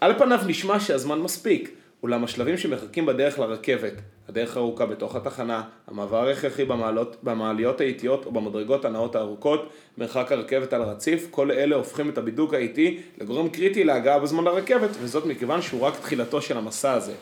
על 0.00 0.18
פניו 0.18 0.40
נשמע 0.46 0.80
שהזמן 0.80 1.18
מספיק, 1.18 1.77
אולם 2.02 2.24
השלבים 2.24 2.56
שמחכים 2.56 3.06
בדרך 3.06 3.38
לרכבת, 3.38 3.92
הדרך 4.28 4.56
הארוכה 4.56 4.86
בתוך 4.86 5.16
התחנה, 5.16 5.62
המעבר 5.86 6.28
ההכרחי 6.28 6.64
במעלות, 6.64 7.16
במעליות 7.22 7.80
האיטיות 7.80 8.26
או 8.26 8.32
במדרגות 8.32 8.84
הנאות 8.84 9.16
הארוכות, 9.16 9.68
מרחק 9.98 10.32
הרכבת 10.32 10.72
על 10.72 10.82
הרציף, 10.82 11.26
כל 11.30 11.50
אלה 11.50 11.76
הופכים 11.76 12.08
את 12.08 12.18
הבידוק 12.18 12.54
האיטי 12.54 13.00
לגורם 13.20 13.48
קריטי 13.48 13.84
להגעה 13.84 14.18
בזמן 14.18 14.44
לרכבת, 14.44 14.90
וזאת 15.00 15.26
מכיוון 15.26 15.62
שהוא 15.62 15.80
רק 15.80 16.00
תחילתו 16.00 16.42
של 16.42 16.56
המסע 16.56 16.92
הזה. 16.92 17.12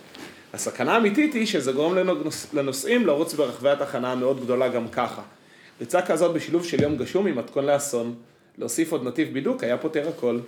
הסכנה 0.53 0.95
האמיתית 0.95 1.35
היא 1.35 1.47
שזה 1.47 1.73
גורם 1.73 1.95
לנוס- 1.95 2.55
לנוסעים 2.55 3.07
לרוץ 3.07 3.35
ברחבי 3.35 3.71
התחנה 3.71 4.13
המאוד 4.13 4.41
גדולה 4.41 4.69
גם 4.69 4.89
ככה. 4.89 5.23
ריצה 5.81 6.03
כזאת 6.03 6.35
בשילוב 6.35 6.65
של 6.65 6.83
יום 6.83 6.97
גשום 6.97 7.27
היא 7.27 7.35
מתכון 7.35 7.65
לאסון. 7.67 8.15
להוסיף 8.59 8.93
עוד 8.93 9.05
נתיב 9.05 9.33
בידוק 9.33 9.65
היה 9.65 9.79
פותר 9.79 10.09
הכל. 10.09 10.39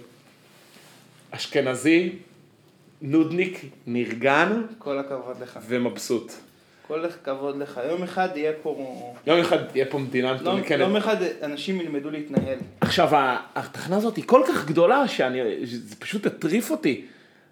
אשכנזי, 1.31 2.13
נודניק, 3.03 3.65
נרגן 3.87 4.63
כל 4.79 4.99
הכבוד 4.99 5.37
לך. 5.43 5.59
ומבסוט. 5.69 6.33
כל 6.87 7.05
הכבוד 7.05 7.57
לך. 7.59 7.81
יום 7.91 8.03
אחד 8.03 8.29
יהיה 8.35 8.53
פה... 8.63 8.95
יום 9.27 9.41
אחד 9.41 9.65
תהיה 9.65 9.85
פה 9.87 9.99
מדינה 9.99 10.33
מתקנת. 10.55 10.81
יום 10.81 10.97
אחד 10.97 11.17
אנשים 11.43 11.81
ילמדו 11.81 12.11
להתנהל. 12.11 12.59
עכשיו, 12.81 13.09
התחנה 13.55 13.97
הזאת 13.97 14.17
היא 14.17 14.25
כל 14.27 14.43
כך 14.49 14.67
גדולה, 14.67 15.09
שאני, 15.09 15.39
זה 15.67 15.97
פשוט 15.97 16.27
הטריף 16.27 16.71
אותי. 16.71 17.05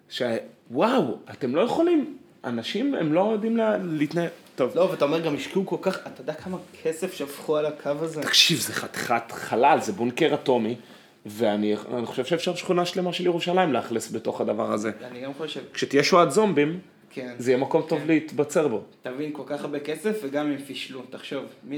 שוואו, 0.09 1.17
אתם 1.31 1.55
לא 1.55 1.61
יכולים, 1.61 2.17
אנשים 2.45 2.95
הם 2.95 3.13
לא 3.13 3.29
יודעים 3.33 3.57
לה- 3.57 3.77
להתנהל. 3.83 4.27
טוב, 4.55 4.71
לא, 4.75 4.81
ואתה 4.81 5.05
אומר 5.05 5.19
גם 5.19 5.35
השקיעו 5.35 5.65
כל 5.65 5.77
כך, 5.81 5.99
אתה 6.07 6.21
יודע 6.21 6.33
כמה 6.33 6.57
כסף 6.83 7.13
שפכו 7.13 7.57
על 7.57 7.65
הקו 7.65 7.89
הזה? 8.01 8.21
תקשיב, 8.21 8.59
זה 8.59 8.73
חתיכת 8.73 9.31
חלל, 9.31 9.77
זה 9.81 9.91
בונקר 9.91 10.33
אטומי, 10.33 10.75
ואני 11.25 11.75
אני 11.97 12.05
חושב 12.05 12.25
שאפשר 12.25 12.55
שכונה 12.55 12.85
שלמה 12.85 13.13
של 13.13 13.25
ירושלים 13.25 13.73
לאכלס 13.73 14.11
בתוך 14.11 14.41
הדבר 14.41 14.71
הזה. 14.73 14.91
אני 15.03 15.21
גם 15.21 15.33
חושב, 15.33 15.61
כשתהיה 15.73 16.03
שואת 16.03 16.31
זומבים, 16.31 16.79
כן. 17.09 17.35
זה 17.37 17.51
יהיה 17.51 17.61
מקום 17.61 17.81
טוב 17.89 17.99
כן. 17.99 18.07
להתבצר 18.07 18.67
בו. 18.67 18.83
תבין, 19.01 19.29
כל 19.33 19.43
כך 19.45 19.61
הרבה 19.61 19.79
כסף, 19.79 20.19
וגם 20.23 20.45
הם 20.47 20.57
פישלו. 20.57 21.01
תחשוב, 21.09 21.45
מ-25 21.63 21.77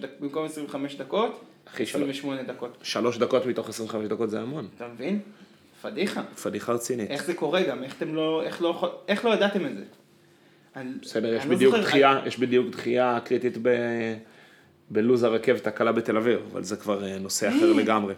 דקות, 0.00 0.20
במקום 0.20 0.44
25 0.44 0.94
דקות, 0.96 1.40
אחי, 1.68 1.86
שלוש. 1.86 2.02
28 2.18 2.42
דקות. 2.42 2.78
שלוש 2.82 3.18
דקות 3.18 3.46
מתוך 3.46 3.68
25 3.68 4.08
דקות 4.08 4.30
זה 4.30 4.40
המון. 4.40 4.68
אתה 4.76 4.88
מבין? 4.94 5.20
פדיחה. 5.82 6.22
פדיחה 6.42 6.72
רצינית. 6.72 7.10
איך 7.10 7.24
זה 7.24 7.34
קורה 7.34 7.62
גם? 7.62 7.82
איך 7.84 7.94
אתם 7.96 8.14
לא, 8.14 8.42
איך 8.42 8.62
לא, 8.62 8.98
איך 9.08 9.24
לא 9.24 9.34
ידעתם 9.34 9.66
את 9.66 9.72
זה? 9.76 9.84
בסדר, 11.02 11.34
יש 11.34 11.44
לא 11.46 11.50
בדיוק 11.54 11.74
זוכר- 11.74 11.86
דחייה, 11.86 12.20
יש 12.26 12.38
בדיוק 12.38 12.70
דחייה 12.70 13.18
קריטית 13.24 13.56
ב... 13.62 13.68
בלוז 14.90 15.22
הרכבת 15.22 15.66
הקלה 15.66 15.92
בתל 15.92 16.16
אביב, 16.16 16.38
אבל 16.52 16.62
זה 16.64 16.76
כבר 16.76 17.04
אה, 17.04 17.18
נושא 17.18 17.48
אחר 17.48 17.72
לגמרי. 17.72 18.14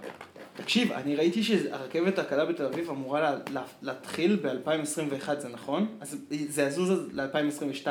תקשיב, 0.57 0.93
אני 0.93 1.17
ראיתי 1.17 1.43
שהרכבת 1.43 2.19
הקלה 2.19 2.45
בתל 2.45 2.65
אביב 2.65 2.91
אמורה 2.91 3.21
לה, 3.21 3.38
לה, 3.53 3.62
להתחיל 3.83 4.37
ב-2021, 4.43 5.41
זה 5.41 5.49
נכון? 5.49 5.87
אז 6.01 6.17
זה 6.49 6.62
יזוז 6.62 6.91
ל-2022. 7.12 7.87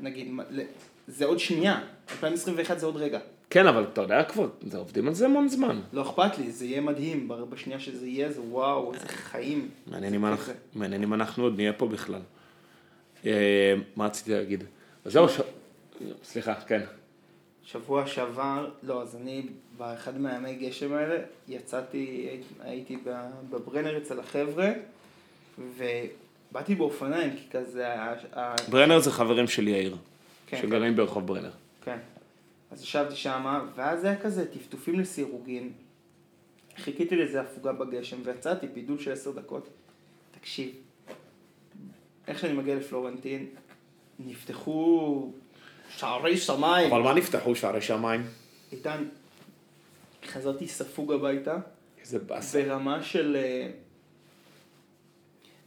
נגיד, 0.00 0.28
זה 1.08 1.24
עוד 1.24 1.38
שנייה, 1.38 1.80
2021 2.10 2.78
זה 2.78 2.86
עוד 2.86 2.96
רגע. 2.96 3.18
כן, 3.50 3.66
אבל 3.66 3.84
אתה 3.92 4.00
יודע 4.00 4.24
כבר, 4.24 4.48
זה 4.62 4.78
עובדים 4.78 5.08
על 5.08 5.14
זה 5.14 5.24
המון 5.24 5.48
זמן. 5.48 5.80
לא 5.92 6.02
אכפת 6.02 6.38
לי, 6.38 6.50
זה 6.52 6.64
יהיה 6.64 6.80
מדהים, 6.80 7.28
בשנייה 7.50 7.80
שזה 7.80 8.06
יהיה, 8.06 8.32
זה 8.32 8.40
וואו, 8.40 8.94
איזה 8.94 9.08
חיים. 9.08 9.68
מעניין 9.86 10.14
אם 11.02 11.14
אנחנו- 11.14 11.42
עוד 11.44 11.56
נהיה 11.56 11.72
פה 11.72 11.86
בכלל. 11.88 12.20
אה, 13.26 13.74
מה 13.96 14.06
רציתי 14.06 14.30
להגיד? 14.34 14.64
אז 15.04 15.12
זהו, 15.12 15.26
סליחה, 16.24 16.54
כן. 16.54 16.80
שבוע 17.64 18.06
שעבר, 18.06 18.70
לא, 18.82 19.02
אז 19.02 19.16
אני 19.16 19.42
באחד 19.76 20.18
מהימי 20.20 20.54
גשם 20.54 20.92
האלה, 20.92 21.22
יצאתי, 21.48 22.28
הייתי- 22.60 22.98
בברנר 23.50 23.98
אצל 23.98 24.20
החבר'ה, 24.20 24.70
ובאתי 25.58 26.74
באופניים, 26.74 27.36
כי 27.36 27.50
כזה, 27.50 27.86
ברנר 28.68 28.98
זה 28.98 29.10
חברים 29.10 29.46
של 29.46 29.68
יאיר, 29.68 29.96
כן, 30.46 30.58
שגרים 30.62 30.96
ברחוב 30.96 31.26
ברנר. 31.26 31.50
כן. 31.84 31.98
אז 32.70 32.82
ישבתי 32.82 33.16
שם, 33.16 33.60
ואז 33.74 34.04
היה 34.04 34.20
כזה 34.20 34.52
טפטופים 34.52 35.00
לסירוגין. 35.00 35.72
חיכיתי 36.76 37.16
לאיזה 37.16 37.40
הפוגה 37.40 37.72
בגשם, 37.72 38.16
ויצאתי, 38.24 38.66
פידול 38.74 38.98
של 38.98 39.12
עשר 39.12 39.30
דקות. 39.30 39.68
תקשיב, 40.30 40.70
איך 42.28 42.38
שאני 42.38 42.52
מגיע 42.52 42.74
לפלורנטין, 42.76 43.46
נפתחו 44.18 45.32
שערי 45.96 46.36
שמיים. 46.36 46.92
אבל 46.92 47.02
מה 47.02 47.14
נפתחו 47.14 47.56
שערי 47.56 47.80
שמיים? 47.80 48.26
איתן, 48.72 49.04
חזרתי 50.26 50.68
ספוג 50.68 51.12
הביתה, 51.12 51.56
איזה 52.00 52.18
באסה. 52.18 52.62
ברמה 52.62 53.02
של... 53.02 53.36
אה, 53.36 53.70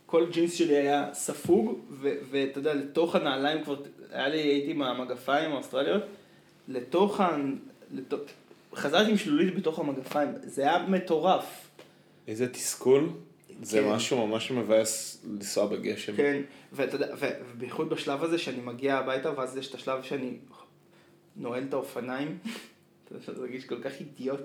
כל 0.05 0.29
ג'ינס 0.31 0.53
שלי 0.53 0.75
היה 0.77 1.09
ספוג, 1.13 1.79
ואתה 2.01 2.59
יודע, 2.59 2.73
לתוך 2.73 3.15
הנעליים 3.15 3.63
כבר, 3.63 3.75
היה 4.11 4.27
לי, 4.27 4.37
הייתי 4.37 4.71
עם 4.71 4.81
המגפיים 4.81 5.51
האוסטרליות, 5.51 6.03
לתוך 6.67 7.21
ה... 7.21 7.37
לתוך... 7.91 8.19
חזרתי 8.75 9.11
עם 9.11 9.17
שלולית 9.17 9.55
בתוך 9.55 9.79
המגפיים, 9.79 10.29
זה 10.43 10.61
היה 10.61 10.85
מטורף. 10.87 11.67
איזה 12.27 12.47
תסכול. 12.49 13.09
זה 13.63 13.81
כן. 13.81 13.89
משהו 13.89 14.27
ממש 14.27 14.51
מבאס 14.51 15.23
לנסוע 15.33 15.65
בגשם. 15.65 16.15
כן, 16.15 16.41
ואתה 16.73 16.95
יודע, 16.95 17.07
ובייחוד 17.19 17.89
בשלב 17.89 18.23
הזה 18.23 18.37
שאני 18.37 18.61
מגיע 18.61 18.97
הביתה, 18.97 19.39
ואז 19.39 19.57
יש 19.57 19.69
את 19.69 19.75
השלב 19.75 20.03
שאני 20.03 20.31
נועל 21.35 21.63
את 21.69 21.73
האופניים, 21.73 22.37
אתה 23.07 23.31
מרגיש 23.39 23.65
כל 23.65 23.81
כך 23.81 23.91
אידיוט. 23.99 24.41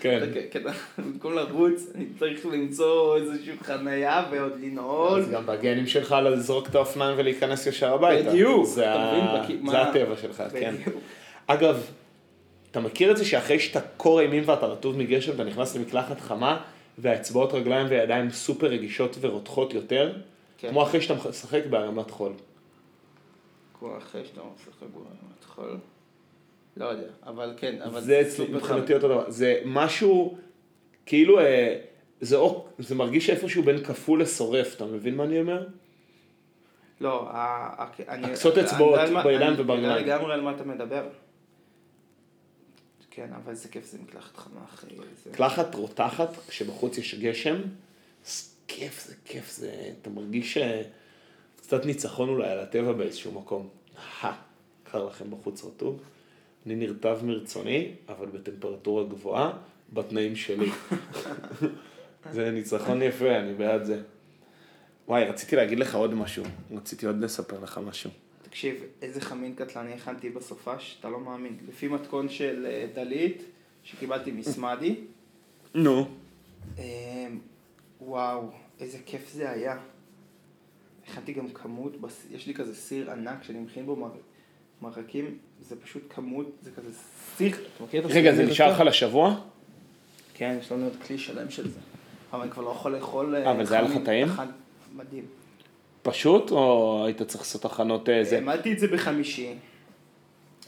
כן. 0.00 0.28
כן, 0.50 0.62
במקום 0.98 1.32
לרוץ, 1.32 1.82
אני 1.94 2.06
צריך 2.18 2.46
למצוא 2.46 3.16
איזושהי 3.16 3.52
חנייה 3.62 4.24
ועוד 4.30 4.52
לנעול. 4.60 5.20
אז 5.20 5.30
גם 5.30 5.46
בגנים 5.46 5.86
שלך 5.86 6.16
לזרוק 6.24 6.68
את 6.68 6.74
האופניים 6.74 7.18
ולהיכנס 7.18 7.66
ישר 7.66 7.94
הביתה. 7.94 8.30
בדיוק, 8.30 8.66
זה 8.66 8.92
הטבע 9.72 10.16
שלך, 10.16 10.42
כן. 10.52 10.74
בדיוק. 10.80 11.02
אגב, 11.46 11.86
אתה 12.70 12.80
מכיר 12.80 13.10
את 13.10 13.16
זה 13.16 13.24
שאחרי 13.24 13.58
שאתה 13.58 13.80
קור 13.80 14.20
אימים 14.20 14.42
ואתה 14.46 14.66
רטוב 14.66 14.98
מגשם, 14.98 15.34
אתה 15.34 15.44
נכנס 15.44 15.76
למקלחת 15.76 16.20
חמה, 16.20 16.60
והאצבעות 16.98 17.52
רגליים 17.52 17.86
וידיים 17.90 18.30
סופר 18.30 18.66
רגישות 18.66 19.16
ורותחות 19.20 19.74
יותר? 19.74 20.12
כן. 20.58 20.70
כמו 20.70 20.82
אחרי 20.82 21.00
שאתה 21.00 21.28
משחק 21.28 21.66
בהרמת 21.70 22.10
חול. 22.10 22.32
כמו 23.78 23.98
אחרי 23.98 24.24
שאתה 24.24 24.40
משחק 24.56 24.86
ברמת 24.94 25.44
חול. 25.46 25.76
לא 26.76 26.84
יודע, 26.84 27.06
אבל 27.26 27.54
כן, 27.56 27.82
אבל 27.82 28.00
זה 28.00 28.22
מבחינתי 28.50 28.94
אותו 28.94 29.08
דבר. 29.08 29.30
זה 29.30 29.60
משהו, 29.64 30.36
כאילו, 31.06 31.40
אה, 31.40 31.78
זה, 32.20 32.36
או, 32.36 32.66
זה 32.78 32.94
מרגיש 32.94 33.30
איפשהו 33.30 33.62
בין 33.62 33.84
כפול 33.84 34.22
לשורף, 34.22 34.74
אתה 34.76 34.84
מבין 34.84 35.16
מה 35.16 35.24
אני 35.24 35.40
אומר? 35.40 35.66
לא, 37.00 37.28
אני... 38.08 38.26
הקצות 38.26 38.58
אני 38.58 38.66
אצבעות 38.66 38.98
בידיים 39.24 39.52
אני 39.52 39.60
וברגליים. 39.60 39.98
יודע 39.98 40.16
לגמרי 40.16 40.34
על 40.34 40.40
מה 40.40 40.50
אתה 40.50 40.64
מדבר. 40.64 41.02
כן, 43.14 43.28
אבל 43.32 43.50
איזה 43.50 43.68
כיף 43.68 43.86
זה 43.86 43.98
מקלחת 44.02 44.36
חמה 44.36 44.64
אחרי 44.64 44.96
זה. 45.24 45.30
מקלחת 45.30 45.74
רותחת, 45.74 46.28
כשבחוץ 46.48 46.98
יש 46.98 47.14
גשם, 47.14 47.56
זה 48.26 48.42
כיף, 48.66 49.04
זה 49.06 49.14
כיף, 49.24 49.52
זה, 49.52 49.92
אתה 50.02 50.10
מרגיש 50.10 50.56
אה, 50.56 50.82
קצת 51.56 51.86
ניצחון 51.86 52.28
אולי 52.28 52.48
על 52.48 52.60
הטבע 52.60 52.92
באיזשהו 52.92 53.32
מקום. 53.32 53.68
הא, 54.20 54.32
קר 54.84 55.04
לכם 55.04 55.30
בחוץ 55.30 55.64
רטוב. 55.64 56.00
אני 56.66 56.74
נרטב 56.74 57.18
מרצוני, 57.22 57.94
אבל 58.08 58.26
בטמפרטורה 58.26 59.04
גבוהה, 59.04 59.52
בתנאים 59.92 60.36
שלי. 60.36 60.70
זה 62.32 62.50
ניצחון 62.50 63.02
יפה, 63.02 63.36
אני 63.38 63.54
בעד 63.54 63.84
זה. 63.84 64.02
וואי, 65.08 65.24
רציתי 65.24 65.56
להגיד 65.56 65.78
לך 65.78 65.94
עוד 65.94 66.14
משהו. 66.14 66.44
רציתי 66.76 67.06
עוד 67.06 67.20
לספר 67.20 67.60
לך 67.60 67.80
משהו. 67.84 68.10
תקשיב, 68.54 68.76
איזה 69.02 69.20
חמין 69.20 69.54
קטלני 69.54 69.92
הכנתי 69.92 70.30
בסופש, 70.30 70.96
אתה 71.00 71.08
לא 71.08 71.20
מאמין. 71.20 71.56
לפי 71.68 71.88
מתכון 71.88 72.28
של 72.28 72.66
אה, 72.70 72.86
דלית, 72.94 73.42
שקיבלתי 73.84 74.30
מסמדי. 74.30 74.94
נו. 75.74 76.06
אמ, 76.78 76.82
וואו, 78.00 78.50
איזה 78.80 78.98
כיף 79.06 79.32
זה 79.32 79.50
היה. 79.50 79.78
הכנתי 81.08 81.32
גם 81.32 81.48
כמות, 81.48 81.96
יש 82.30 82.46
לי 82.46 82.54
כזה 82.54 82.74
סיר 82.74 83.10
ענק 83.10 83.42
שאני 83.42 83.58
מכין 83.58 83.86
בו 83.86 83.96
מר... 83.96 84.10
מרקים, 84.82 85.38
זה 85.60 85.76
פשוט 85.80 86.02
כמות, 86.10 86.46
זה 86.62 86.70
כזה 86.76 86.90
סיר, 87.36 87.56
אתה 87.76 87.84
מכיר 87.84 88.06
את 88.06 88.10
רגע, 88.10 88.34
זה 88.34 88.46
נשאר? 88.46 88.72
לך 88.72 88.80
לשבוע? 88.80 89.40
כן, 90.34 90.56
יש 90.60 90.72
לנו 90.72 90.84
עוד 90.84 90.96
כלי 91.06 91.18
שלם 91.18 91.50
של 91.50 91.68
זה. 91.68 91.80
אבל 92.32 92.42
אני 92.42 92.50
כבר 92.50 92.62
לא 92.62 92.70
יכול 92.70 92.96
לאכול... 92.96 93.34
אה, 93.34 93.50
אבל 93.50 93.64
זה 93.64 93.74
היה 93.74 93.82
לך 93.82 93.92
טעים? 94.04 94.28
מדהים. 94.96 95.43
פשוט, 96.04 96.50
או 96.50 97.02
היית 97.04 97.22
צריך 97.22 97.40
לעשות 97.40 97.64
הכנות 97.64 98.08
אה, 98.08 98.24
זה? 98.24 98.36
העמדתי 98.36 98.72
את 98.72 98.78
זה 98.78 98.88
בחמישי. 98.88 99.54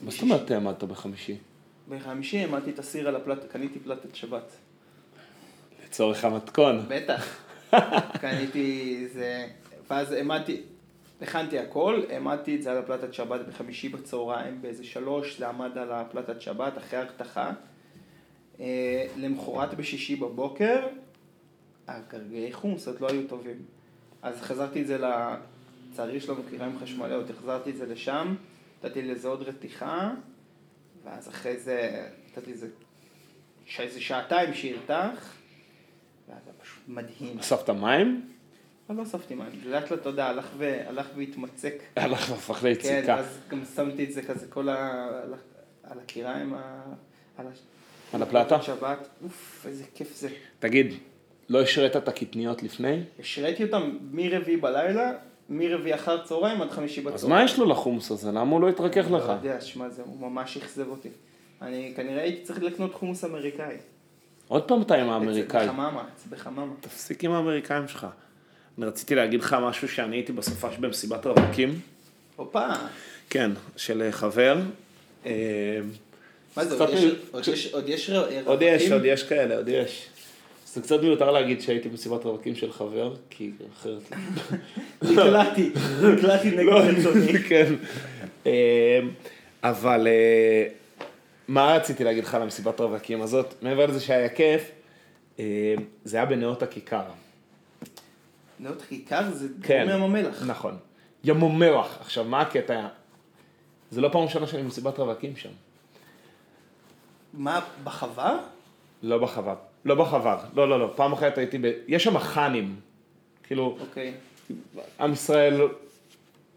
מה 0.02 0.10
זאת 0.10 0.22
אומרת 0.22 0.50
העמדת 0.50 0.84
בחמישי? 0.84 1.36
בחמישי 1.88 2.38
העמדתי 2.38 2.70
את 2.70 2.78
הסיר 2.78 3.08
על 3.08 3.16
הפלטה, 3.16 3.46
קניתי 3.46 3.78
פלטת 3.78 4.14
שבת. 4.14 4.52
לצורך 5.84 6.24
המתכון. 6.24 6.84
בטח. 6.88 7.38
קניתי 8.20 9.04
זה, 9.12 9.46
ואז 9.90 10.12
העמדתי, 10.12 10.62
הכנתי 11.20 11.58
הכל, 11.58 12.02
העמדתי 12.10 12.56
את 12.56 12.62
זה 12.62 12.70
על 12.70 12.78
הפלטת 12.78 13.14
שבת 13.14 13.40
בחמישי 13.48 13.88
בצהריים, 13.88 14.62
באיזה 14.62 14.84
שלוש, 14.84 15.38
זה 15.38 15.48
עמד 15.48 15.78
על 15.78 15.92
הפלטת 15.92 16.40
שבת 16.40 16.78
אחרי 16.78 16.98
הרתחה. 16.98 17.52
אה, 18.60 19.06
למחרת 19.16 19.74
בשישי 19.74 20.16
בבוקר, 20.16 20.86
הגרגרי 21.88 22.52
חומוס 22.52 22.88
עוד 22.88 23.00
לא 23.00 23.08
היו 23.08 23.28
טובים. 23.28 23.76
אז 24.22 24.40
חזרתי 24.42 24.82
את 24.82 24.86
זה. 24.86 24.98
לצערי 24.98 26.16
יש 26.16 26.28
לנו 26.28 26.42
כיריים 26.50 26.78
חשמליות, 26.82 27.30
החזרתי 27.30 27.70
את 27.70 27.76
זה 27.76 27.86
לשם, 27.86 28.34
נתתי 28.84 29.02
לזה 29.02 29.28
עוד 29.28 29.42
רתיחה, 29.42 30.10
ואז 31.04 31.28
אחרי 31.28 31.56
זה 31.56 32.06
נתתי 32.30 32.52
לזה 32.52 32.68
ש- 33.66 33.80
איזה 33.80 34.00
שעתיים 34.00 34.54
שירתח, 34.54 35.32
ואז 36.28 36.38
זה 36.44 36.50
פשוט 36.62 36.82
מדהים. 36.88 37.38
אספת 37.38 37.70
מים? 37.70 38.28
אבל 38.88 38.96
לא 38.98 39.02
אספתי 39.02 39.34
מים, 39.34 39.50
לאט 39.64 39.90
לאט, 39.90 40.00
אתה 40.00 40.08
יודע, 40.08 40.26
הלך 40.26 40.48
ו- 40.58 40.82
הלך 40.88 41.06
והתמצק. 41.16 41.74
הלך 41.96 42.30
והפך 42.30 42.54
כן, 42.54 42.66
ליציקה. 42.68 43.14
אז 43.18 43.38
גם 43.48 43.62
שמתי 43.76 44.04
את 44.04 44.12
זה 44.12 44.22
כזה 44.22 44.46
כל 44.48 44.68
ה... 44.68 44.74
על 45.22 45.34
ה- 45.34 45.36
על 45.90 45.98
הקיריים, 45.98 46.54
ה- 46.54 46.82
על 47.36 47.46
הש- 47.46 47.58
על 48.12 48.22
הפלטה? 48.22 48.62
שבת, 48.62 49.08
אוף, 49.24 49.66
איזה 49.68 49.84
כיף 49.94 50.16
זה. 50.16 50.28
תגיד, 50.58 50.92
לא 51.48 51.62
השרית 51.62 51.96
את 51.96 52.08
הקטניות 52.08 52.62
לפני? 52.62 53.00
השריתי 53.20 53.64
אותם 53.64 53.96
מרביעי 54.12 54.56
בלילה, 54.56 55.12
מרביעי 55.48 55.94
אחר 55.94 56.24
צהריים 56.24 56.62
עד 56.62 56.70
חמישי 56.70 57.00
בצהריים. 57.00 57.14
אז 57.14 57.24
מה 57.24 57.44
יש 57.44 57.58
לו 57.58 57.66
לחומוס 57.66 58.10
הזה? 58.10 58.28
למה 58.28 58.50
הוא 58.50 58.60
לא 58.60 58.68
התרכך 58.68 59.10
לך? 59.10 59.26
לא 59.26 59.32
יודע, 59.32 59.60
שמע, 59.60 59.88
זה, 59.88 60.02
הוא 60.02 60.30
ממש 60.30 60.56
אכזב 60.56 60.88
אותי. 60.88 61.08
אני 61.62 61.92
כנראה 61.96 62.22
הייתי 62.22 62.42
צריך 62.42 62.62
לקנות 62.62 62.94
חומוס 62.94 63.24
אמריקאי. 63.24 63.76
עוד 64.48 64.62
פעם 64.62 64.82
אתה 64.82 64.94
עם 64.94 65.10
האמריקאי. 65.10 65.66
בחממה, 65.66 66.04
בחממה. 66.30 66.72
תפסיק 66.80 67.24
עם 67.24 67.32
האמריקאים 67.32 67.88
שלך. 67.88 68.06
אני 68.78 68.86
רציתי 68.86 69.14
להגיד 69.14 69.40
לך 69.40 69.56
משהו 69.62 69.88
שאני 69.88 70.16
הייתי 70.16 70.32
בסופש 70.32 70.76
במסיבת 70.76 71.26
רווקים. 71.26 71.80
הופה, 72.36 72.66
כן, 73.30 73.50
של 73.76 74.02
אה, 74.02 74.12
חבר. 74.12 74.58
אה, 75.26 75.80
מה 76.56 76.64
זה, 76.64 76.74
עוד 76.74 76.90
יש 77.88 78.10
רווקים? 78.10 78.44
עוד 78.44 78.62
יש, 78.62 78.92
עוד 78.92 79.04
יש 79.04 79.22
כאלה, 79.22 79.56
עוד 79.56 79.68
יש. 79.68 80.08
זה 80.76 80.82
קצת 80.82 81.00
מיותר 81.02 81.30
להגיד 81.30 81.60
שהייתי 81.60 81.88
במסיבת 81.88 82.24
רווקים 82.24 82.54
של 82.54 82.72
חבר, 82.72 83.14
כי 83.30 83.50
אחרת... 83.72 84.12
נקלעתי, 85.02 85.70
נקלעתי 86.02 86.50
נגד 86.50 86.62
לא, 86.62 86.78
רצוני. 86.78 87.38
כן. 87.48 87.74
אה, 88.46 89.00
אבל 89.62 90.06
אה, 90.06 90.66
מה 91.48 91.74
רציתי 91.74 92.04
להגיד 92.04 92.24
לך 92.24 92.34
על 92.34 92.42
המסיבת 92.42 92.80
רווקים 92.80 93.22
הזאת? 93.22 93.54
מעבר 93.62 93.86
לזה 93.86 94.00
שהיה 94.00 94.28
כיף, 94.28 94.70
אה, 95.38 95.74
זה 96.04 96.16
היה 96.16 96.26
בנאות 96.26 96.62
הכיכר. 96.62 97.04
נאות 98.60 98.82
כיכר 98.82 99.30
זה 99.32 99.48
כן. 99.62 99.86
ים 99.90 100.02
המלח. 100.02 100.42
נכון. 100.46 100.76
ים 101.24 101.42
המלח. 101.42 101.98
עכשיו, 102.00 102.24
מה 102.24 102.40
הקטע? 102.40 102.86
זה 103.90 104.00
לא 104.00 104.08
פעם 104.08 104.22
ראשונה 104.22 104.46
שאני 104.46 104.62
במסיבת 104.62 104.98
רווקים 104.98 105.36
שם. 105.36 105.50
מה, 107.34 107.60
בחווה? 107.84 108.38
לא 109.02 109.18
בחווה. 109.18 109.54
לא 109.86 109.94
בחווה. 109.94 110.38
לא, 110.54 110.68
לא, 110.68 110.80
לא. 110.80 110.92
פעם 110.96 111.12
אחת 111.12 111.38
הייתי 111.38 111.58
ב... 111.58 111.64
יש 111.88 112.04
שם 112.04 112.18
חאנים. 112.18 112.74
כאילו, 113.46 113.76
אוקיי. 113.80 114.12
עם 115.00 115.12
ישראל, 115.12 115.60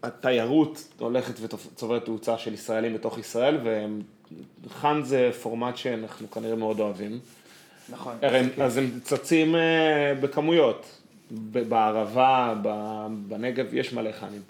התיירות 0.02 0.88
הולכת 0.98 1.34
וצוברת 1.40 2.04
תאוצה 2.04 2.38
של 2.38 2.54
ישראלים 2.54 2.94
בתוך 2.94 3.18
ישראל, 3.18 3.58
וחאן 4.66 5.02
זה 5.02 5.30
פורמט 5.42 5.76
שאנחנו 5.76 6.30
כנראה 6.30 6.56
מאוד 6.56 6.80
אוהבים. 6.80 7.18
נכון. 7.88 8.14
הם- 8.22 8.48
אז 8.62 8.76
הם 8.76 8.90
צצים 9.02 9.56
אה, 9.56 10.14
בכמויות. 10.20 10.86
בערבה, 11.68 12.54
בנגב, 13.28 13.74
יש 13.74 13.92
מלא 13.92 14.10
חאנים. 14.12 14.42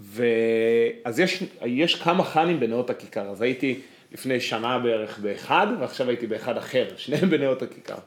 ואז 0.00 1.20
יש, 1.20 1.42
יש 1.66 1.94
כמה 1.94 2.24
חאנים 2.24 2.60
בנאות 2.60 2.90
הכיכר, 2.90 3.28
אז 3.28 3.42
הייתי 3.42 3.80
לפני 4.12 4.40
שנה 4.40 4.78
בערך 4.78 5.18
באחד, 5.18 5.66
ועכשיו 5.80 6.08
הייתי 6.08 6.26
באחד 6.26 6.56
אחר, 6.56 6.88
שניהם 6.96 7.30
בנאות 7.30 7.62
הכיכר. 7.62 7.98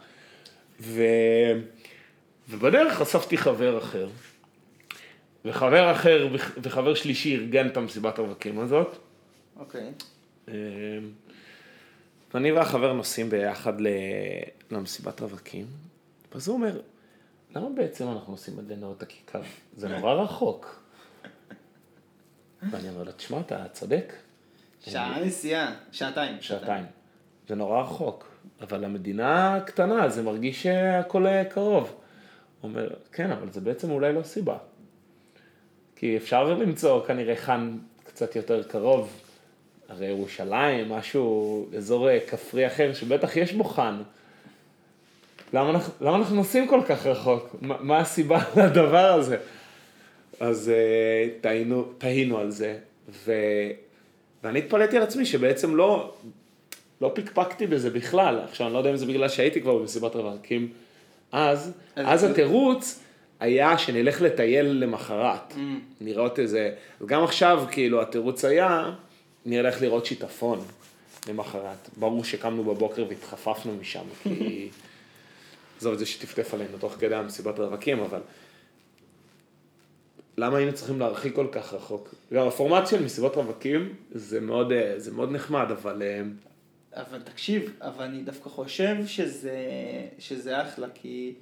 ו... 0.82 1.01
ובדרך 2.49 3.01
אספתי 3.01 3.38
חבר 3.38 3.78
אחר, 3.78 4.10
וחבר 5.45 5.91
אחר 5.91 6.28
וח- 6.34 6.51
וחבר 6.64 6.93
שלישי 6.95 7.36
ארגן 7.36 7.68
את 7.68 7.78
המסיבת 7.78 8.20
הרווקים 8.20 8.60
הזאת. 8.60 8.97
אוקיי. 9.60 9.91
אה, 10.49 10.54
ואני 12.34 12.51
והחבר 12.51 12.93
נוסעים 12.93 13.30
ביחד 13.30 13.82
ל- 13.82 13.88
למסיבת 14.72 15.22
רווקים, 15.22 15.66
ואז 16.34 16.47
הוא 16.47 16.56
אומר, 16.56 16.82
למה 17.56 17.70
בעצם 17.76 18.08
אנחנו 18.12 18.32
נוסעים 18.32 18.60
עד 18.60 18.72
לנאות 18.72 19.04
הכיכר? 19.04 19.41
זה 19.78 19.88
נורא 19.88 20.14
רחוק. 20.14 20.84
ואני 22.72 22.89
אומר 22.89 23.04
לו, 23.04 23.12
תשמע, 23.12 23.39
אתה 23.39 23.66
צודק, 23.72 24.14
שעה 24.91 25.19
נסיעה, 25.25 25.73
שעתיים. 25.91 26.38
שעתיים. 26.41 26.86
זה 27.47 27.55
נורא 27.55 27.81
רחוק, 27.81 28.31
אבל 28.61 28.86
המדינה 28.86 29.59
קטנה, 29.65 30.09
זה 30.09 30.23
מרגיש 30.23 30.63
שהכל 30.63 31.27
אה, 31.27 31.45
קרוב. 31.45 31.84
הוא 32.61 32.69
אומר, 32.69 32.89
כן, 33.11 33.31
אבל 33.31 33.51
זה 33.51 33.61
בעצם 33.61 33.91
אולי 33.91 34.13
לא 34.13 34.23
סיבה. 34.23 34.57
כי 35.95 36.17
אפשר 36.17 36.43
למצוא 36.43 37.05
כנראה 37.05 37.36
חאן 37.36 37.77
קצת 38.03 38.36
יותר 38.36 38.63
קרוב, 38.63 39.19
הרי 39.89 40.05
ירושלים, 40.05 40.89
משהו, 40.89 41.65
אזור 41.77 42.09
אה, 42.09 42.19
כפרי 42.27 42.67
אחר, 42.67 42.93
שבטח 42.93 43.38
יש 43.38 43.53
בו 43.53 43.63
חאן. 43.63 44.01
למה 45.53 45.69
אנחנו, 45.69 45.93
למה 46.01 46.17
אנחנו 46.17 46.36
נוסעים 46.36 46.67
כל 46.67 46.81
כך 46.88 47.05
רחוק? 47.05 47.55
מה, 47.61 47.75
מה 47.79 47.97
הסיבה 47.97 48.43
לדבר 48.63 49.13
הזה? 49.13 49.38
אז 50.39 50.69
אה, 50.69 51.29
תהינו, 51.41 51.84
תהינו 51.97 52.39
על 52.39 52.51
זה, 52.51 52.77
ו... 53.09 53.31
ואני 54.43 54.59
התפלאתי 54.59 54.97
על 54.97 55.03
עצמי 55.03 55.25
שבעצם 55.25 55.75
לא, 55.75 56.13
לא 57.01 57.11
פקפקתי 57.15 57.67
בזה 57.67 57.89
בכלל. 57.89 58.39
עכשיו, 58.49 58.67
אני 58.67 58.73
לא 58.73 58.77
יודע 58.77 58.91
אם 58.91 58.95
זה 58.97 59.05
בגלל 59.05 59.29
שהייתי 59.29 59.61
כבר 59.61 59.77
במסיבת 59.77 60.15
רווקים 60.15 60.71
אז, 61.31 61.71
אז- 61.95 62.23
אז 62.23 62.31
התירוץ 62.31 62.99
היה 63.39 63.77
שנלך 63.77 64.21
לטייל 64.21 64.65
למחרת. 64.65 65.51
Mm. 65.51 65.55
לראות 66.01 66.39
איזה, 66.39 66.71
וגם 67.01 67.23
עכשיו, 67.23 67.63
כאילו, 67.71 68.01
התירוץ 68.01 68.45
היה, 68.45 68.91
נלך 69.45 69.81
לראות 69.81 70.05
שיטפון 70.05 70.59
למחרת. 71.29 71.89
ברור 71.97 72.23
שקמנו 72.23 72.63
בבוקר 72.63 73.05
והתחפפנו 73.09 73.75
משם, 73.81 74.03
כי... 74.23 74.69
עזוב 75.79 75.93
את 75.93 75.99
זה 75.99 76.05
שטפטף 76.05 76.53
עלינו 76.53 76.77
תוך 76.79 76.93
כדי 76.99 77.15
המסיבת 77.15 77.59
רווקים, 77.59 77.99
אבל... 77.99 78.19
למה 80.38 80.57
היינו 80.57 80.73
צריכים 80.73 80.99
להרחיק 80.99 81.36
כל 81.36 81.47
כך 81.51 81.73
רחוק? 81.73 82.15
גם 82.34 82.47
הפורמט 82.47 82.88
של 82.88 83.03
מסיבות 83.03 83.36
רווקים 83.36 83.93
זה 84.11 84.41
מאוד, 84.41 84.71
אה, 84.71 84.93
זה 84.97 85.11
מאוד 85.11 85.31
נחמד, 85.31 85.65
אבל 85.71 86.01
אה, 86.01 86.21
אבל 87.01 87.19
תקשיב, 87.21 87.71
אבל 87.81 88.05
אני 88.05 88.21
דווקא 88.23 88.49
חושב 88.49 88.95
שזה, 89.05 89.57
שזה 90.19 90.61
אחלה, 90.61 90.88
כי 90.93 91.34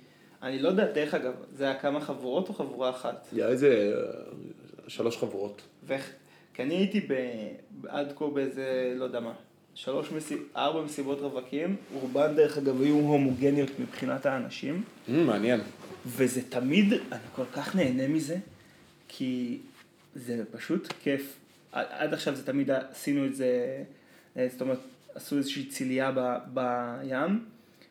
אני 0.43 0.59
לא 0.59 0.69
יודע, 0.69 0.91
דרך 0.91 1.13
אגב, 1.13 1.33
זה 1.57 1.63
היה 1.63 1.79
כמה 1.79 2.01
חבורות 2.01 2.49
או 2.49 2.53
חבורה 2.53 2.89
אחת? 2.89 3.27
היה 3.31 3.47
איזה 3.47 3.93
אה, 3.95 4.11
שלוש 4.87 5.17
חבורות. 5.17 5.61
ואיך, 5.87 6.11
כי 6.53 6.63
אני 6.63 6.75
הייתי 6.75 6.99
ב, 6.99 7.13
עד 7.87 8.13
כה 8.15 8.25
באיזה, 8.27 8.93
לא 8.95 9.03
יודע 9.03 9.19
מה, 9.19 9.33
שלוש 9.75 10.11
מסיב, 10.11 10.43
ארבע 10.55 10.81
מסיבות 10.81 11.19
רווקים, 11.19 11.75
רובן 11.93 12.35
דרך 12.35 12.57
אגב 12.57 12.81
היו 12.81 12.95
הומוגניות 12.95 13.69
מבחינת 13.79 14.25
האנשים, 14.25 14.83
Mm, 15.07 15.11
מעניין. 15.11 15.59
וזה 16.05 16.41
תמיד, 16.49 16.93
אני 16.93 17.19
כל 17.35 17.45
כך 17.53 17.75
נהנה 17.75 18.07
מזה, 18.07 18.37
כי 19.13 19.59
זה 20.15 20.43
פשוט 20.51 20.93
כיף. 21.03 21.37
עד, 21.71 22.13
עכשיו 22.13 22.35
זה 22.35 22.45
תמיד, 22.45 22.71
עשינו 22.71 23.25
את 23.25 23.35
זה, 23.35 23.83
אה, 24.37 24.47
זאת 24.51 24.61
אומרת, 24.61 24.79
עשו 25.15 25.37
איזושהי 25.37 25.65
צלייה 25.65 26.11
ב, 26.15 26.37
בים, 26.53 27.45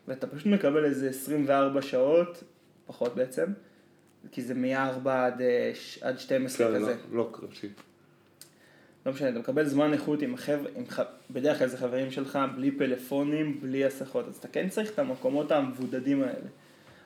ואתה 0.09 0.27
פשוט 0.27 0.47
מקבל 0.47 0.85
איזה 0.85 1.09
24 1.09 1.83
שעות, 1.83 2.45
פחות 2.87 3.15
בעצם, 3.15 3.45
כי 4.33 4.43
זה 4.43 4.55
מ-4 4.55 5.09
עד, 5.11 5.41
אה, 5.43 5.73
עד 6.01 6.19
12 6.19 6.69
כן, 6.69 6.75
כזה. 6.77 6.95
לא, 7.11 7.17
לא 7.19 7.31
קרבתי. 7.33 7.69
לא 9.07 9.13
משנה, 9.13 9.29
אתה 9.29 9.39
מקבל 9.39 9.65
זמן 9.67 9.93
איכות 9.93 10.23
עם 10.23 10.35
החבר'ה, 10.35 10.71
עם 10.77 10.85
ח... 10.91 11.01
בדרך 11.31 11.59
כלל 11.59 11.69
זה 11.69 11.77
חברים 11.77 12.11
שלך, 12.11 12.39
בלי 12.57 12.71
פלאפונים, 12.71 13.61
בלי 13.61 13.85
הסחות, 13.85 14.29
אז 14.29 14.37
אתה 14.37 14.49
כן 14.49 14.69
צריך 14.69 14.91
את 14.91 14.99
המקומות 14.99 15.53
המבודדים 15.53 16.23
האלה. 16.23 16.49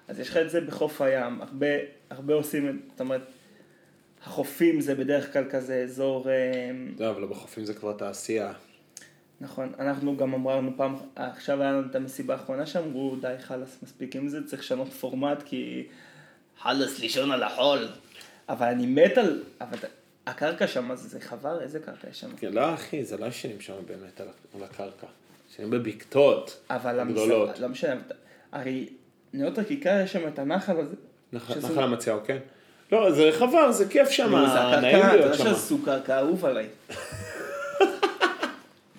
אז 0.09 0.19
יש 0.21 0.31
לך 0.31 0.37
את 0.37 0.51
זה 0.51 0.61
בחוף 0.61 1.01
הים, 1.01 1.41
הרבה, 1.43 1.67
הרבה 2.11 2.35
עושים, 2.35 2.69
את- 2.69 2.75
זאת 2.91 3.01
אומרת, 3.01 3.21
החופים 4.25 4.81
זה 4.81 4.95
בדרך 4.95 5.33
כלל 5.33 5.45
כזה 5.51 5.83
אזור, 5.83 6.31
אה, 6.31 6.71
לא, 6.99 7.11
אבל 7.11 7.25
בחופים 7.27 7.65
זה 7.65 7.75
כבר 7.75 7.93
תעשייה. 7.93 8.53
נכון, 9.41 9.73
אנחנו 9.79 10.17
גם 10.17 10.35
אמרנו 10.35 10.71
פעם, 10.77 10.95
עכשיו 11.17 11.63
היה 11.63 11.73
לנו 11.73 11.87
את 11.91 11.95
המסיבה 11.95 12.35
האחרונה 12.35 12.67
שאמרו, 12.67 13.17
די 13.17 13.35
חלאס, 13.41 13.79
מספיק 13.83 14.17
עם 14.17 14.29
זה, 14.29 14.47
צריך 14.47 14.63
לשנות 14.63 14.89
פורמט, 14.93 15.43
כי 15.45 15.87
חלאס 16.63 16.99
לישון 16.99 17.33
על 17.33 17.43
החול. 17.43 17.89
אבל 18.49 18.67
אני 18.67 18.87
מת 18.87 19.19
על, 19.19 19.43
אבל 19.61 19.79
הקרקע 20.27 20.67
שם, 20.67 20.91
זה 20.95 21.21
חבר, 21.21 21.63
איזה 21.63 21.81
קרקע 21.81 22.09
יש 22.11 22.21
שם? 22.21 22.37
כן, 22.37 22.53
לא, 22.53 22.75
אחי, 22.75 23.05
זה 23.05 23.17
לא 23.17 23.27
ישנים 23.27 23.61
שם 23.61 23.75
באמת 23.87 24.21
על 24.55 24.63
הקרקע. 24.63 25.07
ישנים 25.53 25.71
בבקתות 25.71 26.61
אבל 26.71 27.05
גדולות. 27.11 27.49
המסעדה, 27.49 27.67
לא 27.67 27.73
משנה, 27.73 27.93
אבל- 27.93 28.01
הרי 28.53 28.89
נאות 29.33 29.59
הכיכר 29.59 30.01
יש 30.05 30.13
שם 30.13 30.29
את 30.29 30.39
הנחל 30.39 30.81
הזה. 30.81 30.95
נחל 31.33 31.59
נחל 31.59 31.83
המציאו, 31.83 32.17
כן? 32.25 32.39
לא, 32.95 33.11
זה 33.11 33.31
חבר, 33.33 33.73
זה 33.73 33.89
כיף 33.89 34.11
שם, 34.11 34.31
נו, 34.31 34.47
זה 34.47 34.61
הקרקע, 34.61 34.81
נעים 34.81 34.99
אתה 34.99 35.17
להיות 35.17 35.25
יודע 35.25 35.39
שם. 35.39 35.45
שעשו 35.45 35.79
קרקע 35.85 36.19
אהוב 36.19 36.45
עליי. 36.45 36.67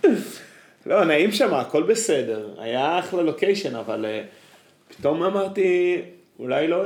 לא, 0.85 1.05
נעים 1.05 1.31
שם, 1.31 1.53
הכל 1.53 1.83
בסדר. 1.83 2.49
היה 2.57 2.99
אחלה 2.99 3.23
לוקיישן, 3.23 3.75
אבל 3.75 4.05
אה, 4.05 4.23
פתאום 4.87 5.23
אמרתי, 5.23 6.01
אולי 6.39 6.67
לא, 6.67 6.83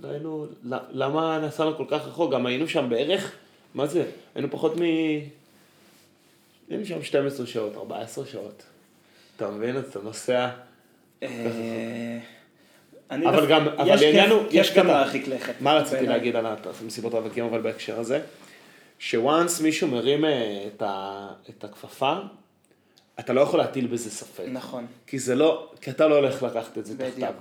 לא 0.00 0.08
היינו, 0.08 0.46
למה 0.90 1.38
נסענו 1.38 1.76
כל 1.76 1.84
כך 1.88 2.06
רחוק? 2.06 2.32
גם 2.32 2.46
היינו 2.46 2.68
שם 2.68 2.86
בערך, 2.88 3.32
מה 3.74 3.86
זה? 3.86 4.04
היינו 4.34 4.50
פחות 4.50 4.76
מ... 4.76 4.82
היינו 6.70 6.84
שם 6.84 7.02
12 7.02 7.46
שעות, 7.46 7.76
14 7.76 8.26
שעות. 8.26 8.62
אתה 9.36 9.50
מבין? 9.50 9.78
אתה 9.78 9.98
נוסע... 10.02 10.48
אבל 13.10 13.20
דווקא- 13.24 13.46
גם- 13.48 13.68
אבל 13.68 13.90
העניין 13.90 14.30
הוא- 14.30 14.42
יש 14.50 14.74
גם 14.74 14.86
להרחיק 14.86 15.28
לכת. 15.28 15.52
מה 15.60 15.74
רציתי. 15.74 16.06
להגיד 16.06 16.36
על 16.36 16.46
המסיבות 16.82 17.12
רווקים 17.14 17.44
אבל 17.44 17.60
בהקשר 17.60 18.00
הזה? 18.00 18.20
שוואנס 18.98 19.60
מישהו 19.60 19.88
מרים 19.88 20.24
אה, 20.24 20.64
את, 20.76 20.82
ה, 20.82 21.28
את 21.50 21.64
הכפפה, 21.64 22.14
אתה 23.20 23.32
לא 23.32 23.40
יכול 23.40 23.60
להטיל 23.60 23.86
בזה 23.86 24.10
ספק. 24.10 24.44
נכון. 24.52 24.86
כי 25.06 25.18
זה 25.18 25.34
לא, 25.34 25.70
כי 25.80 25.90
אתה 25.90 26.08
לא 26.08 26.14
הולך 26.16 26.42
לקחת 26.42 26.78
את 26.78 26.86
זה 26.86 26.94
בדיוק. 26.94 27.10
תחתיו. 27.10 27.32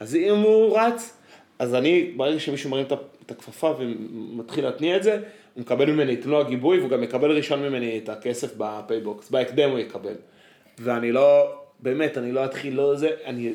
אז 0.00 0.14
אם 0.16 0.34
הוא 0.36 0.78
רץ, 0.78 1.12
אז 1.58 1.74
אני, 1.74 2.12
ברגע 2.16 2.40
שמישהו 2.40 2.70
מרים 2.70 2.86
את 3.26 3.30
הכפפה 3.30 3.74
ומתחיל 3.78 4.64
להתניע 4.64 4.96
את 4.96 5.02
זה, 5.02 5.12
הוא 5.54 5.60
מקבל 5.60 5.90
ממני 5.90 6.14
את 6.14 6.26
מלוא 6.26 6.40
הגיבוי, 6.40 6.78
והוא 6.78 6.90
גם 6.90 7.02
יקבל 7.02 7.30
ראשון 7.36 7.62
ממני 7.62 8.00
את 8.04 8.08
הכסף 8.08 8.52
בפייבוקס. 8.56 9.30
בהקדם 9.30 9.70
הוא 9.70 9.78
יקבל. 9.78 10.14
ואני 10.78 11.12
לא, 11.12 11.52
באמת, 11.80 12.18
אני 12.18 12.32
לא 12.32 12.44
אתחיל 12.44 12.74
לא 12.74 12.96
זה, 12.96 13.10
אני 13.24 13.52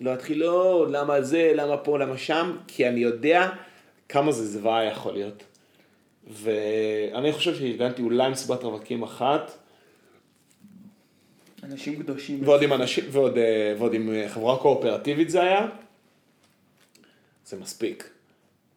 לא 0.00 0.14
אתחיל 0.14 0.38
לא, 0.38 0.86
למה 0.90 1.22
זה, 1.22 1.52
למה 1.54 1.76
פה, 1.76 1.98
למה 1.98 2.18
שם, 2.18 2.56
כי 2.66 2.88
אני 2.88 3.00
יודע 3.00 3.50
כמה 4.08 4.32
זה 4.32 4.46
זוועה 4.46 4.84
יכול 4.84 5.12
להיות. 5.12 5.42
ואני 6.26 7.32
חושב 7.32 7.54
שארגנתי 7.54 8.02
אולי 8.02 8.30
מסיבת 8.30 8.62
רווקים 8.62 9.02
אחת, 9.02 9.50
אנשים 11.62 12.02
קדושים. 12.02 12.40
ועוד 12.44 12.62
עם 12.62 12.72
אנשים, 12.72 13.04
ועוד, 13.10 13.38
אה, 13.38 13.74
ועוד 13.78 13.94
עם 13.94 14.14
אה, 14.14 14.28
חברה 14.28 14.56
קואופרטיבית 14.56 15.30
זה 15.30 15.42
היה, 15.42 15.66
זה 17.46 17.56
מספיק. 17.56 18.10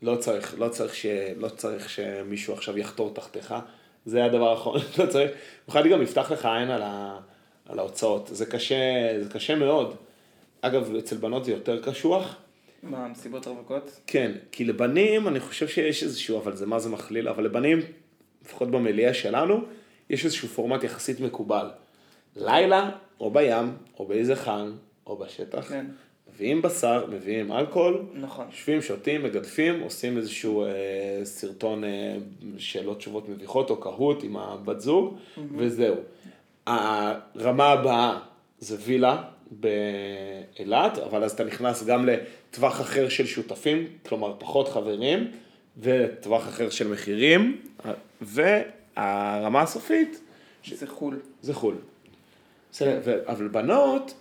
לא 0.02 0.16
צריך, 0.16 0.56
לא 0.60 0.70
צריך, 0.70 0.96
ש, 0.96 1.06
לא 1.38 1.50
צריך 1.50 1.90
שמישהו 1.90 2.54
עכשיו 2.54 2.78
יחתור 2.78 3.14
תחתיך, 3.14 3.54
זה 4.06 4.26
הדבר 4.26 4.50
האחרון, 4.50 4.80
לא 5.00 5.06
צריך. 5.06 5.32
במיוחד 5.68 5.90
גם 5.90 6.02
יפתח 6.02 6.32
לך 6.32 6.46
עין 6.46 6.70
על, 6.70 6.82
ה, 6.82 7.20
על 7.66 7.80
ההוצאות, 7.80 8.30
זה 8.32 8.46
קשה, 8.46 8.76
זה 9.24 9.30
קשה 9.30 9.56
מאוד. 9.56 9.96
אגב, 10.62 10.96
אצל 10.96 11.18
בנות 11.18 11.46
זה 11.46 11.52
יותר 11.52 11.82
קשוח, 11.82 12.36
מה, 12.84 13.08
מסיבות 13.08 13.48
רווקות? 13.48 14.00
כן, 14.08 14.32
כי 14.52 14.66
לבנים 14.66 15.28
אני 15.28 15.40
חושב 15.40 15.68
שיש 15.68 16.04
איזשהו, 16.04 16.38
אבל 16.38 16.56
זה 16.56 16.66
מה 16.66 16.80
זה 16.80 16.90
מכליל, 16.90 17.28
אבל 17.28 17.44
לבנים, 17.44 17.80
לפחות 18.46 18.72
במליאה 18.72 19.14
שלנו, 19.14 19.62
יש 20.10 20.26
איזשהו 20.26 20.48
פורמט 20.48 20.84
יחסית 20.84 21.20
מקובל. 21.20 21.70
לילה, 22.36 22.90
או 23.20 23.32
בים, 23.32 23.74
או 24.00 24.06
באיזה 24.06 24.36
חאן, 24.36 24.72
או 25.08 25.18
בשטח, 25.18 25.70
כן. 25.70 25.86
מביאים 26.34 26.62
בשר, 26.62 27.06
מביאים 27.10 27.52
אלכוהול, 27.52 28.06
נכון. 28.14 28.46
יושבים, 28.52 28.82
שותים, 28.82 29.24
מגדפים, 29.24 29.80
עושים 29.80 30.18
איזשהו 30.18 30.66
אה, 30.66 30.70
סרטון 31.24 31.84
אה, 31.84 32.18
שאלות 32.58 32.98
תשובות 32.98 33.30
מביכות 33.30 33.70
או 33.70 33.78
קהוט 33.78 34.24
עם 34.24 34.38
הבת 34.38 34.80
זוג, 34.80 35.18
וזהו. 35.58 35.96
הרמה 36.68 37.70
הבאה 37.70 38.20
זה 38.60 38.78
וילה 38.80 39.24
באילת, 39.52 40.98
אבל 40.98 41.24
אז 41.24 41.32
אתה 41.32 41.44
נכנס 41.44 41.84
גם 41.84 42.06
לטווח 42.06 42.82
אחר 42.82 43.10
של 43.10 43.26
שותפים, 43.26 43.88
כלומר 44.08 44.36
פחות 44.40 44.70
חברים, 44.70 45.32
וטווח 45.78 46.48
אחר 46.48 46.70
של 46.70 46.88
מחירים, 46.88 47.62
והרמה 48.22 49.62
הסופית 49.62 50.22
זה 50.72 50.88
חו"ל. 50.88 51.20
זה 51.42 51.54
חו"ל. 51.54 51.76
בסדר, 52.72 53.00
ו- 53.04 53.30
אבל 53.32 53.48
בנות, 53.48 54.14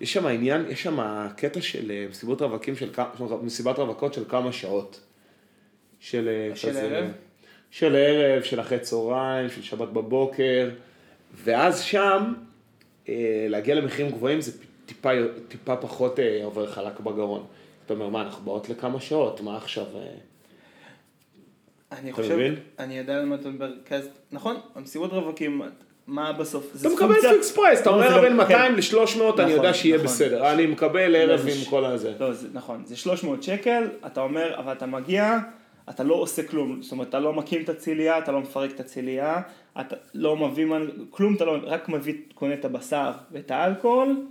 יש 0.00 0.12
שם 0.12 0.26
עניין, 0.26 0.64
יש 0.70 0.82
שם 0.82 1.26
קטע 1.36 1.60
של 1.60 1.90
אה, 1.90 2.06
מסיבות 2.10 2.42
רווקים 2.42 2.76
של 2.76 2.92
כמה, 2.92 3.08
מסיבת 3.42 3.78
רווקות 3.78 4.14
של 4.14 4.24
כמה 4.28 4.52
שעות. 4.52 5.00
של 6.00 6.28
אה, 6.28 6.56
של 6.56 6.68
כזה- 6.68 6.82
ערב? 6.82 7.10
של 7.70 7.96
ערב, 7.96 8.42
של 8.42 8.60
אחרי 8.60 8.78
צהריים, 8.78 9.50
של 9.50 9.62
שבת 9.62 9.88
בבוקר, 9.88 10.70
ואז 11.44 11.80
שם, 11.82 12.34
להגיע 13.48 13.74
למחירים 13.74 14.12
גבוהים 14.12 14.40
זה 14.40 14.52
טיפה, 14.86 15.08
טיפה 15.48 15.76
פחות 15.76 16.18
אה, 16.20 16.40
עובר 16.44 16.66
חלק 16.66 17.00
בגרון. 17.00 17.44
אתה 17.86 17.94
אומר, 17.94 18.08
מה, 18.08 18.22
אנחנו 18.22 18.44
באות 18.44 18.68
לכמה 18.68 19.00
שעות, 19.00 19.40
מה 19.40 19.56
עכשיו? 19.56 19.84
אה?" 19.96 20.00
אני 21.98 22.12
חושב, 22.12 22.34
מבין? 22.34 22.54
אני 22.78 22.98
יודע 22.98 23.16
על 23.16 23.24
מה 23.24 23.34
אתה 23.34 23.48
מדבר, 23.48 23.70
נכון, 24.32 24.56
המסיבות 24.74 25.12
רווקים, 25.12 25.62
מה 26.06 26.32
בסוף? 26.32 26.76
אתה 26.80 26.88
מקבל 26.88 27.14
fixed 27.34 27.52
price, 27.52 27.80
אתה 27.80 27.90
לא, 27.90 27.94
אומר 27.94 28.16
לא- 28.16 28.22
בין 28.22 28.30
כן. 28.32 28.36
200 28.36 28.76
ל-300, 28.76 28.94
אני 29.20 29.28
נכון, 29.30 29.50
יודע 29.50 29.74
שיהיה 29.74 29.96
נכון. 29.96 30.06
בסדר. 30.06 30.52
אני 30.52 30.66
מקבל 30.66 31.16
ערב 31.16 31.40
לא, 31.46 31.50
עם 31.52 31.56
ש- 31.58 31.68
כל 31.68 31.84
הזה. 31.84 32.12
לא, 32.20 32.32
זה 32.32 32.48
נכון, 32.52 32.82
זה 32.86 32.96
300 32.96 33.42
שקל, 33.42 33.88
אתה 34.06 34.20
אומר, 34.20 34.54
אבל 34.58 34.72
אתה 34.72 34.86
מגיע, 34.86 35.38
אתה 35.90 36.02
לא 36.02 36.14
עושה 36.14 36.42
כלום, 36.42 36.82
זאת 36.82 36.92
אומרת, 36.92 37.08
אתה 37.08 37.18
לא 37.18 37.32
מקים 37.32 37.62
את 37.62 37.68
הצלייה, 37.68 38.18
אתה 38.18 38.32
לא 38.32 38.40
מפרק 38.40 38.70
את 38.70 38.80
הצלייה, 38.80 39.40
אתה 39.80 39.96
לא 40.14 40.36
מביא, 40.36 40.64
מנ- 40.66 40.90
כלום, 41.10 41.34
אתה 41.34 41.44
לא, 41.44 41.56
רק 41.62 41.88
מביא, 41.88 42.14
קונה 42.34 42.54
את 42.54 42.64
הבשר 42.64 43.12
ואת 43.32 43.50
האלכוהול, 43.50 44.26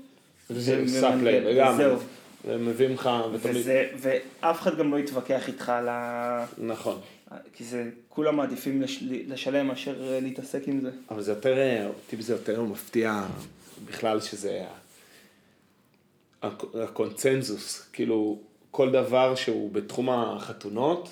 זה 0.50 0.84
ו- 0.84 0.88
supply, 0.90 1.18
ומנגן, 1.18 1.44
לגמרי. 1.44 1.86
וזהו. 1.86 2.00
ומביאים 2.46 2.94
לך, 2.94 3.10
ותמיד... 3.34 3.56
וזה, 3.56 3.88
ואף 3.98 4.62
אחד 4.62 4.78
גם 4.78 4.92
לא 4.92 5.00
יתווכח 5.00 5.48
איתך 5.48 5.70
על 5.70 5.88
ה... 5.90 6.46
נכון. 6.58 7.00
כי 7.54 7.64
זה, 7.64 7.90
כולם 8.10 8.36
מעדיפים 8.36 8.82
לש, 8.82 9.04
לשלם 9.28 9.68
מאשר 9.68 10.14
אה, 10.14 10.20
להתעסק 10.20 10.68
עם 10.68 10.82
זה. 10.82 10.92
אבל 11.12 11.22
זה 11.22 11.32
יותר, 11.32 11.58
אה, 11.58 11.88
אותי 11.88 12.22
זה 12.22 12.34
יותר 12.34 12.62
מפתיע 12.64 13.24
בכלל 13.86 14.22
שזה 14.22 14.64
הקונצנזוס, 16.74 17.90
כאילו 17.94 18.40
כל 18.72 18.92
דבר 18.92 19.36
שהוא 19.36 19.72
בתחום 19.72 20.10
החתונות, 20.10 21.10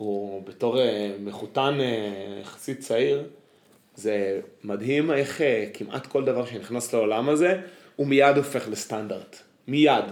הוא 0.00 0.42
בתור 0.46 0.80
אה, 0.80 1.10
מחותן 1.24 1.78
אה, 1.80 2.40
יחסית 2.42 2.80
צעיר, 2.80 3.24
זה 3.94 4.40
מדהים 4.64 5.10
איך 5.10 5.40
אה, 5.40 5.66
כמעט 5.74 6.06
כל 6.06 6.24
דבר 6.24 6.46
שנכנס 6.46 6.92
לעולם 6.94 7.28
הזה, 7.28 7.60
הוא 7.96 8.06
מיד 8.06 8.36
הופך 8.36 8.68
לסטנדרט. 8.68 9.36
מיד. 9.68 10.04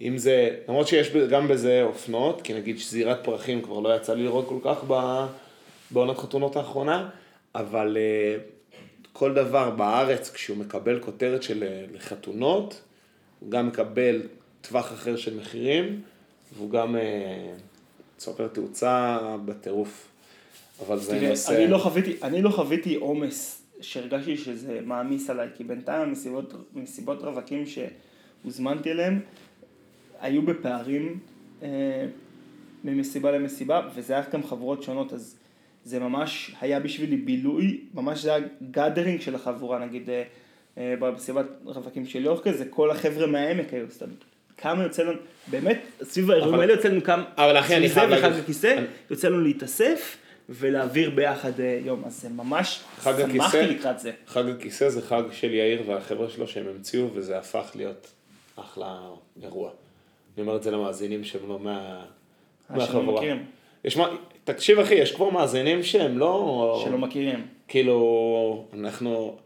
אם 0.00 0.18
זה, 0.18 0.56
למרות 0.68 0.88
שיש 0.88 1.10
גם 1.10 1.48
בזה 1.48 1.82
אופנות, 1.82 2.42
כי 2.42 2.54
נגיד 2.54 2.78
שזירת 2.78 3.24
פרחים 3.24 3.62
כבר 3.62 3.80
לא 3.80 3.96
יצא 3.96 4.14
לי 4.14 4.22
לראות 4.24 4.48
כל 4.48 4.58
כך 4.64 4.84
בעונת 5.90 6.18
חתונות 6.18 6.56
האחרונה, 6.56 7.08
אבל 7.54 7.96
כל 9.12 9.34
דבר 9.34 9.70
בארץ, 9.70 10.30
כשהוא 10.30 10.56
מקבל 10.56 11.00
כותרת 11.00 11.42
של 11.42 11.64
לחתונות, 11.92 12.82
הוא 13.40 13.50
גם 13.50 13.66
מקבל 13.66 14.22
טווח 14.60 14.92
אחר 14.92 15.16
של 15.16 15.36
מחירים, 15.36 16.00
והוא 16.56 16.70
גם 16.70 16.96
צובר 18.16 18.48
תאוצה 18.48 19.18
בטירוף. 19.44 20.08
אבל 20.86 20.98
זה 20.98 21.12
תראה, 21.18 21.30
נושא... 21.30 21.56
אני 21.56 21.68
לא 21.68 21.78
חוויתי, 21.78 22.16
אני 22.22 22.42
לא 22.42 22.50
חוויתי 22.50 22.94
עומס 22.94 23.62
שהרגשתי 23.80 24.36
שזה 24.36 24.80
מעמיס 24.84 25.30
עליי, 25.30 25.48
כי 25.54 25.64
בינתיים 25.64 26.08
המסיבות, 26.08 26.54
מסיבות 26.74 27.22
רווקים 27.22 27.64
שהוזמנתי 27.66 28.90
אליהם, 28.90 29.20
היו 30.20 30.42
בפערים 30.42 31.18
אה, 31.62 32.06
ממסיבה 32.84 33.30
למסיבה, 33.30 33.88
וזה 33.94 34.12
היה 34.12 34.22
גם 34.32 34.42
חבורות 34.42 34.82
שונות, 34.82 35.12
אז 35.12 35.36
זה 35.84 35.98
ממש 35.98 36.54
היה 36.60 36.80
בשבילי 36.80 37.16
בילוי, 37.16 37.80
ממש 37.94 38.22
זה 38.22 38.34
היה 38.34 38.46
גאדרינג 38.70 39.20
של 39.20 39.34
החבורה, 39.34 39.78
נגיד 39.78 40.10
אה, 40.10 40.22
אה, 40.78 40.94
במסיבת 40.98 41.46
רווקים 41.64 42.06
של 42.06 42.24
יורקה, 42.24 42.52
זה 42.52 42.64
כל 42.70 42.90
החבר'ה 42.90 43.26
מהעמק 43.26 43.74
היו, 43.74 43.90
סתם. 43.90 44.06
כמה 44.58 44.82
יוצא 44.82 45.02
לנו, 45.02 45.18
באמת, 45.46 45.80
סביב 46.02 46.30
האירועים 46.30 46.60
האלה 46.60 46.72
יוצא 46.72 46.88
לנו 46.88 47.02
כמה, 47.04 47.24
אבל 47.36 47.58
אחי, 47.58 47.76
אני 47.76 47.88
סביב 47.88 47.98
חייב 48.08 48.10
להגיד- 48.22 48.38
הכיסא, 48.42 48.74
אני- 48.78 48.86
יוצא 49.10 49.28
לנו 49.28 49.40
להתאסף 49.40 50.16
ולהעביר 50.48 51.10
ביחד 51.10 51.60
אה, 51.60 51.80
יום, 51.84 52.02
אז 52.06 52.20
זה 52.22 52.28
ממש, 52.28 52.80
חג 52.98 53.12
שמחתי 53.32 53.62
לקראת 53.66 53.98
זה. 53.98 54.12
חג 54.26 54.48
הכיסא 54.48 54.88
זה 54.88 55.02
חג 55.02 55.22
של 55.32 55.54
יאיר 55.54 55.82
והחבר'ה 55.86 56.30
שלו 56.30 56.48
שהם 56.48 56.66
המציאו, 56.74 57.06
וזה 57.14 57.38
הפך 57.38 57.70
להיות 57.74 58.12
אחלה 58.56 59.00
אירוע. 59.42 59.70
אני 60.36 60.42
אומר 60.46 60.56
את 60.56 60.62
זה 60.62 60.70
למאזינים 60.70 61.24
שהם 61.24 61.48
לא 61.48 61.58
מה... 61.58 62.04
מהחבורה. 62.70 63.22
יש 63.84 63.96
מה... 63.96 64.08
תקשיב 64.44 64.78
אחי, 64.78 64.94
יש 64.94 65.12
כבר 65.12 65.30
מאזינים 65.30 65.82
שהם 65.82 66.18
לא... 66.18 66.82
שלא 66.84 66.98
מכירים. 66.98 67.46
כאילו, 67.68 68.66
אנחנו... 68.74 69.36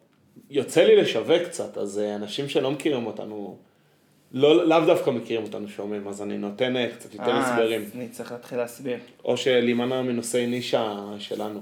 יוצא 0.51 0.85
לי 0.85 0.97
לשווק 0.97 1.43
קצת, 1.43 1.79
אז 1.79 1.99
אה, 1.99 2.15
אנשים 2.15 2.49
שלא 2.49 2.71
מכירים 2.71 3.07
אותנו, 3.07 3.57
לא, 4.33 4.67
לאו 4.67 4.81
דווקא 4.87 5.11
מכירים 5.11 5.45
אותנו 5.45 5.69
שומעים, 5.69 6.09
אז 6.09 6.23
אני 6.23 6.39
נותן 6.39 6.77
אה, 6.77 6.89
קצת 6.97 7.15
יותר 7.15 7.31
אה, 7.31 7.39
הסברים. 7.39 7.81
אז 7.83 7.91
אני 7.95 8.09
צריך 8.09 8.33
להתחיל 8.33 8.59
להסביר. 8.59 8.97
או 9.25 9.37
שלהימנע 9.37 10.03
מנושאי 10.03 10.47
נישה 10.47 11.05
שלנו. 11.19 11.61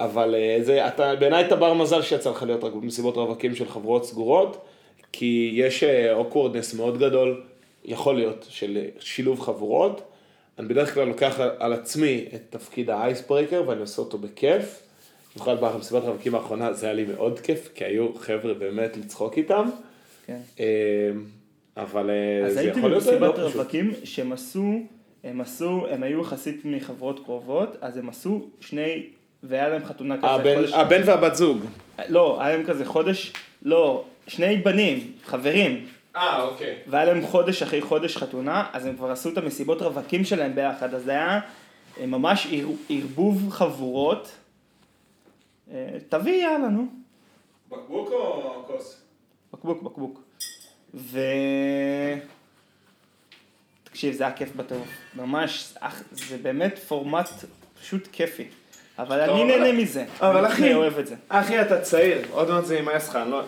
אבל 0.00 0.34
אה, 0.34 0.58
זה, 0.62 0.88
אתה, 0.88 1.14
בעיניי 1.14 1.46
אתה 1.46 1.56
בר 1.56 1.74
מזל 1.74 2.02
שיצא 2.02 2.30
לך 2.30 2.42
להיות 2.42 2.64
רק 2.64 2.72
במסיבות 2.72 3.16
רווקים 3.16 3.54
של 3.54 3.68
חברות 3.68 4.04
סגורות, 4.04 4.64
כי 5.12 5.50
יש 5.54 5.84
awkwardness 6.12 6.74
מאוד 6.74 6.98
גדול, 6.98 7.42
יכול 7.84 8.16
להיות, 8.16 8.46
של 8.48 8.78
שילוב 9.00 9.40
חבורות. 9.40 10.02
אני 10.58 10.68
בדרך 10.68 10.94
כלל 10.94 11.04
לוקח 11.04 11.40
על- 11.58 11.72
עצמי 11.72 12.24
את 12.34 12.40
תפקיד 12.50 12.90
ה 12.90 12.97
icebreaker 12.97 13.62
ואני 13.66 13.80
עושה 13.80 14.02
אותו 14.02 14.18
בכיף. 14.18 14.82
במיוחד 15.36 15.60
במסיבת 15.60 16.04
הרווקים 16.04 16.34
האחרונה 16.34 16.72
זה 16.72 16.86
היה 16.86 16.94
לי 16.94 17.04
מאוד 17.04 17.40
כיף, 17.40 17.68
כי 17.74 17.84
היו 17.84 18.14
חבר'ה 18.14 18.54
באמת 18.54 18.96
לצחוק 18.96 19.38
איתם. 19.38 19.70
כן. 20.26 20.38
אבל 21.76 22.10
אה, 22.10 22.46
אז 22.46 22.54
זה 22.54 22.60
הייתי 22.60 22.78
יכול 22.78 22.90
להיות 22.90 23.06
לא 23.06 23.12
במסיבת 23.12 23.34
פשוט. 23.34 23.56
רווקים 23.56 23.92
שהם 24.04 24.32
עשו 24.32 24.80
הם 25.24 25.40
עשו, 25.40 25.86
הם 25.90 26.02
היו 26.02 26.20
יחסית 26.20 26.60
מחברות 26.64 27.24
קרובות, 27.24 27.76
אז 27.80 27.96
הם 27.96 28.08
עשו 28.08 28.46
שני, 28.60 29.06
והיה 29.42 29.68
להם 29.68 29.84
חתונה 29.84 30.18
כזה 30.18 30.26
הבן, 30.26 30.54
חודש, 30.54 30.72
הבן 30.72 31.00
והבת 31.04 31.34
זוג. 31.34 31.58
לא, 32.08 32.42
היה 32.42 32.56
להם 32.56 32.66
כזה 32.66 32.84
חודש, 32.84 33.32
לא, 33.62 34.04
שני 34.26 34.56
בנים, 34.56 35.12
חברים, 35.24 35.86
אה, 36.16 36.42
אוקיי. 36.42 36.76
והיה 36.86 37.04
להם 37.04 37.26
חודש 37.26 37.62
אחרי 37.62 37.82
חודש 37.82 38.16
חתונה, 38.16 38.66
אז 38.72 38.86
הם 38.86 38.96
כבר 38.96 39.10
עשו 39.10 39.28
את 39.28 39.38
המסיבות 39.38 39.82
רווקים 39.82 40.24
שלהם 40.24 40.54
ביחד, 40.54 40.94
אז 40.94 41.04
זה 41.04 41.10
היה 41.10 41.40
אה, 42.00 42.06
ממש 42.06 42.54
ערבוב 42.90 43.50
חבורות. 43.50 44.36
אה, 45.72 45.88
תביא, 46.08 46.42
יאללה, 46.42 46.68
נו. 46.68 46.86
בקבוק 47.70 48.08
או 48.12 48.64
כוס? 48.66 49.02
בקבוק, 49.52 49.82
בקבוק. 49.82 50.23
ו... 50.94 51.18
תקשיב, 53.84 54.14
זה 54.14 54.24
היה 54.24 54.32
כיף 54.32 54.48
בטירוף. 54.56 54.88
ממש, 55.14 55.74
אח, 55.80 56.02
זה 56.12 56.36
באמת 56.42 56.78
פורמט 56.78 57.28
פשוט 57.82 58.08
כיפי. 58.12 58.48
אבל 58.98 59.20
אני 59.20 59.44
נהנה 59.44 59.72
מזה. 59.72 60.04
אבל 60.20 60.44
אני 60.44 60.54
אחי- 60.54 60.74
אוהב 60.74 60.98
את 60.98 61.06
זה. 61.06 61.14
אחי, 61.28 61.60
אתה 61.62 61.80
צעיר, 61.80 62.18
עוד 62.30 62.50
מעט 62.50 62.64
זה 62.64 62.76
יימאס 62.76 63.08
לך, 63.08 63.16
אני 63.16 63.30
לא... 63.30 63.42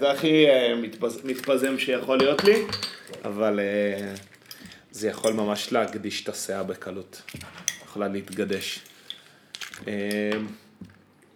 זה 0.00 0.10
הכי- 0.10 0.46
אה, 0.48 0.74
מתפז- 0.82 1.20
מתפזם 1.26 1.78
שיכול 1.78 2.18
להיות 2.18 2.44
לי, 2.44 2.64
אבל 3.24 3.60
אה, 3.60 4.14
זה 4.90 5.08
יכול 5.08 5.32
ממש 5.32 5.72
להגדיש 5.72 6.22
את 6.24 6.28
הסאה 6.28 6.62
בקלות. 6.62 7.22
יכולה 7.84 8.08
להתגדש. 8.08 8.80
אה, 9.88 10.30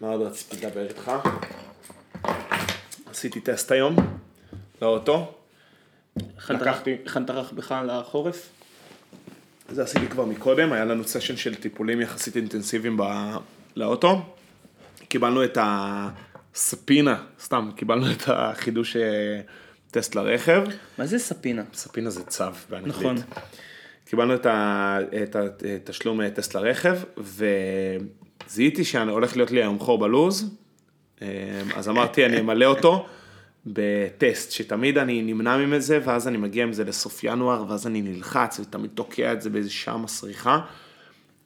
מה 0.01 0.09
עוד 0.09 0.23
רציתי 0.23 0.66
לדבר 0.66 0.89
איתך? 0.89 1.12
עשיתי 3.11 3.41
טסט 3.41 3.73
היום, 3.73 3.97
לאוטו. 4.83 5.33
לקחתי- 6.51 6.97
הכנת 7.07 7.30
רכבך 7.30 7.74
לחורף? 7.87 8.49
זה 9.68 9.83
עשיתי 9.83 10.07
כבר 10.09 10.24
מקודם, 10.24 10.72
היה 10.72 10.85
לנו 10.85 11.05
סשן 11.05 11.37
של 11.37 11.55
טיפולים 11.55 12.01
יחסית 12.01 12.37
אינטנסיביים 12.37 12.97
ב... 12.97 13.03
לאוטו. 13.76 14.22
קיבלנו 15.09 15.45
את 15.45 15.59
הספינה, 15.61 17.24
סתם, 17.41 17.70
קיבלנו 17.76 18.12
את 18.12 18.22
החידוש 18.26 18.97
אה, 18.97 19.41
טסט 19.91 20.14
לרכב. 20.14 20.64
מה 20.99 21.07
זה 21.07 21.18
ספינה? 21.18 21.62
ספינה 21.74 22.11
זה 22.11 22.24
צו 22.24 22.45
באנגלית. 22.70 22.97
נכון. 22.97 23.16
קיבלנו 24.05 24.35
את 24.35 25.37
התשלום 25.66 26.20
אה, 26.20 26.30
טסט 26.30 26.55
לרכב, 26.57 26.99
וזיהיתי 28.47 28.85
שהולך 28.85 29.37
להיות 29.37 29.51
לי 29.51 29.62
היום 29.62 29.78
חור 29.78 29.99
בלוז, 29.99 30.57
אה, 31.22 31.28
אז 31.76 31.89
אמרתי 31.89 32.26
אני 32.26 32.41
אמלא 32.41 32.64
אותו 32.64 33.07
בטסט, 33.66 34.52
שתמיד 34.52 34.98
אני 34.98 35.22
נמנע 35.22 35.56
מזה, 35.56 35.98
ואז 36.04 36.28
אני 36.28 36.38
מגיע 36.38 36.62
עם 36.64 36.72
זה 36.72 36.84
לסוף 36.84 37.24
ינואר, 37.24 37.64
ואז 37.68 37.86
אני 37.86 38.02
נלחץ 38.02 38.60
ותמיד 38.60 38.90
תוקע 38.94 39.32
את 39.32 39.42
זה 39.42 39.50
באיזה 39.50 39.70
שעה 39.70 39.96
מסריחה. 39.96 40.60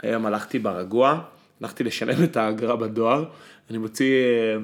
היום 0.02 0.26
הלכתי 0.26 0.58
ברגוע, 0.58 1.20
הלכתי 1.60 1.84
לשלם 1.84 2.24
את 2.24 2.36
האגרה 2.36 2.76
בדואר, 2.76 3.24
אני 3.70 3.78
מוציא, 3.78 4.12
אה, 4.14 4.56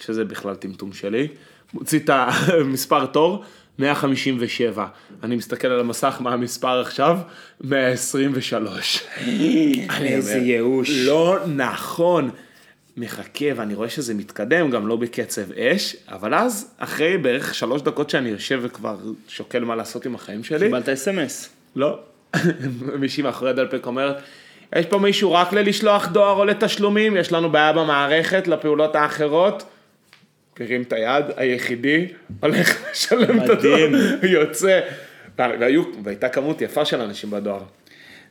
שזה 0.00 0.24
בכלל 0.24 0.54
טמטום 0.54 0.92
שלי, 0.92 1.28
מוציא 1.74 1.98
את 1.98 2.10
המספר 2.10 3.06
תור, 3.06 3.44
157. 3.78 4.86
אני 5.22 5.36
מסתכל 5.36 5.68
על 5.68 5.80
המסך, 5.80 6.16
מה 6.20 6.32
המספר 6.32 6.80
עכשיו? 6.80 7.18
123. 7.60 9.02
אני 9.90 10.08
איזה 10.08 10.38
ייאוש. 10.38 10.90
לא 10.90 11.36
נכון. 11.46 12.30
מחכה 12.98 13.44
ואני 13.56 13.74
רואה 13.74 13.88
שזה 13.88 14.14
מתקדם, 14.14 14.70
גם 14.70 14.88
לא 14.88 14.96
בקצב 14.96 15.52
אש, 15.52 15.96
אבל 16.08 16.34
אז, 16.34 16.70
אחרי 16.78 17.18
בערך 17.18 17.54
שלוש 17.54 17.82
דקות 17.82 18.10
שאני 18.10 18.28
יושב 18.28 18.60
וכבר 18.62 18.96
שוקל 19.28 19.64
מה 19.64 19.76
לעשות 19.76 20.06
עם 20.06 20.14
החיים 20.14 20.44
שלי, 20.44 20.66
קיבלת 20.66 20.88
אס.אם.אס. 20.88 21.50
לא. 21.76 21.98
מישהי 23.00 23.22
מאחורי 23.22 23.50
הדלפק 23.50 23.86
אומרת, 23.86 24.16
יש 24.76 24.86
פה 24.86 24.98
מישהו 24.98 25.32
רק 25.32 25.52
ללשלוח 25.52 26.08
דואר 26.08 26.36
או 26.36 26.44
לתשלומים, 26.44 27.16
יש 27.16 27.32
לנו 27.32 27.50
בעיה 27.52 27.72
במערכת 27.72 28.48
לפעולות 28.48 28.96
האחרות. 28.96 29.64
הרים 30.60 30.82
את 30.82 30.92
היד, 30.92 31.24
היחידי, 31.36 32.06
הולך 32.40 32.76
לשלם 32.90 33.44
את 33.44 33.50
הדואר. 33.50 33.88
יוצא. 34.22 34.80
והיו, 35.38 35.82
והייתה 36.04 36.28
כמות 36.28 36.62
יפה 36.62 36.84
של 36.84 37.00
אנשים 37.00 37.30
בדואר. 37.30 37.62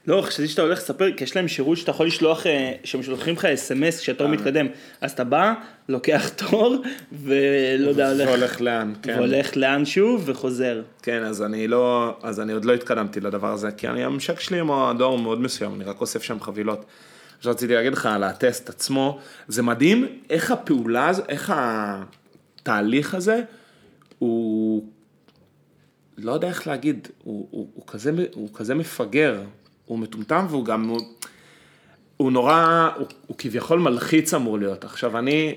לא, 0.08 0.22
חשבתי 0.22 0.48
שאתה 0.48 0.62
הולך 0.62 0.78
לספר, 0.80 1.12
כי 1.12 1.24
יש 1.24 1.36
להם 1.36 1.48
שירות 1.48 1.78
שאתה 1.78 1.92
יכול 1.92 2.08
לשלוח, 2.08 2.48
אה, 2.48 2.72
שהם 2.84 3.04
שולחים 3.04 3.34
לך 3.34 3.46
אס.אם.אס 3.46 4.00
כשהתור 4.00 4.28
מתקדם. 4.28 4.68
אז 5.02 5.12
אתה 5.12 5.24
בא, 5.24 5.54
לוקח 5.90 6.30
תור, 6.50 6.76
ולא 7.12 7.90
יודע, 7.90 8.12
הולך, 8.12 8.28
והולך 8.28 8.62
לאן, 8.62 8.94
כן. 9.02 9.14
והולך 9.18 9.58
לאנשהו 9.58 10.20
וחוזר. 10.26 10.82
כן, 11.02 11.24
אז 11.24 11.42
אני 11.42 11.68
לא, 11.68 12.18
אז 12.24 12.40
אני 12.40 12.54
עוד 12.54 12.66
לא 12.66 12.74
התקדמתי 12.74 13.20
לדבר 13.20 13.52
הזה, 13.54 13.72
כי 13.72 13.88
אני, 13.88 14.04
הממשק 14.04 14.40
שלי 14.40 14.60
עם 14.60 14.72
הדואר 14.72 15.10
הוא 15.10 15.20
מאוד 15.20 15.42
מסוים, 15.42 15.76
אני 15.76 15.84
רק 15.84 16.02
אוסף 16.02 16.24
שם 16.24 16.40
חבילות. 16.40 16.86
עכשיו 17.38 17.52
רציתי 17.52 17.74
להגיד 17.74 17.94
לך 17.94 18.06
על 18.06 18.24
הטסט 18.24 18.70
עצמו, 18.70 19.20
זה 19.48 19.64
מדהים 19.64 20.08
איך 20.30 20.52
הפעולה, 20.52 21.10
הזו- 21.10 21.24
איך 21.30 21.54
התהליך 21.56 23.16
הזה, 23.16 23.42
הוא, 24.20 24.84
לא 26.18 26.32
יודע 26.32 26.48
איך 26.48 26.68
להגיד, 26.68 27.08
הוא, 27.24 27.48
הוא, 27.52 27.68
הוא, 27.74 27.84
כזה, 27.88 28.12
הוא 28.34 28.50
כזה 28.54 28.76
מפגר, 28.76 29.42
הוא 29.88 30.00
מטומטם 30.00 30.46
והוא 30.50 30.66
גם, 30.66 30.88
הוא, 30.88 31.00
הוא 32.18 32.32
נורא, 32.32 32.90
הוא, 32.96 33.08
הוא 33.28 33.38
כביכול 33.38 33.80
מלחיץ 33.80 34.34
אמור 34.34 34.60
להיות. 34.60 34.84
עכשיו 34.84 35.18
אני 35.18 35.56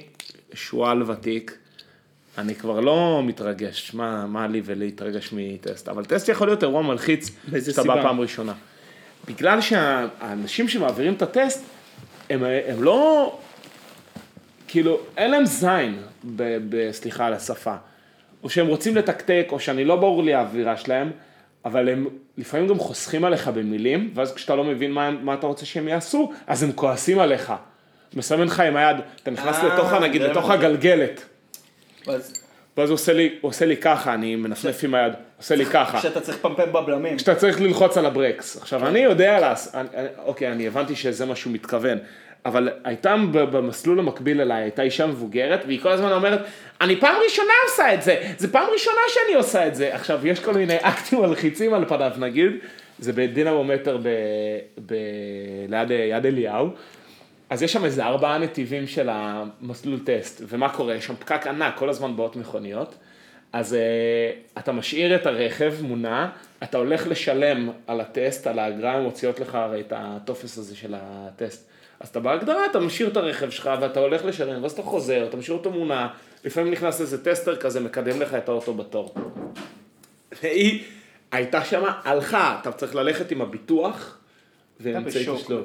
שועל 0.54 1.10
ותיק, 1.10 1.58
אני 2.38 2.54
כבר 2.54 2.80
לא 2.80 3.22
מתרגש, 3.24 3.94
מה, 3.94 4.26
מה 4.26 4.46
לי 4.46 4.62
ולהתרגש 4.64 5.30
מטסט, 5.32 5.88
אבל 5.88 6.04
טסט 6.04 6.28
יכול 6.28 6.48
להיות 6.48 6.62
אירוע 6.62 6.82
מלחיץ, 6.82 7.30
כשאתה 7.62 7.82
בא? 7.82 8.02
פעם 8.02 8.20
ראשונה. 8.20 8.54
בגלל 9.28 9.60
שהאנשים 9.60 10.68
שמעבירים 10.68 11.14
את 11.14 11.22
הטסט, 11.22 11.64
הם, 12.30 12.44
הם 12.66 12.82
לא, 12.82 13.38
כאילו, 14.68 15.00
אין 15.16 15.30
להם 15.30 15.46
זין, 15.46 16.02
ב, 16.36 16.58
ב, 16.68 16.92
סליחה 16.92 17.26
על 17.26 17.32
השפה. 17.32 17.74
או 18.42 18.50
שהם 18.50 18.66
רוצים 18.66 18.96
לתקתק, 18.96 19.46
או 19.50 19.60
שאני 19.60 19.84
לא 19.84 19.96
ברור 19.96 20.22
לי 20.22 20.34
האווירה 20.34 20.76
שלהם, 20.76 21.10
אבל 21.64 21.88
הם 21.88 22.06
לפעמים 22.38 22.68
גם 22.68 22.78
חוסכים 22.78 23.24
עליך 23.24 23.48
במילים, 23.48 24.10
ואז 24.14 24.34
כשאתה 24.34 24.54
לא 24.54 24.64
מבין 24.64 24.92
מה, 24.92 25.10
מה 25.10 25.34
אתה 25.34 25.46
רוצה 25.46 25.66
שהם 25.66 25.88
יעשו, 25.88 26.32
אז 26.46 26.62
הם 26.62 26.72
כועסים 26.72 27.18
עליך. 27.18 27.52
מסמן 28.14 28.46
לך 28.46 28.60
עם 28.60 28.76
היד, 28.76 28.96
אתה 29.22 29.30
נכנס 29.30 29.56
אה, 29.56 29.74
לתוך, 29.74 29.92
נגיד, 29.92 30.22
זה 30.22 30.28
לתוך 30.28 30.48
מה- 30.48 30.54
הגלגלת. 30.54 31.24
אז 32.06 32.32
ואז 32.76 32.88
הוא 32.90 32.94
עושה 32.94 33.12
לי, 33.12 33.38
הוא 33.40 33.48
עושה 33.48 33.66
לי 33.66 33.76
ככה, 33.76 34.14
אני 34.14 34.36
מנפנף 34.36 34.84
עם 34.84 34.94
היד, 34.94 35.12
עושה 35.38 35.54
לי 35.54 35.66
ככה. 35.66 35.98
כשאתה 35.98 36.20
צריך 36.20 36.38
לפמפם 36.38 36.72
בבלמים. 36.72 37.16
כשאתה 37.16 37.34
צריך 37.34 37.60
ללחוץ 37.60 37.96
על 37.96 38.06
הברקס. 38.06 38.56
עכשיו, 38.56 38.86
אני 38.86 38.98
יודע 38.98 39.40
לעשות, 39.40 39.74
אוקיי, 40.18 40.52
אני 40.52 40.66
הבנתי 40.66 40.96
שזה 40.96 41.26
מה 41.26 41.36
שהוא 41.36 41.52
מתכוון, 41.52 41.98
אבל 42.46 42.68
הייתה 42.84 43.16
במסלול 43.32 43.98
המקביל 43.98 44.40
אליי, 44.40 44.62
הייתה 44.62 44.82
אישה 44.82 45.06
מבוגרת, 45.06 45.60
והיא 45.66 45.80
כל 45.80 45.88
הזמן 45.88 46.12
אומרת, 46.12 46.40
אני 46.80 47.00
פעם 47.00 47.14
ראשונה 47.24 47.52
עושה 47.68 47.94
את 47.94 48.02
זה, 48.02 48.32
זה 48.38 48.52
פעם 48.52 48.68
ראשונה 48.72 49.00
שאני 49.08 49.34
עושה 49.34 49.66
את 49.66 49.74
זה. 49.74 49.94
עכשיו, 49.94 50.26
יש 50.26 50.40
כל 50.40 50.54
מיני 50.54 50.76
אקטים 50.80 51.20
מלחיצים 51.20 51.74
על 51.74 51.84
פניו, 51.84 52.12
נגיד, 52.18 52.50
זה 52.98 53.12
בדינמומטר 53.12 53.98
ב, 54.02 54.08
ב, 54.86 54.94
ליד 55.68 55.90
יד 55.90 56.26
אליהו. 56.26 56.68
אז 57.50 57.62
יש 57.62 57.72
שם 57.72 57.84
איזה 57.84 58.04
ארבעה 58.04 58.38
נתיבים 58.38 58.86
של 58.86 59.08
המסלול 59.12 59.98
טסט, 60.04 60.42
ומה 60.48 60.68
קורה? 60.68 60.94
יש 60.94 61.06
שם 61.06 61.14
פקק 61.16 61.46
ענק, 61.46 61.74
כל 61.76 61.88
הזמן 61.88 62.16
באות 62.16 62.36
מכוניות. 62.36 62.94
אז 63.52 63.76
uh, 63.76 64.58
אתה 64.60 64.72
משאיר 64.72 65.14
את 65.14 65.26
הרכב 65.26 65.74
מונע, 65.82 66.28
אתה 66.62 66.78
הולך 66.78 67.06
לשלם 67.06 67.70
על 67.86 68.00
הטסט, 68.00 68.46
על 68.46 68.58
האגרה, 68.58 68.92
הן 68.92 69.02
מוציאות 69.02 69.40
לך 69.40 69.54
הרי 69.54 69.80
את 69.80 69.92
הטופס 69.96 70.58
הזה 70.58 70.76
של 70.76 70.94
הטסט. 70.96 71.69
אז 72.00 72.08
אתה 72.08 72.20
בהגדרה, 72.20 72.66
אתה 72.66 72.80
משאיר 72.80 73.08
את 73.08 73.16
הרכב 73.16 73.50
שלך 73.50 73.70
ואתה 73.80 74.00
הולך 74.00 74.24
לשלם, 74.24 74.62
ואז 74.62 74.72
אתה 74.72 74.82
חוזר, 74.82 75.26
אתה 75.28 75.36
משאיר 75.36 75.56
אותו 75.56 75.70
מונע, 75.70 76.06
לפעמים 76.44 76.72
נכנס 76.72 77.00
איזה 77.00 77.24
טסטר 77.24 77.56
כזה, 77.56 77.80
מקדם 77.80 78.20
לך 78.20 78.34
את 78.34 78.48
האוטו 78.48 78.74
בתור. 78.74 79.14
והיא 80.42 80.84
הייתה 81.32 81.64
שמה, 81.64 82.00
הלכה, 82.04 82.58
אתה 82.60 82.72
צריך 82.72 82.94
ללכת 82.94 83.30
עם 83.30 83.42
הביטוח, 83.42 84.18
ואמצעי 84.80 85.22
בשוק, 85.22 85.40
תשלום. 85.40 85.62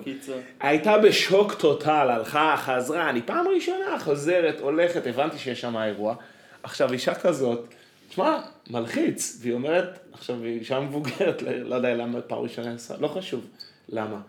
הייתה 0.59 0.97
בשוק 0.97 1.53
טוטל, 1.53 2.09
הלכה, 2.09 2.55
חזרה, 2.57 3.09
אני 3.09 3.21
פעם 3.21 3.47
ראשונה 3.47 3.99
חוזרת, 3.99 4.59
הולכת, 4.59 5.07
הבנתי 5.07 5.37
שיש 5.37 5.61
שם 5.61 5.77
אירוע. 5.77 6.15
עכשיו, 6.63 6.93
אישה 6.93 7.15
כזאת, 7.15 7.67
תשמע, 8.09 8.39
מלחיץ, 8.69 9.37
והיא 9.41 9.53
אומרת, 9.53 9.99
עכשיו, 10.13 10.43
היא 10.43 10.59
אישה 10.59 10.79
מבוגרת, 10.79 11.41
לא 11.41 11.75
יודע 11.75 11.93
למה 11.93 12.21
פעם 12.21 12.39
ראשונה 12.39 12.75
לא 12.99 13.07
חשוב 13.07 13.47
למה. 13.89 14.19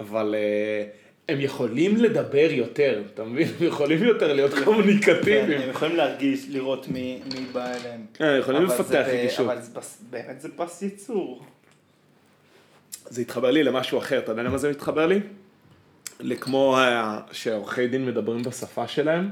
אבל 0.00 0.34
אה, 0.34 0.84
הם 1.30 1.40
יכולים 1.40 1.96
לדבר 1.96 2.48
יותר, 2.50 3.02
אתה 3.14 3.24
מבין? 3.24 3.48
הם 3.60 3.66
יכולים 3.66 4.02
יותר 4.02 4.32
להיות 4.32 4.54
כן, 4.54 4.64
קומוניקטיביים. 4.64 5.60
הם 5.60 5.70
יכולים 5.70 5.96
להרגיש, 5.96 6.46
לראות 6.48 6.88
מי 6.88 7.20
מי 7.34 7.46
בא 7.52 7.66
אליהם. 7.66 8.06
כן, 8.14 8.24
הם 8.24 8.40
יכולים 8.40 8.62
לפתח 8.62 9.04
רגישות. 9.06 9.46
אבל 9.46 9.58
באמת 10.10 10.40
זה 10.40 10.48
פס 10.56 10.82
ייצור. 10.82 11.42
זה 13.06 13.20
התחבר 13.20 13.50
לי 13.50 13.62
למשהו 13.62 13.98
אחר, 13.98 14.18
אתה 14.18 14.32
יודע 14.32 14.42
למה 14.42 14.58
זה 14.58 14.70
מתחבר 14.70 15.06
לי? 15.06 15.20
לכמו 16.20 16.76
שעורכי 17.32 17.86
דין 17.86 18.06
מדברים 18.06 18.42
בשפה 18.42 18.88
שלהם. 18.88 19.30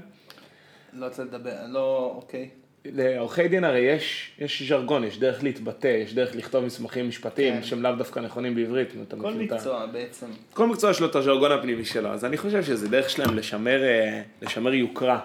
לא 0.93 1.07
רוצה 1.07 1.25
לדבר, 1.25 1.55
לא, 1.69 2.13
אוקיי. 2.17 2.49
לעורכי 2.93 3.49
דין 3.49 3.65
הרי 3.65 3.81
יש, 3.81 4.31
יש 4.39 4.63
ז'רגון, 4.63 5.05
יש 5.05 5.19
דרך 5.19 5.43
להתבטא, 5.43 5.87
יש 5.87 6.15
דרך 6.15 6.37
לכתוב 6.37 6.65
מסמכים 6.65 7.09
משפטיים 7.09 7.55
כן. 7.55 7.63
שהם 7.63 7.83
לאו 7.83 7.93
דווקא 7.93 8.21
נכונים 8.21 8.55
בעברית. 8.55 8.89
כל 9.09 9.17
מכיר 9.17 9.31
את 9.31 9.53
מקצוע 9.53 9.87
בעצם. 9.87 10.27
כל 10.53 10.67
מקצוע 10.67 10.91
יש 10.91 11.01
לו 11.01 11.07
את 11.07 11.17
הז'רגון 11.17 11.53
הפנימי 11.53 11.85
שלו, 11.85 12.09
אז 12.09 12.25
אני 12.25 12.37
חושב 12.37 12.65
שזה 12.65 12.89
דרך 12.89 13.11
שלהם 13.11 13.37
לשמר, 13.37 13.83
אה, 13.83 14.23
לשמר 14.43 14.75
יוקרה, 14.75 15.21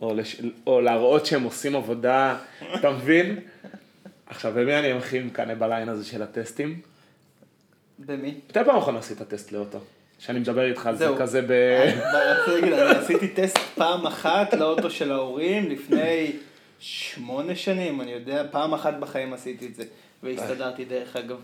או, 0.00 0.14
לש, 0.14 0.40
או 0.66 0.80
להראות 0.80 1.26
שהם 1.26 1.42
עושים 1.42 1.76
עבודה, 1.76 2.36
אתה 2.74 2.90
מבין? 2.90 3.38
עכשיו, 4.26 4.52
במי 4.54 4.78
אני 4.78 4.92
הכי 4.92 5.20
מקנא 5.20 5.54
בליין 5.54 5.88
הזה 5.88 6.04
של 6.04 6.22
הטסטים? 6.22 6.80
במי? 7.98 8.34
מתי 8.48 8.60
פעם 8.64 8.76
אחרונה 8.76 8.98
עשית 8.98 9.22
טסט 9.22 9.52
לאוטו? 9.52 9.78
שאני 10.18 10.38
מדבר 10.38 10.64
איתך 10.64 10.86
על 10.86 10.96
זה. 10.96 11.08
כזה 11.18 11.42
ב... 11.42 11.50
אני 12.62 12.72
עשיתי 12.72 13.28
טסט 13.28 13.58
פעם 13.74 14.06
אחת 14.06 14.54
לאוטו 14.54 14.90
של 14.90 15.12
ההורים 15.12 15.70
לפני 15.70 16.32
שמונה 16.84 17.56
שנים, 17.56 18.00
אני 18.00 18.10
יודע, 18.12 18.44
פעם 18.50 18.74
אחת 18.74 18.94
בחיים 19.00 19.32
עשיתי 19.32 19.66
את 19.66 19.74
זה, 19.74 19.84
והסתדרתי 20.22 20.84
דרך 20.84 21.16
אגב. 21.16 21.40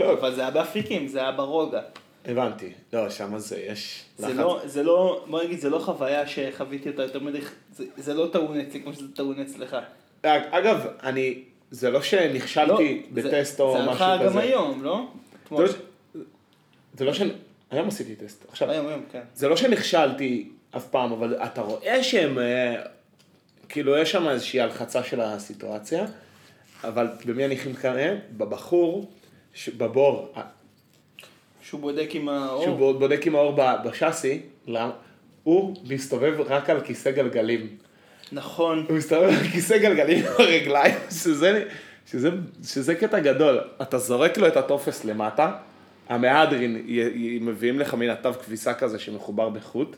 אבל 0.00 0.34
זה 0.34 0.40
היה 0.40 0.50
באפיקים, 0.50 1.08
זה 1.08 1.20
היה 1.20 1.32
ברוגע. 1.32 1.80
הבנתי. 2.26 2.72
לא, 2.92 3.10
שם 3.10 3.38
זה 3.38 3.60
יש 3.60 4.04
זה 4.18 4.34
לא, 4.34 4.60
זה 4.64 4.82
לא, 4.82 5.24
בוא 5.30 5.42
נגיד, 5.42 5.58
זה 5.60 5.70
לא 5.70 5.78
חוויה 5.78 6.26
שחוויתי 6.26 6.88
אותה 6.88 7.02
יותר 7.02 7.20
מדי, 7.20 7.38
זה, 7.72 7.84
זה 7.96 8.14
לא 8.14 8.28
טעון 8.32 8.60
אצלי 8.60 8.82
כמו 8.82 8.92
שזה 8.92 9.14
טעון 9.14 9.40
אצלך. 9.40 9.76
אגב, 10.22 10.86
אני, 11.02 11.42
זה 11.70 11.90
לא 11.90 12.02
שנכשלתי 12.02 13.02
לא, 13.14 13.22
זה- 13.22 13.28
בטסט 13.28 13.60
או 13.60 13.72
זה 13.78 13.82
משהו 13.82 13.94
כזה. 13.94 14.24
לך 14.24 14.32
גם 14.32 14.38
היום, 14.38 14.82
לא? 14.84 15.06
זה 15.50 15.62
לא- 15.62 15.68
זה 16.94 17.04
לא 17.04 17.12
ש... 17.14 17.20
היום 17.70 17.88
עשיתי 17.88 18.14
טסט. 18.14 18.44
עכשיו, 18.48 18.70
היום, 18.70 18.86
היום, 18.86 19.02
כן. 19.12 19.20
זה 19.34 19.48
לא 19.48 19.56
שנכשלתי 19.56 20.48
אף 20.76 20.86
פעם, 20.88 21.12
אבל 21.12 21.34
אתה 21.36 21.60
רואה 21.60 22.02
שהם, 22.02 22.38
אה, 22.38 22.82
כאילו 23.68 23.96
יש 23.98 24.12
שם 24.12 24.28
איזושהי 24.28 24.60
הלחצה 24.60 25.02
של 25.02 25.20
הסיטואציה, 25.20 26.04
אבל 26.84 27.06
במי 27.26 27.44
אני 27.44 27.56
מקנא? 27.70 28.14
בבחור, 28.36 29.10
ש- 29.54 29.68
בבור, 29.68 30.32
שהוא 31.62 31.80
בודק 31.80 32.08
עם 32.12 32.28
האור. 32.28 32.62
שהוא 32.64 32.76
בוד- 32.76 32.98
בודק 32.98 33.26
עם 33.26 33.34
האור 33.34 33.56
בשאסי, 33.84 34.40
למה? 34.66 34.90
הוא 35.42 35.76
מסתובב 35.88 36.40
רק 36.40 36.70
על 36.70 36.80
כיסא 36.80 37.10
גלגלים. 37.10 37.66
נכון. 38.32 38.84
הוא 38.88 38.96
מסתובב 38.96 39.22
על 39.28 39.48
כיסא 39.52 39.78
גלגלים 39.78 40.24
ברגליים, 40.38 40.94
שזה, 41.10 41.64
שזה, 42.10 42.30
שזה 42.64 42.94
קטע 42.94 43.18
גדול. 43.20 43.60
אתה 43.82 43.98
זורק 43.98 44.38
לו 44.38 44.46
את 44.46 44.56
הטופס 44.56 45.04
למטה, 45.04 45.52
המהדרין, 46.08 46.82
מביאים 47.40 47.78
לך 47.80 47.94
מן 47.94 48.10
התו 48.10 48.32
כביסה 48.34 48.74
כזה 48.74 48.98
שמחובר 48.98 49.48
בחוט, 49.48 49.96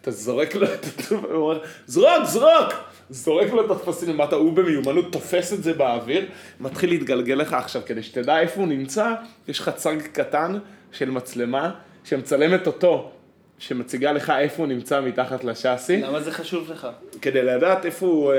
אתה 0.00 0.10
זורק 0.10 0.54
לו 0.54 0.66
את 0.66 1.12
אומר, 1.12 1.60
זרוק, 1.86 2.24
זרוק! 2.24 2.72
זורק 3.10 3.52
לו 3.52 3.64
את 3.64 3.70
הטפסים 3.70 4.08
למטה, 4.08 4.36
הוא 4.36 4.52
במיומנות 4.52 5.12
תופס 5.12 5.52
את 5.52 5.62
זה 5.62 5.72
באוויר, 5.72 6.26
מתחיל 6.60 6.90
להתגלגל 6.90 7.34
לך 7.34 7.52
עכשיו, 7.52 7.82
כדי 7.86 8.02
שתדע 8.02 8.40
איפה 8.40 8.60
הוא 8.60 8.68
נמצא, 8.68 9.14
יש 9.48 9.58
לך 9.58 9.68
צג 9.68 9.96
קטן 10.12 10.58
של 10.92 11.10
מצלמה 11.10 11.74
שמצלמת 12.04 12.66
אותו, 12.66 13.10
שמציגה 13.58 14.12
לך 14.12 14.32
איפה 14.38 14.62
הוא 14.62 14.66
נמצא 14.66 15.00
מתחת 15.00 15.44
לשאסי. 15.44 16.00
למה 16.00 16.20
זה 16.20 16.32
חשוב 16.32 16.70
לך? 16.70 16.88
כדי 17.22 17.42
לדעת 17.42 17.86
איפה 17.86 18.06
הוא 18.06 18.32
אה, 18.32 18.38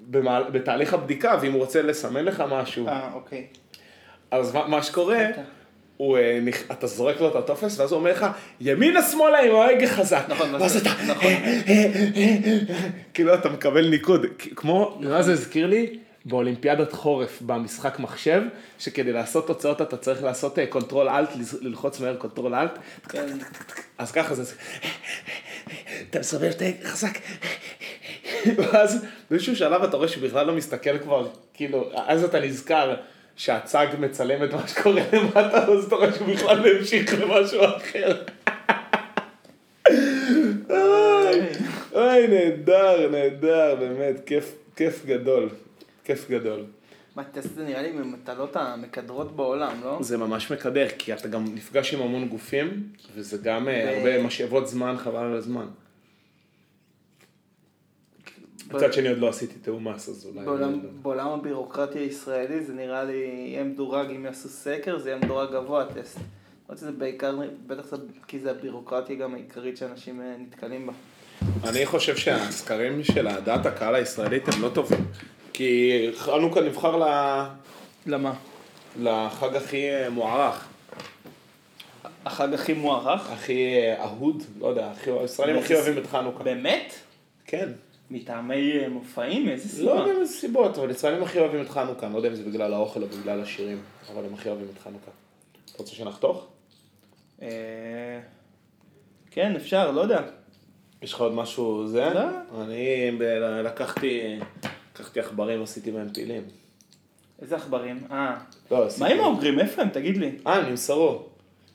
במעל, 0.00 0.42
בתהליך 0.52 0.94
הבדיקה, 0.94 1.38
ואם 1.40 1.52
הוא 1.52 1.60
רוצה 1.60 1.82
לסמן 1.82 2.24
לך 2.24 2.44
משהו. 2.50 2.88
אה, 2.88 3.10
אוקיי. 3.14 3.46
אז 4.30 4.54
מה, 4.54 4.68
מה 4.68 4.82
שקורה. 4.82 5.18
הוא, 5.96 6.18
אה, 6.18 6.38
אתה 6.72 6.86
זורק 6.86 7.20
לו 7.20 7.28
את 7.28 7.34
הטופס, 7.36 7.78
ואז 7.80 7.92
הוא 7.92 7.98
אומר 7.98 8.12
לך, 8.12 8.26
ימינה 8.60 9.02
שמאלה 9.02 9.40
עם 9.40 9.54
ההגה 9.54 9.86
חזק. 9.86 10.24
נכון, 10.28 10.54
ואז 10.54 10.62
ואז- 10.62 10.76
אתה, 10.76 10.90
נכון. 11.08 11.32
כאילו 13.14 13.34
אתה 13.34 13.48
מקבל 13.48 13.88
ניקוד. 13.88 14.26
כמו, 14.56 14.98
מה 15.00 15.22
זה 15.22 15.32
הזכיר 15.32 15.66
לי? 15.66 15.98
באולימפיאדת 16.24 16.92
חורף, 16.92 17.42
במשחק 17.42 17.98
מחשב, 17.98 18.42
שכדי 18.78 19.12
לעשות 19.12 19.46
תוצאות 19.46 19.82
אתה 19.82 19.96
צריך 19.96 20.22
לעשות 20.22 20.58
control 20.68 21.08
alt, 21.08 21.28
ללחוץ 21.60 22.00
מהר 22.00 22.16
control 22.16 22.54
alt. 22.54 22.78
כן. 23.08 23.26
אז 23.98 24.12
ככה 24.12 24.34
זה, 24.34 24.54
אתה 26.10 26.18
מסובב 26.18 26.44
את 26.56 26.62
ההגה 26.62 26.88
חזק. 26.88 27.18
ואז 28.56 29.04
באיזשהו 29.30 29.56
שלב 29.56 29.82
אתה 29.82 29.96
רואה 29.96 30.08
שבכלל 30.08 30.46
לא 30.46 30.52
מסתכל 30.54 30.98
כבר, 30.98 31.28
כאילו, 31.54 31.90
אז 32.06 32.24
אתה 32.24 32.40
נזכר 32.40 32.94
שהצג 33.36 33.86
מצלם 33.98 34.44
את 34.44 34.52
מה 34.52 34.68
שקורה 34.68 35.02
למטה, 35.12 35.66
אז 35.72 35.84
אתה 35.84 35.96
רואה 35.96 36.12
שהוא 36.12 36.28
בכלל 36.28 36.76
המשיך 36.76 37.20
למשהו 37.20 37.60
אחר. 37.64 38.22
אוי, 41.92 42.26
נהדר, 42.26 43.10
נהדר, 43.10 43.76
באמת, 43.78 44.26
כיף, 44.26 44.54
כיף 44.76 45.06
גדול, 45.06 45.48
כיף 46.04 46.30
גדול. 46.30 46.64
מה, 47.16 47.24
טסט 47.24 47.54
זה 47.54 47.64
נראה 47.64 47.82
לי 47.82 47.92
ממטלות 47.92 48.56
המקדרות 48.56 49.36
בעולם, 49.36 49.80
לא? 49.84 49.98
זה 50.00 50.18
ממש 50.18 50.52
מקדר, 50.52 50.86
כי 50.98 51.12
אתה 51.12 51.28
גם 51.28 51.44
נפגש 51.54 51.94
עם 51.94 52.02
המון 52.02 52.28
גופים, 52.28 52.82
וזה 53.14 53.38
גם 53.42 53.68
אה, 53.68 53.96
הרבה 53.96 54.22
משאבות 54.22 54.68
זמן, 54.68 54.94
חבל 54.98 55.24
על 55.24 55.34
הזמן. 55.34 55.66
מצד 58.74 58.92
שני 58.92 59.08
עוד 59.08 59.18
לא 59.18 59.28
עשיתי 59.28 59.54
תיאום 59.58 59.88
מס, 59.88 60.08
אז 60.08 60.26
אולי... 60.26 60.44
בעולם, 60.46 60.80
בעולם 61.02 61.28
הבירוקרטיה 61.28 62.00
הישראלי 62.00 62.64
זה 62.64 62.72
נראה 62.74 63.04
לי 63.04 63.16
יהיה 63.48 63.64
מדורג, 63.64 64.10
אם 64.10 64.24
יעשו 64.24 64.48
סקר 64.48 64.98
זה 64.98 65.10
יהיה 65.10 65.18
מדורג 65.18 65.52
גבוה 65.52 65.82
הטסט. 65.82 66.18
למרות 66.68 66.78
שזה 66.78 66.92
בעיקר, 66.92 67.34
בטח 67.66 67.86
זה, 67.86 67.96
כי 68.28 68.38
זה 68.40 68.50
הבירוקרטיה 68.50 69.16
גם 69.16 69.34
העיקרית 69.34 69.76
שאנשים 69.76 70.20
אה, 70.20 70.34
נתקלים 70.38 70.86
בה. 70.86 70.92
אני 71.70 71.86
חושב 71.86 72.16
שהסקרים 72.16 73.04
של 73.04 73.28
דעת 73.44 73.66
הקהל 73.66 73.94
הישראלית 73.94 74.48
הם 74.48 74.62
לא 74.62 74.68
טובים. 74.68 75.04
כי 75.52 75.90
חנוכה 76.16 76.60
נבחר 76.60 76.96
ל- 76.96 77.46
למה? 78.06 78.34
לחג 79.00 79.56
הכי 79.56 79.90
אה, 79.90 80.10
מוערך, 80.10 80.68
החג 82.24 82.54
הכי 82.54 82.72
מוערך? 82.72 83.30
הכי 83.30 83.74
אה, 83.76 84.04
אהוד, 84.04 84.42
לא 84.60 84.66
יודע, 84.66 84.90
הכי- 84.90 85.10
הישראלים 85.10 85.56
הכי 85.58 85.74
אוהבים 85.74 85.98
את 85.98 86.06
חנוכה. 86.06 86.44
באמת? 86.44 86.94
כן. 87.46 87.68
מטעמי 88.10 88.78
אה, 88.78 88.88
מופעים? 88.88 89.48
איזה 89.48 89.68
סיבה? 89.68 89.94
לא 89.94 90.00
יודע 90.00 90.20
איזה 90.20 90.32
סיבות, 90.32 90.78
אבל 90.78 90.90
ישראלים 90.90 91.22
הכי 91.22 91.38
אוהבים 91.38 91.60
את 91.60 91.68
חנוכה, 91.68 92.06
אני 92.06 92.12
לא 92.12 92.18
יודע 92.18 92.28
אם 92.28 92.34
זה 92.34 92.44
בגלל 92.44 92.74
האוכל 92.74 93.02
או 93.02 93.06
בגלל 93.06 93.40
השירים, 93.40 93.78
אבל 94.12 94.24
הם 94.24 94.34
הכי 94.34 94.48
אוהבים 94.48 94.66
את 94.74 94.78
חנוכה. 94.78 95.10
אתה 95.64 95.78
רוצה 95.78 95.94
שנחתוך? 95.94 96.46
אה, 97.42 97.48
כן, 99.30 99.56
אפשר, 99.56 99.90
לא 99.90 100.00
יודע. 100.00 100.22
יש 101.02 101.12
לך 101.12 101.20
עוד 101.20 101.34
משהו 101.34 101.86
זה? 101.86 102.10
לא. 102.14 102.62
אני 102.62 103.10
לקחתי, 103.64 104.38
לקחתי 104.94 105.20
עכברים, 105.20 105.62
עשיתי 105.62 105.90
מהם 105.90 106.08
פילים. 106.08 106.42
איזה 107.42 107.56
עכברים? 107.56 108.06
אה. 108.10 108.36
לא, 108.70 108.86
עשיתי... 108.86 109.00
מה 109.04 109.10
עם 109.10 109.20
האוגרים? 109.20 109.60
איפה 109.60 109.82
הם? 109.82 109.88
תגיד 109.88 110.16
לי. 110.16 110.32
אה, 110.46 110.54
הם 110.54 110.70
נמסרו. 110.70 111.22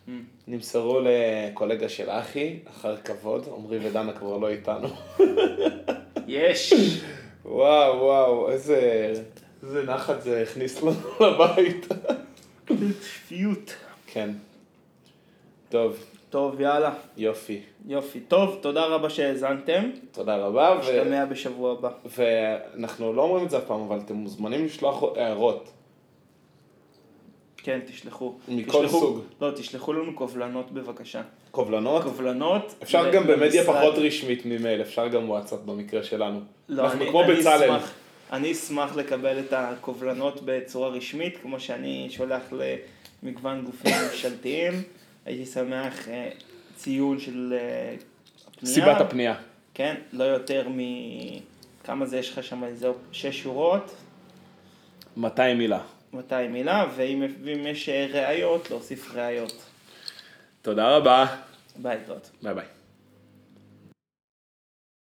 Mm. 0.07 0.11
נמסרו 0.47 0.99
לקולגה 1.03 1.89
של 1.89 2.09
אחי, 2.09 2.59
אחר 2.69 2.97
כבוד, 2.97 3.47
עמרי 3.57 3.87
ודנה 3.87 4.13
כבר 4.13 4.37
לא 4.37 4.49
איתנו. 4.49 4.87
יש. 6.31 6.73
וואו, 7.45 7.97
וואו, 7.99 8.51
איזה, 8.51 9.13
איזה 9.63 9.83
נחת 9.83 10.21
זה 10.21 10.41
הכניס 10.41 10.81
לנו 10.83 10.91
לבית. 11.27 11.87
שפיות. 13.03 13.75
כן. 14.07 14.29
טוב, 15.69 15.97
טוב, 16.29 16.61
יאללה. 16.61 16.93
יופי. 17.17 17.61
יופי. 17.87 18.19
טוב, 18.19 18.57
תודה 18.61 18.85
רבה 18.85 19.09
שהאזנתם. 19.09 19.89
תודה 20.11 20.37
רבה, 20.37 20.75
ו... 20.77 20.79
נשתמע 20.81 21.25
בשבוע 21.25 21.71
הבא. 21.71 21.89
ואנחנו 22.17 23.13
לא 23.13 23.21
אומרים 23.21 23.45
את 23.45 23.49
זה 23.49 23.57
אף 23.57 23.63
פעם, 23.67 23.81
אבל 23.81 23.99
אתם 24.05 24.13
מוזמנים 24.15 24.65
לשלוח 24.65 25.03
הערות. 25.17 25.71
כן, 27.57 27.79
תשלחו. 27.87 28.33
מכל 28.47 28.71
תשלחו- 28.85 28.99
סוג. 28.99 29.19
לא, 29.41 29.51
תשלחו 29.55 29.93
לנו 29.93 30.13
קובלנות 30.15 30.71
בבקשה. 30.71 31.21
קובלנות. 31.51 32.03
קובלנות. 32.03 32.75
אפשר 32.83 33.01
ל- 33.07 33.11
גם 33.11 33.23
במדיה 33.27 33.61
למשרד. 33.61 33.75
פחות 33.75 33.93
רשמית 33.97 34.41
ממייל, 34.45 34.81
אפשר 34.81 35.07
גם 35.07 35.29
וואטסאפ 35.29 35.59
במקרה 35.59 36.03
שלנו. 36.03 36.39
לא, 36.69 36.83
אנחנו 36.83 37.01
אני, 37.01 37.09
כמו 37.09 37.23
אני 37.23 37.33
בצלאל. 37.35 37.63
אשמח, 37.63 37.91
אני 38.31 38.51
אשמח 38.51 38.95
לקבל 38.95 39.39
את 39.39 39.53
הקובלנות 39.53 40.39
בצורה 40.45 40.89
רשמית, 40.89 41.37
כמו 41.41 41.59
שאני 41.59 42.07
שולח 42.11 42.41
למגוון 43.23 43.61
גופים 43.65 43.91
ממשלתיים. 44.09 44.73
הייתי 45.25 45.45
שמח 45.45 46.07
אה, 46.09 46.29
ציון 46.75 47.19
של 47.19 47.53
אה, 47.57 47.95
הפנייה. 48.47 48.73
סיבת 48.75 49.01
הפנייה. 49.01 49.35
כן, 49.73 49.95
לא 50.13 50.23
יותר 50.23 50.67
מ... 50.69 50.79
כמה 51.83 52.05
זה 52.05 52.17
יש 52.17 52.29
לך 52.31 52.43
שם? 52.43 52.63
איזה 52.63 52.87
שש 53.11 53.41
שורות, 53.43 53.91
200 55.17 55.57
מילה. 55.57 55.79
200 56.13 56.53
מילה, 56.53 56.85
ואם, 56.95 57.23
ואם 57.43 57.67
יש 57.67 57.89
אה, 57.89 58.07
ראיות, 58.13 58.69
להוסיף 58.71 59.11
ראיות. 59.15 59.63
תודה 60.61 60.97
רבה. 60.97 61.25
ביי, 61.75 61.97
להתראות. 61.97 62.29
ביי 62.43 62.53
ביי. 62.53 62.80